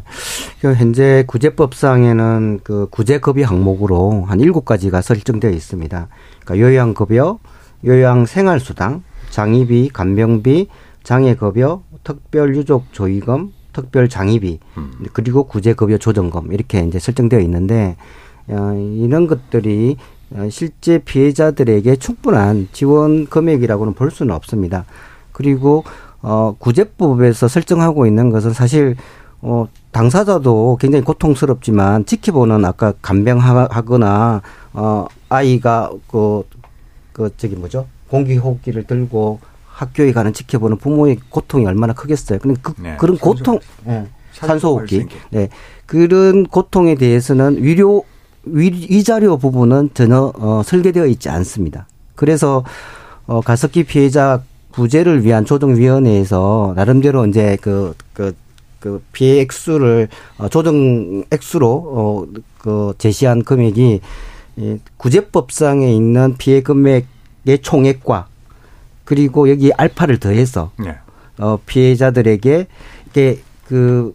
네. 0.62 0.76
현재 0.76 1.24
구제법상에는 1.28 2.62
그 2.64 2.88
구제급여 2.90 3.46
항목으로 3.46 4.26
한 4.28 4.40
일곱 4.40 4.66
가지가 4.66 5.02
설정되어 5.02 5.52
있습니다. 5.52 6.08
그러니까 6.44 6.68
요양급여, 6.68 7.40
요양생활수당, 7.86 9.04
장의비, 9.30 9.90
간병비, 9.92 10.68
장애급여, 11.04 11.84
특별유족 12.04 12.92
조의금, 12.92 13.52
특별장의비, 13.74 14.60
음. 14.78 14.92
그리고 15.14 15.44
구제급여 15.44 15.98
조정금 15.98 16.54
이렇게 16.54 16.80
이제 16.80 16.98
설정되어 16.98 17.40
있는데 17.42 17.98
어, 18.48 18.74
이런 18.74 19.28
것들이 19.28 19.98
실제 20.50 21.00
피해자들에게 21.00 21.96
충분한 21.98 22.70
지원 22.72 23.28
금액이라고는 23.28 23.94
볼 23.94 24.12
수는 24.12 24.34
없습니다. 24.34 24.86
그리고 25.36 25.84
어 26.22 26.56
구제법에서 26.58 27.50
설정하고 27.50 28.08
있는 28.08 28.30
것은 28.30 28.54
사실 28.54 28.96
어 29.42 29.68
당사자도 29.92 30.78
굉장히 30.80 31.04
고통스럽지만 31.04 32.06
지켜보는 32.06 32.64
아까 32.64 32.94
간병하거나 33.02 34.42
어 34.74 35.06
아이가 35.28 35.92
그, 36.08 36.44
그 37.12 37.30
저기 37.36 37.56
뭐죠? 37.56 37.86
공기호흡기를 38.08 38.84
들고 38.84 39.40
학교에 39.68 40.14
가는 40.14 40.32
지켜보는 40.32 40.78
부모의 40.78 41.18
고통이 41.30 41.66
얼마나 41.66 41.92
크겠어요. 41.92 42.40
근데 42.40 42.60
그, 42.62 42.74
네, 42.78 42.96
그런 42.96 43.18
고통, 43.18 43.60
네, 43.84 44.08
산소호흡기, 44.32 45.08
네. 45.32 45.50
그런 45.86 46.46
고통에 46.46 46.96
대해서는 46.96 47.62
위료 47.62 48.06
위, 48.46 48.68
위자료 48.90 49.38
부분은 49.38 49.90
전혀 49.94 50.32
어, 50.38 50.62
설계되어 50.64 51.08
있지 51.08 51.28
않습니다. 51.28 51.88
그래서 52.16 52.64
어, 53.28 53.42
가습기 53.42 53.84
피해자 53.84 54.42
구제를 54.76 55.24
위한 55.24 55.46
조정위원회에서 55.46 56.74
나름대로 56.76 57.26
이제 57.26 57.58
그, 57.62 57.94
그, 58.14 58.36
그 58.82 59.02
피해 59.14 59.40
액수를 59.40 60.10
어, 60.38 60.50
조정 60.50 61.24
액수로 61.32 61.68
어, 61.70 62.26
그 62.58 62.94
제시한 62.98 63.44
금액이 63.44 64.02
이 64.58 64.78
구제법상에 64.98 65.94
있는 65.94 66.36
피해 66.38 66.62
금액의 66.62 67.60
총액과 67.62 68.28
그리고 69.06 69.50
여기 69.50 69.72
알파를 69.72 70.20
더해서 70.20 70.72
네. 70.78 70.98
어, 71.38 71.58
피해자들에게 71.66 72.68
이게 73.08 73.40
그 73.66 74.14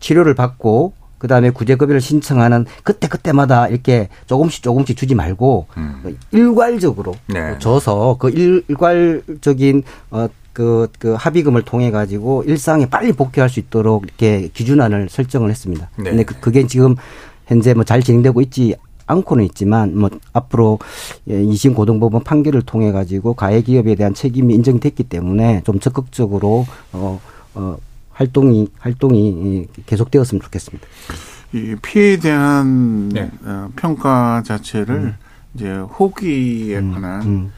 치료를 0.00 0.34
받고 0.34 0.92
그다음에 1.18 1.50
구제급여를 1.50 2.00
신청하는 2.00 2.66
그때 2.82 3.08
그때마다 3.08 3.68
이렇게 3.68 4.08
조금씩 4.26 4.62
조금씩 4.62 4.96
주지 4.96 5.14
말고 5.14 5.66
음. 5.76 6.18
일괄적으로 6.30 7.14
네. 7.26 7.58
줘서 7.58 8.16
그 8.18 8.30
일괄적인 8.30 9.82
어 10.10 10.28
그, 10.52 10.88
그 10.98 11.14
합의금을 11.14 11.62
통해 11.62 11.92
가지고 11.92 12.42
일상에 12.44 12.88
빨리 12.88 13.12
복귀할 13.12 13.48
수 13.48 13.60
있도록 13.60 14.02
이렇게 14.04 14.48
기준안을 14.52 15.08
설정을 15.08 15.50
했습니다. 15.50 15.88
네. 15.96 16.10
근데 16.10 16.24
그, 16.24 16.34
그게 16.40 16.66
지금 16.66 16.96
현재 17.46 17.74
뭐 17.74 17.84
잘 17.84 18.02
진행되고 18.02 18.40
있지 18.42 18.74
않고는 19.06 19.44
있지만 19.46 19.98
뭐 19.98 20.10
앞으로 20.32 20.78
예, 21.30 21.42
이심 21.42 21.74
고등법원 21.74 22.22
판결을 22.24 22.62
통해 22.62 22.92
가지고 22.92 23.34
가해 23.34 23.62
기업에 23.62 23.94
대한 23.94 24.14
책임이 24.14 24.54
인정됐기 24.54 25.04
때문에 25.04 25.62
좀 25.64 25.80
적극적으로 25.80 26.66
어, 26.92 27.20
어 27.54 27.76
활동이 28.18 28.68
활동이 28.80 29.68
계속되었으면 29.86 30.42
좋겠습니다. 30.42 30.86
이 31.52 31.76
피해에 31.80 32.16
대한 32.18 33.08
네. 33.10 33.30
어, 33.44 33.70
평가 33.76 34.42
자체를 34.44 34.94
음. 34.96 35.14
이제 35.54 35.72
호기에 35.72 36.78
음. 36.78 36.92
관한 36.92 37.22
음. 37.22 37.52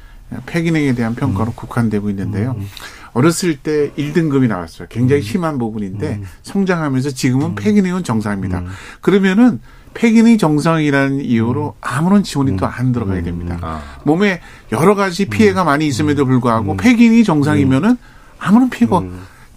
폐기능에 0.46 0.94
대한 0.94 1.14
평가로 1.14 1.52
음. 1.52 1.56
국한되고 1.56 2.10
있는데요. 2.10 2.54
음. 2.58 2.66
어렸을 3.14 3.56
때 3.56 3.90
1등급이 3.96 4.46
나왔어요. 4.48 4.86
굉장히 4.90 5.22
음. 5.22 5.24
심한 5.24 5.58
부분인데 5.58 6.20
성장하면서 6.42 7.10
지금은 7.10 7.54
폐기능은 7.54 8.04
정상입니다. 8.04 8.62
그러면은 9.00 9.60
폐기능이 9.94 10.38
정상이라는 10.38 11.22
이유로 11.22 11.74
아무런 11.80 12.22
지원이 12.22 12.56
또 12.58 12.66
안 12.66 12.92
들어가야 12.92 13.22
됩니다. 13.24 13.58
아. 13.62 13.82
몸에 14.04 14.40
여러 14.70 14.94
가지 14.94 15.24
피해가 15.24 15.64
많이 15.64 15.86
있음에도 15.88 16.26
불구하고 16.26 16.76
폐기능이 16.76 17.24
정상이면은 17.24 17.96
아무런 18.38 18.70
피해가 18.70 19.02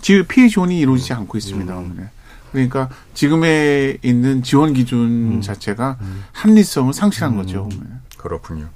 지금 0.03 0.25
피해 0.27 0.49
지원이 0.49 0.77
이루어지지 0.79 1.13
않고 1.13 1.37
있습니다. 1.37 1.79
음. 1.79 1.95
네. 1.97 2.09
그러니까 2.51 2.89
지금에 3.13 3.97
있는 4.03 4.43
지원 4.43 4.73
기준 4.73 5.37
음. 5.37 5.41
자체가 5.41 5.97
음. 6.01 6.25
합리성을 6.33 6.93
상실한 6.93 7.31
음. 7.31 7.37
거죠. 7.37 7.69
네. 7.71 7.87
그렇군요. 8.17 8.67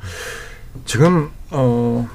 지금 0.85 1.29
어 1.51 2.07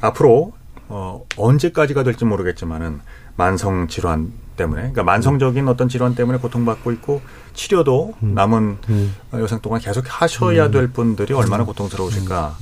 앞으로 0.00 0.52
어 0.88 1.24
언제까지가 1.36 2.04
될지 2.04 2.24
모르겠지만은 2.24 3.00
만성 3.36 3.88
질환 3.88 4.32
때문에 4.56 4.80
그러니까 4.82 5.02
만성적인 5.02 5.66
어떤 5.66 5.88
질환 5.88 6.14
때문에 6.14 6.38
고통받고 6.38 6.92
있고 6.92 7.22
치료도 7.54 8.14
음. 8.22 8.34
남은 8.34 8.78
음. 8.90 9.14
여생 9.34 9.58
동안 9.60 9.80
계속 9.80 10.04
하셔야 10.06 10.70
될 10.70 10.92
분들이 10.92 11.34
얼마나 11.34 11.64
고통스러우실까 11.64 12.56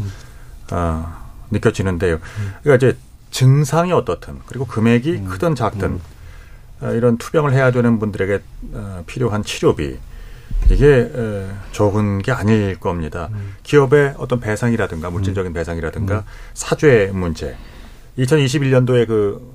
어, 0.72 1.28
느껴지는데요. 1.50 2.20
그러니까 2.62 2.86
이제 2.86 2.98
증상이 3.30 3.92
어떻든 3.92 4.40
그리고 4.46 4.66
금액이 4.66 5.12
음. 5.12 5.24
크든 5.28 5.54
작든 5.54 5.88
음. 5.88 6.00
어, 6.80 6.92
이런 6.92 7.18
투병을 7.18 7.52
해야 7.52 7.70
되는 7.70 7.98
분들에게 7.98 8.40
어, 8.72 9.02
필요한 9.06 9.42
치료비 9.42 9.98
이게 10.70 11.10
에, 11.14 11.46
적은 11.72 12.20
게 12.20 12.32
아닐 12.32 12.78
겁니다. 12.78 13.28
음. 13.32 13.54
기업의 13.62 14.14
어떤 14.18 14.40
배상이라든가 14.40 15.10
물질적인 15.10 15.52
음. 15.52 15.54
배상이라든가 15.54 16.18
음. 16.18 16.22
사죄 16.54 17.10
문제. 17.12 17.56
2021년도에 18.18 19.06
그 19.06 19.54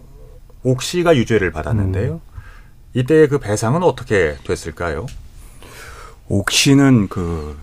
옥시가 0.63 1.15
유죄를 1.15 1.51
받았는데요. 1.51 2.13
음. 2.13 2.33
이때 2.93 3.27
그 3.27 3.39
배상은 3.39 3.83
어떻게 3.83 4.37
됐을까요? 4.43 5.05
옥시는 6.29 7.09
그 7.09 7.57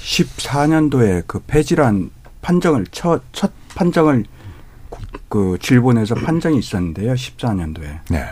14년도에 0.00 1.24
그 1.26 1.40
폐질환 1.40 2.10
판정을 2.42 2.86
첫, 2.90 3.22
첫 3.32 3.52
판정을 3.78 4.24
그 5.28 5.56
질본에서 5.60 6.16
판정이 6.26 6.58
있었는데요. 6.58 7.14
14년도에. 7.14 8.00
네. 8.10 8.24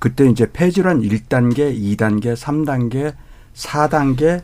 그때 0.00 0.28
이제 0.28 0.50
폐질환 0.52 1.02
1단계, 1.02 1.76
2단계, 1.76 2.36
3단계, 2.36 3.14
4단계 3.54 4.42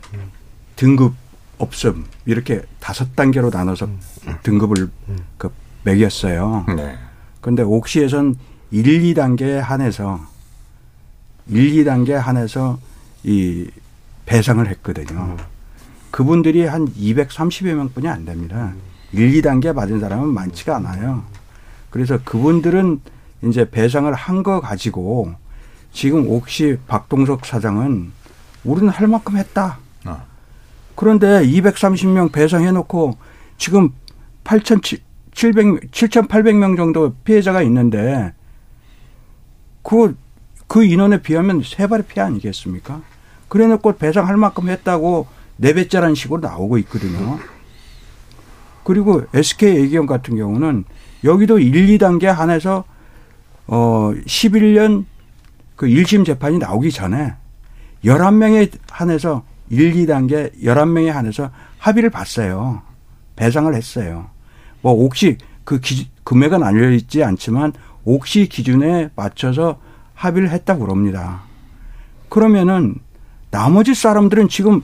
등급 0.75 1.13
없음 1.57 2.05
이렇게 2.25 2.61
다섯 2.79 3.15
단계로 3.15 3.49
나눠서 3.49 3.85
음. 3.85 3.99
등급을 4.43 4.89
그 5.37 5.51
매겼어요. 5.83 6.65
네. 6.75 6.97
그런데 7.39 7.63
옥시에선 7.63 8.35
1, 8.71 8.83
2단계에 8.83 9.59
한해서 9.59 10.19
1, 11.47 11.71
2단계에 11.71 12.15
한해서 12.15 12.79
이 13.23 13.69
배상을 14.25 14.67
했거든요. 14.67 15.19
음. 15.19 15.37
그분들이 16.11 16.65
한 16.65 16.87
230여 16.93 17.73
명뿐이 17.73 18.07
안 18.07 18.25
됩니다. 18.25 18.73
1, 19.13 19.31
2단계 19.41 19.73
받은 19.75 19.99
사람은 19.99 20.27
많지가 20.33 20.75
않아요. 20.77 21.23
그래서 21.89 22.19
그분들은 22.23 23.01
이제 23.43 23.69
배상을 23.69 24.11
한 24.13 24.43
거 24.43 24.59
가지고 24.59 25.33
지금 25.91 26.27
옥시 26.29 26.77
박동석 26.87 27.45
사장은 27.45 28.11
우리는 28.63 28.89
할 28.89 29.07
만큼 29.07 29.37
했다. 29.37 29.77
아. 30.03 30.23
그런데 30.95 31.45
230명 31.45 32.31
배상해 32.31 32.71
놓고 32.71 33.17
지금 33.57 33.91
8,700, 34.43 35.91
7,800명 35.91 36.75
정도 36.75 37.13
피해자가 37.23 37.61
있는데 37.63 38.33
그, 39.83 40.17
그 40.67 40.83
인원에 40.83 41.21
비하면 41.21 41.61
세 41.63 41.87
발의 41.87 42.05
피해 42.07 42.25
아니겠습니까? 42.25 43.01
그래 43.47 43.67
놓고 43.67 43.97
배상할 43.97 44.35
만큼 44.37 44.69
했다고 44.69 45.27
네 45.57 45.73
배짜라는 45.73 46.15
식으로 46.15 46.41
나오고 46.41 46.77
있거든요. 46.79 47.39
그리고 48.85 49.23
SK 49.33 49.83
애기형 49.83 50.05
같은 50.05 50.37
경우는 50.37 50.85
여기도 51.23 51.57
1, 51.57 51.97
2단계 51.97 52.25
한해서 52.25 52.85
어 53.65 54.11
11년 54.27 55.05
그 55.75 55.87
1심 55.87 56.23
재판이 56.23 56.59
나오기 56.59 56.91
전에 56.91 57.33
11명에 58.05 58.71
한해서 58.91 59.43
1, 59.71 59.93
2단계 59.93 60.53
11명에 60.61 61.07
한해서 61.07 61.49
합의를 61.79 62.11
봤어요. 62.11 62.83
배상을 63.35 63.73
했어요. 63.73 64.29
뭐 64.81 64.93
옥시 64.93 65.39
그 65.63 65.79
기, 65.79 66.07
금액은 66.23 66.61
알려 66.61 66.91
있지 66.91 67.23
않지만 67.23 67.73
옥시 68.03 68.47
기준에 68.47 69.09
맞춰서 69.15 69.79
합의를 70.13 70.51
했다고 70.51 70.85
그럽니다. 70.85 71.41
그러면은 72.29 72.99
나머지 73.49 73.95
사람들은 73.95 74.47
지금 74.47 74.83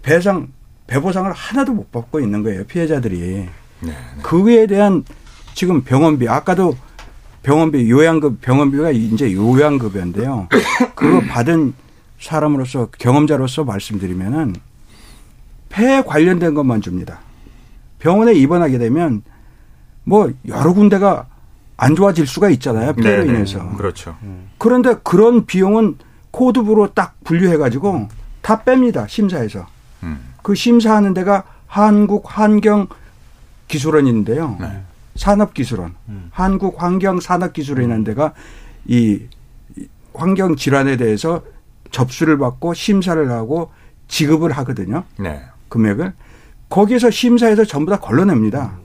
배상 0.00 0.48
배보상을 0.88 1.30
하나도 1.30 1.72
못 1.72 1.92
받고 1.92 2.18
있는 2.18 2.42
거예요 2.42 2.64
피해자들이. 2.64 3.48
네, 3.80 3.92
그에 4.22 4.66
대한 4.66 5.04
지금 5.54 5.84
병원비 5.84 6.28
아까도 6.28 6.76
병원비 7.44 7.88
요양급 7.88 8.40
병원비가 8.40 8.90
이제 8.90 9.32
요양급여인데요. 9.32 10.48
그거 10.96 11.20
받은 11.28 11.74
사람으로서 12.18 12.88
경험자로서 12.98 13.64
말씀드리면은 13.64 14.56
폐에 15.68 16.02
관련된 16.02 16.54
것만 16.54 16.80
줍니다. 16.80 17.20
병원에 18.00 18.32
입원하게 18.34 18.78
되면 18.78 19.22
뭐 20.02 20.32
여러 20.48 20.72
군데가 20.72 21.26
안 21.76 21.94
좋아질 21.94 22.26
수가 22.26 22.48
있잖아요. 22.50 22.94
폐로 22.94 23.22
네네. 23.22 23.36
인해서. 23.36 23.68
그렇죠. 23.76 24.16
그런데 24.56 24.96
그런 25.04 25.46
비용은 25.46 25.98
코드부로 26.32 26.92
딱 26.94 27.14
분류해 27.24 27.56
가지고 27.58 28.08
다 28.42 28.62
뺍니다. 28.64 29.08
심사에서. 29.08 29.66
음. 30.02 30.27
그 30.42 30.54
심사하는 30.54 31.14
데가 31.14 31.44
한국 31.66 32.24
환경 32.26 32.86
기술원인데요. 33.68 34.56
네. 34.60 34.82
산업기술원. 35.16 35.94
한국 36.30 36.82
환경 36.82 37.20
산업기술원이라는 37.20 38.04
데가 38.04 38.32
이이 38.86 39.26
환경 40.14 40.56
질환에 40.56 40.96
대해서 40.96 41.42
접수를 41.90 42.38
받고 42.38 42.74
심사를 42.74 43.30
하고 43.30 43.70
지급을 44.08 44.52
하거든요. 44.52 45.04
네. 45.18 45.42
금액을. 45.68 46.14
거기에서 46.68 47.10
심사해서 47.10 47.64
전부 47.64 47.90
다 47.90 47.98
걸러냅니다. 47.98 48.78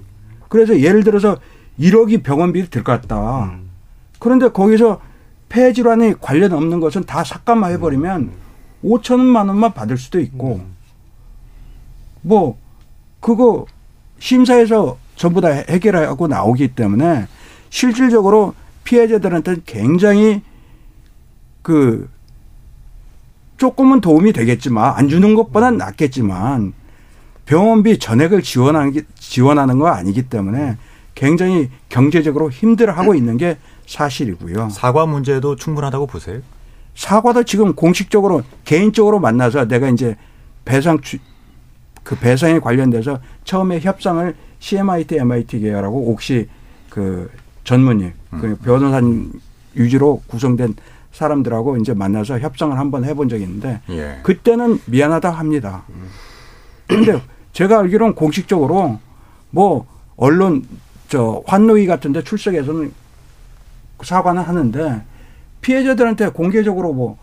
그래서 0.49 0.79
예를 0.79 1.03
들어서 1.03 1.37
1억이 1.79 2.23
병원비를 2.23 2.69
들것 2.69 3.01
같다. 3.01 3.53
그런데 4.19 4.49
거기서 4.49 5.01
폐질환이 5.49 6.15
관련 6.19 6.53
없는 6.53 6.79
것은 6.79 7.03
다 7.03 7.23
삭감해버리면 7.23 8.31
5천만 8.83 9.47
원만 9.47 9.73
받을 9.73 9.97
수도 9.97 10.19
있고 10.19 10.61
뭐 12.23 12.57
그거 13.19 13.65
심사에서 14.19 14.97
전부 15.15 15.41
다 15.41 15.49
해결하고 15.49 16.27
나오기 16.27 16.69
때문에 16.69 17.27
실질적으로 17.69 18.55
피해자들한테는 18.83 19.61
굉장히 19.65 20.41
그 21.61 22.09
조금은 23.57 24.01
도움이 24.01 24.33
되겠지만 24.33 24.95
안 24.95 25.07
주는 25.07 25.35
것보다는 25.35 25.77
낫겠지만 25.77 26.73
병원비 27.45 27.99
전액을 27.99 28.41
지원하는 28.41 28.91
게 28.91 29.03
지원하는 29.15 29.79
거 29.79 29.87
아니기 29.87 30.23
때문에 30.23 30.77
굉장히 31.15 31.69
경제적으로 31.89 32.49
힘들어하고 32.49 33.15
있는 33.15 33.37
게 33.37 33.57
사실이고요. 33.85 34.69
사과 34.69 35.05
문제도 35.05 35.55
충분하다고 35.55 36.07
보세요? 36.07 36.41
사과도 36.95 37.43
지금 37.43 37.73
공식적으로 37.73 38.43
개인적으로 38.65 39.19
만나서 39.19 39.67
내가 39.67 39.89
이제 39.89 40.15
배상 40.65 41.01
주, 41.01 41.17
그 42.03 42.15
배상에 42.15 42.59
관련돼서 42.59 43.19
처음에 43.43 43.79
협상을 43.79 44.35
CMIT, 44.59 45.17
MIT 45.17 45.59
계열하고 45.59 46.11
옥시 46.11 46.47
그 46.89 47.29
전문의, 47.63 48.13
그 48.29 48.55
변호사님 48.57 49.31
유지로 49.75 50.21
구성된 50.27 50.75
사람들하고 51.11 51.77
이제 51.77 51.93
만나서 51.93 52.39
협상을 52.39 52.77
한번 52.77 53.05
해본 53.05 53.29
적이 53.29 53.43
있는데 53.43 53.81
예. 53.89 54.19
그때는 54.23 54.79
미안하다 54.85 55.29
합니다. 55.29 55.83
그런데 56.87 57.21
제가 57.53 57.79
알기로는 57.79 58.15
공식적으로 58.15 58.99
뭐 59.51 59.85
언론 60.15 60.65
저 61.07 61.43
환노위 61.45 61.85
같은데 61.85 62.23
출석해서는 62.23 62.91
사과는 64.01 64.41
하는데 64.41 65.03
피해자들한테 65.61 66.29
공개적으로 66.29 66.93
뭐 66.93 67.17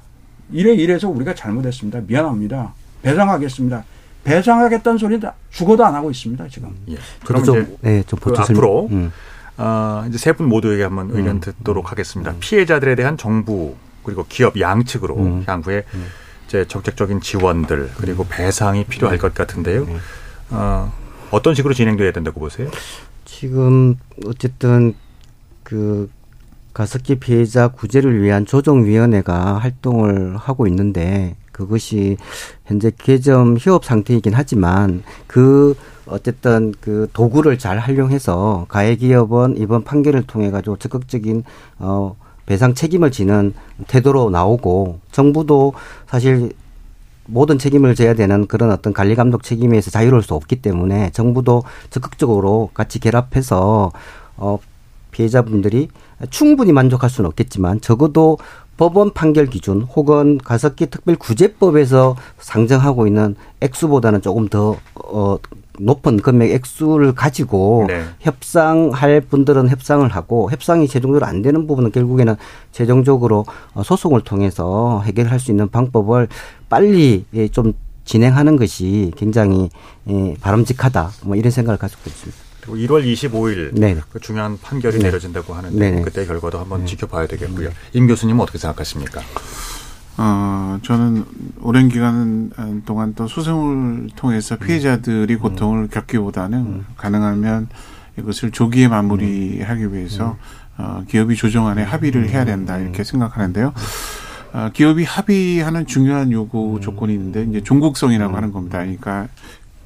이래 0.53 0.73
이래서 0.73 1.09
우리가 1.09 1.35
잘못했습니다. 1.35 2.01
미안합니다. 2.07 2.73
배상하겠습니다. 3.03 3.85
배상하겠다는 4.25 4.99
소리는 4.99 5.29
죽어도 5.51 5.85
안 5.85 5.95
하고 5.95 6.11
있습니다. 6.11 6.47
지금. 6.49 6.71
예. 6.89 6.97
그럼 7.25 7.45
좀, 7.45 7.61
이제 7.63 7.77
네, 7.81 8.03
좀 8.07 8.19
그 8.21 8.33
앞으로 8.37 8.89
음. 8.91 9.13
어, 9.57 10.05
이제 10.09 10.19
세 10.19 10.33
분 10.33 10.47
모두에게 10.49 10.83
한번 10.85 11.11
의견 11.13 11.41
듣도록 11.41 11.91
하겠습니다. 11.91 12.35
피해자들에 12.41 12.95
대한 12.95 13.17
정부 13.17 13.75
그리고 14.05 14.25
기업 14.29 14.59
양측으로 14.59 15.17
음. 15.17 15.45
향후에 15.47 15.85
이제 16.47 16.65
적극적인 16.67 17.21
지원들 17.21 17.91
그리고 17.99 18.27
배상이 18.29 18.85
필요할 18.85 19.19
것 19.19 19.35
같은데요. 19.35 19.87
어, 20.51 20.93
어떤 21.31 21.55
식으로 21.55 21.75
진행돼야 21.75 22.13
된다고 22.13 22.41
보세요? 22.41 22.71
지금 23.25 23.97
어쨌든 24.27 24.95
그 25.63 26.11
가습기 26.73 27.17
피해자 27.17 27.69
구제를 27.69 28.23
위한 28.23 28.47
조정위원회가 28.47 29.59
활동을 29.59 30.37
하고 30.37 30.67
있는데 30.67 31.37
그것이 31.61 32.17
현재 32.65 32.91
개점 32.97 33.57
휴업 33.59 33.85
상태이긴 33.85 34.33
하지만 34.35 35.03
그 35.27 35.75
어쨌든 36.07 36.73
그 36.81 37.09
도구를 37.13 37.59
잘 37.59 37.79
활용해서 37.79 38.67
가해기업은 38.69 39.57
이번 39.59 39.85
판결을 39.85 40.23
통해 40.27 40.51
가지고 40.51 40.77
적극적인 40.77 41.45
어 41.79 42.17
배상 42.47 42.75
책임을 42.75 43.11
지는 43.11 43.53
태도로 43.87 44.31
나오고 44.31 45.01
정부도 45.13 45.75
사실 46.09 46.53
모든 47.27 47.59
책임을 47.59 47.95
져야 47.95 48.15
되는 48.15 48.47
그런 48.47 48.73
어떤 48.73 48.93
관리 48.93 49.15
감독 49.15 49.43
책임에서 49.43 49.91
자유로울 49.91 50.23
수 50.23 50.35
없기 50.35 50.57
때문에 50.57 51.11
정부도 51.11 51.63
적극적으로 51.91 52.71
같이 52.75 52.99
결합해서 52.99 53.93
어 54.37 54.59
피해자분들이 55.13 55.89
충분히 56.31 56.73
만족할 56.73 57.11
수는 57.11 57.29
없겠지만 57.29 57.81
적어도 57.81 58.39
법원 58.81 59.13
판결 59.13 59.45
기준 59.45 59.83
혹은 59.83 60.39
가습기 60.39 60.87
특별구제법에서 60.87 62.17
상정하고 62.39 63.07
있는 63.07 63.37
액수보다는 63.61 64.23
조금 64.23 64.49
더 64.49 64.79
어, 64.95 65.37
높은 65.79 66.17
금액 66.17 66.51
액수를 66.53 67.15
가지고 67.15 67.85
네. 67.89 68.05
협상할 68.21 69.21
분들은 69.21 69.69
협상을 69.69 70.09
하고 70.09 70.51
협상이 70.51 70.89
최종적으로 70.89 71.27
안 71.27 71.43
되는 71.43 71.67
부분은 71.67 71.93
결국에는 71.93 72.37
최종적으로 72.73 73.45
어, 73.75 73.83
소송을 73.83 74.23
통해서 74.23 75.03
해결할 75.05 75.41
수 75.41 75.51
있는 75.51 75.69
방법을 75.69 76.29
빨리 76.71 77.27
예, 77.35 77.49
좀 77.49 77.75
진행하는 78.07 78.57
것이 78.57 79.13
굉장히 79.15 79.69
예, 80.09 80.37
바람직하다. 80.41 81.11
뭐 81.25 81.37
이런 81.37 81.51
생각을 81.51 81.77
가지고 81.77 82.01
있습니다. 82.07 82.50
그리고 82.61 82.77
1월 82.77 83.05
25일 83.05 83.71
네. 83.73 83.97
그 84.13 84.21
중요한 84.21 84.59
판결이 84.61 84.99
네. 84.99 85.05
내려진다고 85.05 85.55
하는데 85.55 85.77
네네. 85.77 86.03
그때 86.03 86.27
결과도 86.27 86.59
한번 86.59 86.87
지켜봐야 86.87 87.27
되겠고요. 87.27 87.71
임 87.93 88.07
교수님은 88.07 88.41
어떻게 88.41 88.59
생각하십니까? 88.59 89.21
어, 90.17 90.79
저는 90.83 91.25
오랜 91.63 91.89
기간 91.89 92.51
동안 92.85 93.15
또 93.15 93.27
소송을 93.27 94.11
통해서 94.17 94.57
피해자들이 94.57 95.37
고통을 95.37 95.89
겪기보다는 95.89 96.85
가능하면 96.97 97.69
이것을 98.19 98.51
조기에 98.51 98.89
마무리하기 98.89 99.95
위해서 99.95 100.37
어, 100.77 101.05
기업이 101.09 101.37
조정안에 101.37 101.83
합의를 101.83 102.29
해야 102.29 102.45
된다 102.45 102.79
이렇게 102.79 103.05
생각하는데요. 103.05 103.73
어, 104.53 104.71
기업이 104.73 105.05
합의하는 105.05 105.87
중요한 105.87 106.33
요구 106.33 106.81
조건이 106.83 107.15
있는데 107.15 107.45
이제 107.45 107.63
종국성이라고 107.63 108.37
하는 108.37 108.53
겁니다. 108.53 108.79
그러니까 108.79 109.29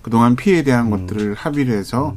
그동안 0.03 0.37
피해에 0.37 0.63
대한 0.63 0.91
것들을 0.91 1.35
합의를 1.35 1.77
해서 1.77 2.15
어, 2.15 2.17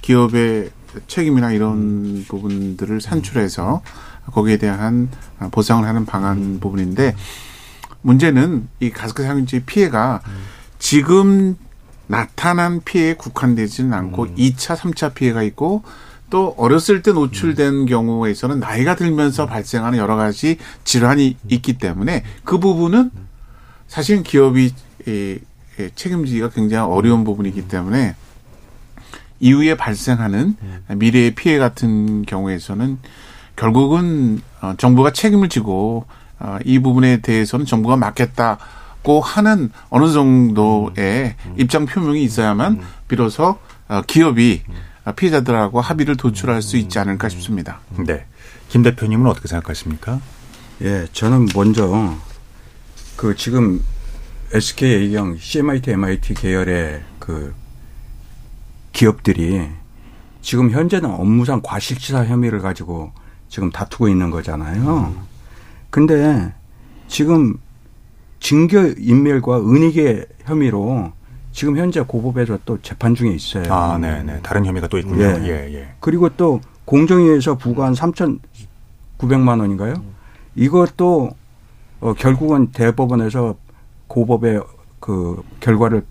기업의 0.00 0.70
책임이나 1.06 1.52
이런 1.52 2.24
부분들을 2.28 3.00
산출해서 3.00 3.82
거기에 4.32 4.56
대한 4.56 5.08
보상을 5.50 5.86
하는 5.86 6.06
방안 6.06 6.60
부분인데 6.60 7.16
문제는 8.02 8.68
이 8.80 8.90
가스크 8.90 9.22
살균제 9.22 9.64
피해가 9.64 10.20
지금 10.78 11.56
나타난 12.06 12.82
피해에 12.84 13.14
국한되지는 13.14 13.92
않고 13.92 14.26
이 14.36 14.54
2차, 14.54 14.76
3차 14.76 15.14
피해가 15.14 15.42
있고 15.44 15.82
또 16.30 16.54
어렸을 16.58 17.02
때 17.02 17.12
노출된 17.12 17.86
경우에서는 17.86 18.60
나이가 18.60 18.96
들면서 18.96 19.46
발생하는 19.46 19.98
여러 19.98 20.16
가지 20.16 20.58
질환이 20.84 21.36
있기 21.48 21.78
때문에 21.78 22.24
그 22.44 22.58
부분은 22.58 23.10
사실 23.88 24.22
기업이 24.22 24.72
이 25.06 25.38
책임지기가 25.94 26.50
굉장히 26.50 26.90
어려운 26.90 27.24
부분이기 27.24 27.68
때문에 27.68 28.16
이후에 29.44 29.76
발생하는 29.76 30.56
미래의 30.88 31.34
피해 31.34 31.58
같은 31.58 32.24
경우에서는 32.24 32.98
결국은 33.56 34.40
어, 34.62 34.72
정부가 34.78 35.12
책임을 35.12 35.50
지고 35.50 36.06
어, 36.38 36.56
이 36.64 36.78
부분에 36.78 37.18
대해서는 37.18 37.66
정부가 37.66 37.96
맡겠다고 37.96 39.20
하는 39.20 39.70
어느 39.90 40.10
정도의 40.10 41.36
입장 41.58 41.84
표명이 41.84 42.24
있어야만 42.24 42.80
비로소 43.06 43.58
어, 43.86 44.00
기업이 44.06 44.62
어, 45.04 45.12
피해자들하고 45.12 45.82
합의를 45.82 46.16
도출할 46.16 46.62
수 46.62 46.78
있지 46.78 46.98
않을까 46.98 47.28
싶습니다. 47.28 47.80
네. 47.98 48.24
김 48.70 48.82
대표님은 48.82 49.26
어떻게 49.26 49.46
생각하십니까? 49.46 50.20
예, 50.80 51.06
저는 51.12 51.48
먼저 51.54 52.16
그 53.16 53.36
지금 53.36 53.84
SK 54.54 55.02
A경, 55.02 55.36
CMIT, 55.38 55.90
MIT 55.90 56.32
계열의 56.32 57.02
그 57.18 57.54
기업들이 58.94 59.68
지금 60.40 60.70
현재는 60.70 61.10
업무상 61.10 61.60
과실치사 61.62 62.24
혐의를 62.24 62.60
가지고 62.60 63.12
지금 63.48 63.70
다투고 63.70 64.08
있는 64.08 64.30
거잖아요. 64.30 65.12
근데 65.90 66.52
지금 67.08 67.58
징계 68.40 68.94
인멸과 68.96 69.60
은닉의 69.60 70.26
혐의로 70.44 71.12
지금 71.52 71.76
현재 71.76 72.00
고법에서 72.00 72.58
또 72.64 72.80
재판 72.82 73.14
중에 73.14 73.30
있어요. 73.32 73.72
아, 73.72 73.98
네, 73.98 74.22
네. 74.22 74.40
다른 74.42 74.64
혐의가 74.64 74.88
또 74.88 74.98
있군요. 74.98 75.22
예, 75.22 75.42
예. 75.42 75.74
예. 75.74 75.94
그리고 76.00 76.28
또 76.30 76.60
공정위에서 76.84 77.56
부과한 77.56 77.94
3,900만 77.94 79.60
원인가요? 79.60 79.94
이것도 80.56 81.30
어, 82.00 82.12
결국은 82.14 82.70
대법원에서 82.72 83.56
고법의 84.08 84.62
그 85.00 85.42
결과를 85.60 86.04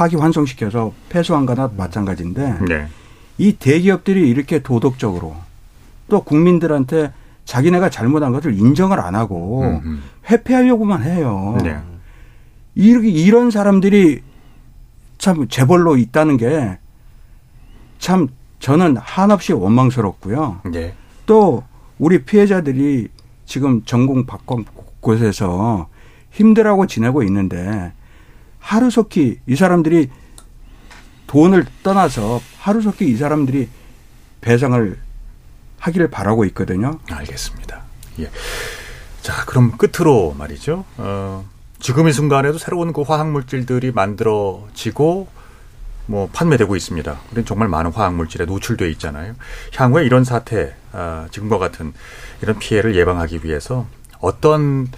파기 0.00 0.16
환송시켜서 0.16 0.94
패소한 1.10 1.44
거나 1.44 1.70
마찬가지인데 1.76 2.58
네. 2.66 2.88
이 3.36 3.52
대기업들이 3.52 4.30
이렇게 4.30 4.62
도덕적으로 4.62 5.36
또 6.08 6.22
국민들한테 6.22 7.12
자기네가 7.44 7.90
잘못한 7.90 8.32
것을 8.32 8.58
인정을 8.58 8.98
안 8.98 9.14
하고 9.14 9.62
음흠. 9.62 9.98
회피하려고만 10.30 11.02
해요. 11.02 11.58
네. 11.62 11.78
이렇게 12.74 13.08
이런 13.10 13.50
사람들이 13.50 14.22
참 15.18 15.46
재벌로 15.48 15.98
있다는 15.98 16.38
게 16.38 16.78
참 17.98 18.28
저는 18.58 18.96
한없이 18.96 19.52
원망스럽고요. 19.52 20.62
네. 20.72 20.94
또 21.26 21.62
우리 21.98 22.24
피해자들이 22.24 23.08
지금 23.44 23.84
전공 23.84 24.24
박권 24.24 24.64
곳에서 25.00 25.88
힘들하고 26.30 26.86
지내고 26.86 27.22
있는데 27.24 27.92
하루속히 28.60 29.40
이 29.46 29.56
사람들이 29.56 30.10
돈을 31.26 31.66
떠나서 31.82 32.40
하루속히 32.58 33.08
이 33.10 33.16
사람들이 33.16 33.68
배상을 34.40 34.98
하기를 35.78 36.10
바라고 36.10 36.44
있거든요. 36.46 36.98
알겠습니다. 37.10 37.82
예. 38.20 38.30
자, 39.22 39.44
그럼 39.46 39.76
끝으로 39.76 40.34
말이죠. 40.38 40.84
어, 40.96 41.46
지금 41.78 42.08
이 42.08 42.12
순간에도 42.12 42.58
새로운 42.58 42.92
그 42.92 43.02
화학 43.02 43.30
물질들이 43.30 43.92
만들어지고 43.92 45.28
뭐 46.06 46.28
판매되고 46.32 46.74
있습니다. 46.74 47.20
우리는 47.30 47.46
정말 47.46 47.68
많은 47.68 47.92
화학 47.92 48.14
물질에 48.14 48.44
노출돼 48.44 48.90
있잖아요. 48.92 49.34
향후에 49.74 50.04
이런 50.04 50.24
사태, 50.24 50.74
아, 50.92 51.28
지금과 51.30 51.58
같은 51.58 51.92
이런 52.42 52.58
피해를 52.58 52.96
예방하기 52.96 53.40
위해서 53.44 53.86
어떤 54.18 54.88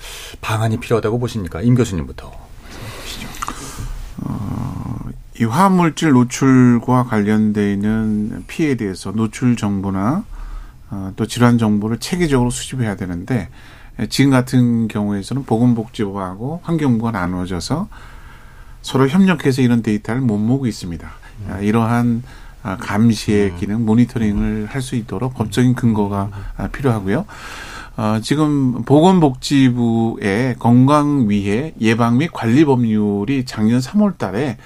방안이 0.41 0.81
필요하다고 0.81 1.19
보십니까? 1.19 1.61
임 1.61 1.75
교수님부터. 1.75 2.42
어, 4.25 4.97
이 5.41 5.45
화합물질 5.45 6.11
노출과 6.11 7.05
관련돼 7.05 7.73
있는 7.73 8.45
피해에 8.47 8.75
대해서 8.77 9.13
노출 9.13 9.57
정보나 9.57 10.25
어, 10.91 11.13
또 11.17 11.27
질환 11.27 11.59
정보를 11.59 11.99
체계적으로 11.99 12.51
수집해야 12.51 12.97
되는데 12.97 13.49
지금 14.09 14.31
같은 14.31 14.89
경우에서는 14.89 15.45
보건복지부하고 15.45 16.61
환경부가 16.63 17.11
나누어져서 17.13 17.89
서로 18.83 19.09
협력해서 19.09 19.63
이런 19.63 19.83
데이터를 19.83 20.21
못 20.21 20.39
모으고 20.39 20.67
있습니다. 20.67 21.09
아, 21.51 21.59
이러한 21.59 22.23
아, 22.63 22.77
감시의 22.77 23.57
기능, 23.57 23.85
모니터링을 23.85 24.67
할 24.71 24.83
수 24.83 24.97
있도록 24.97 25.35
법적인 25.35 25.75
근거가 25.75 26.31
아, 26.57 26.69
필요하고요. 26.69 27.27
어, 27.97 28.19
지금 28.23 28.83
보건복지부의 28.85 30.57
건강위해 30.59 31.75
예방 31.81 32.19
및 32.19 32.31
관리 32.33 32.65
법률이 32.65 33.45
작년 33.45 33.81
3월 33.81 34.17
달에 34.19 34.57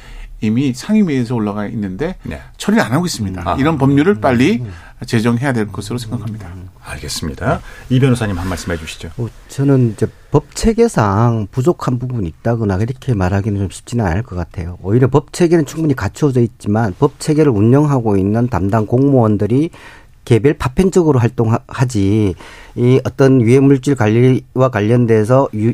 이미 0.41 0.75
상임위에서 0.75 1.35
올라가 1.35 1.67
있는데 1.67 2.17
네. 2.23 2.41
처리를 2.59 2.85
안 2.85 2.93
하고 2.93 3.07
있습니다. 3.07 3.43
아. 3.45 3.57
이런 3.59 3.79
법률을 3.79 4.21
빨리 4.21 4.63
제정해야 5.07 5.53
될 5.53 5.67
것으로 5.69 5.99
생각합니다. 5.99 6.51
알겠습니다. 6.83 7.61
이 7.89 7.99
변호사님 7.99 8.39
한 8.39 8.49
말씀 8.49 8.73
해주시죠. 8.73 9.11
뭐 9.17 9.31
저는 9.49 9.93
이제 9.93 10.07
법 10.31 10.55
체계상 10.55 11.49
부족한 11.51 11.99
부분이 11.99 12.29
있다거나 12.29 12.77
이렇게 12.77 13.15
말하기는 13.15 13.59
좀 13.59 13.71
쉽지는 13.71 14.05
않을 14.05 14.23
것 14.23 14.37
같아요. 14.37 14.79
오히려 14.83 15.09
법 15.09 15.33
체계는 15.33 15.65
충분히 15.67 15.95
갖춰져 15.95 16.41
있지만 16.41 16.95
법 16.99 17.19
체계를 17.19 17.51
운영하고 17.51 18.17
있는 18.17 18.49
담당 18.49 18.87
공무원들이 18.87 19.71
개별 20.27 20.55
파편적으로 20.55 21.21
활동하지 21.21 22.35
이 22.75 23.01
어떤 23.05 23.41
유해 23.41 23.61
물질 23.61 23.95
관리와 23.95 24.69
관련돼서 24.71 25.49
유, 25.55 25.73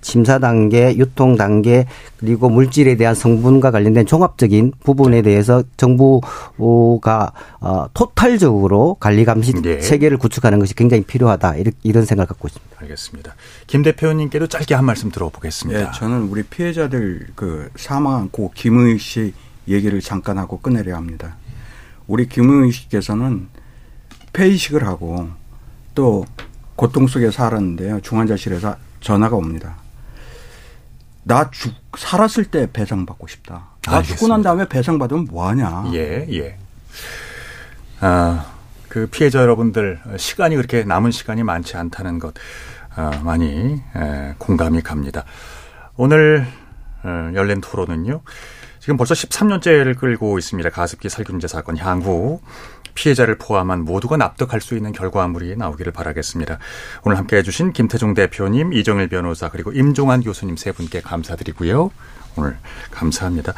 심사 0.00 0.38
단계, 0.38 0.96
유통 0.96 1.36
단계 1.36 1.86
그리고 2.16 2.48
물질에 2.48 2.94
대한 2.94 3.16
성분과 3.16 3.72
관련된 3.72 4.06
종합적인 4.06 4.72
부분에 4.84 5.22
대해서 5.22 5.64
정부가 5.76 7.32
어, 7.60 7.86
토탈적으로 7.92 8.96
관리 9.00 9.24
감시 9.24 9.52
네. 9.54 9.80
체계를 9.80 10.18
구축하는 10.18 10.60
것이 10.60 10.74
굉장히 10.74 11.02
필요하다 11.02 11.56
이런, 11.56 11.72
이런 11.82 12.04
생각을 12.04 12.28
갖고 12.28 12.46
있습니다. 12.46 12.76
알겠습니다. 12.82 13.34
김 13.66 13.82
대표님께도 13.82 14.46
짧게 14.46 14.74
한 14.74 14.84
말씀 14.84 15.10
들어보겠습니다. 15.10 15.80
예, 15.80 15.90
저는 15.98 16.28
우리 16.28 16.44
피해자들 16.44 17.26
그 17.34 17.70
사망한 17.74 18.30
고 18.30 18.52
김의식 18.54 19.00
씨 19.00 19.34
얘기를 19.66 20.00
잠깐 20.00 20.38
하고 20.38 20.60
끝내려 20.60 20.94
합니다. 20.94 21.36
우리 22.06 22.28
김의식 22.28 22.84
씨께서는 22.84 23.48
폐이식을 24.32 24.86
하고 24.86 25.28
또 25.94 26.24
고통 26.76 27.06
속에 27.06 27.30
살았는데요. 27.30 28.00
중환자실에서 28.00 28.76
전화가 29.00 29.36
옵니다. 29.36 29.76
나 31.22 31.50
죽, 31.50 31.74
살았을 31.96 32.46
때 32.46 32.68
배상받고 32.72 33.26
싶다. 33.26 33.68
나 33.82 33.96
알겠습니다. 33.96 34.16
죽고 34.16 34.28
난 34.28 34.42
다음에 34.42 34.68
배상받으면 34.68 35.26
뭐하냐. 35.26 35.90
예, 35.92 36.26
예. 36.30 36.58
아, 38.00 38.46
그 38.88 39.06
피해자 39.06 39.40
여러분들 39.40 40.00
시간이 40.16 40.56
그렇게 40.56 40.84
남은 40.84 41.10
시간이 41.10 41.42
많지 41.42 41.76
않다는 41.76 42.18
것 42.18 42.34
아, 42.96 43.20
많이 43.22 43.80
에, 43.94 44.34
공감이 44.38 44.80
갑니다. 44.82 45.24
오늘 45.96 46.46
어, 47.02 47.30
열린 47.34 47.60
토론은요. 47.60 48.22
지금 48.80 48.96
벌써 48.96 49.14
13년째를 49.14 49.98
끌고 49.98 50.38
있습니다. 50.38 50.70
가습기 50.70 51.08
살균제 51.10 51.46
사건 51.46 51.76
향후 51.76 52.40
피해자를 52.94 53.38
포함한 53.38 53.84
모두가 53.84 54.16
납득할 54.16 54.60
수 54.60 54.76
있는 54.76 54.92
결과물이 54.92 55.56
나오기를 55.56 55.92
바라겠습니다. 55.92 56.58
오늘 57.04 57.18
함께 57.18 57.36
해 57.36 57.42
주신 57.42 57.72
김태종 57.72 58.14
대표님, 58.14 58.72
이정일 58.72 59.08
변호사 59.08 59.48
그리고 59.48 59.72
임종환 59.72 60.22
교수님 60.22 60.56
세 60.56 60.72
분께 60.72 61.00
감사드리고요. 61.00 61.90
오늘 62.36 62.56
감사합니다. 62.90 63.54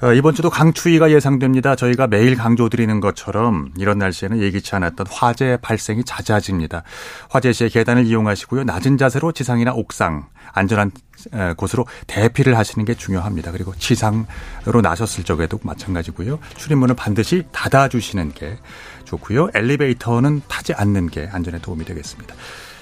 어, 0.00 0.12
이번 0.12 0.32
주도 0.32 0.48
강추위가 0.48 1.10
예상됩니다. 1.10 1.74
저희가 1.74 2.06
매일 2.06 2.36
강조드리는 2.36 3.00
것처럼 3.00 3.72
이런 3.76 3.98
날씨에는 3.98 4.38
예기치 4.40 4.76
않았던 4.76 5.06
화재 5.10 5.58
발생이 5.60 6.04
잦아집니다. 6.04 6.84
화재 7.28 7.52
시에 7.52 7.68
계단을 7.68 8.06
이용하시고요. 8.06 8.62
낮은 8.62 8.96
자세로 8.96 9.32
지상이나 9.32 9.72
옥상, 9.72 10.28
안전한 10.52 10.92
에, 11.34 11.54
곳으로 11.54 11.84
대피를 12.06 12.56
하시는 12.56 12.84
게 12.84 12.94
중요합니다. 12.94 13.50
그리고 13.50 13.74
지상으로 13.74 14.80
나섰을 14.82 15.24
적에도 15.24 15.58
마찬가지고요. 15.64 16.38
출입문을 16.56 16.94
반드시 16.94 17.44
닫아주시는 17.50 18.34
게 18.34 18.56
좋고요. 19.04 19.48
엘리베이터는 19.52 20.42
타지 20.46 20.74
않는 20.74 21.08
게 21.08 21.28
안전에 21.32 21.58
도움이 21.58 21.84
되겠습니다. 21.84 22.36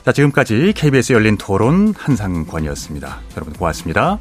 자, 0.05 0.12
지금까지 0.12 0.74
KBS 0.76 1.14
열린 1.14 1.38
토론 1.38 1.94
한상권이었습니다. 1.97 3.20
여러분 3.36 3.55
고맙습니다. 3.55 4.18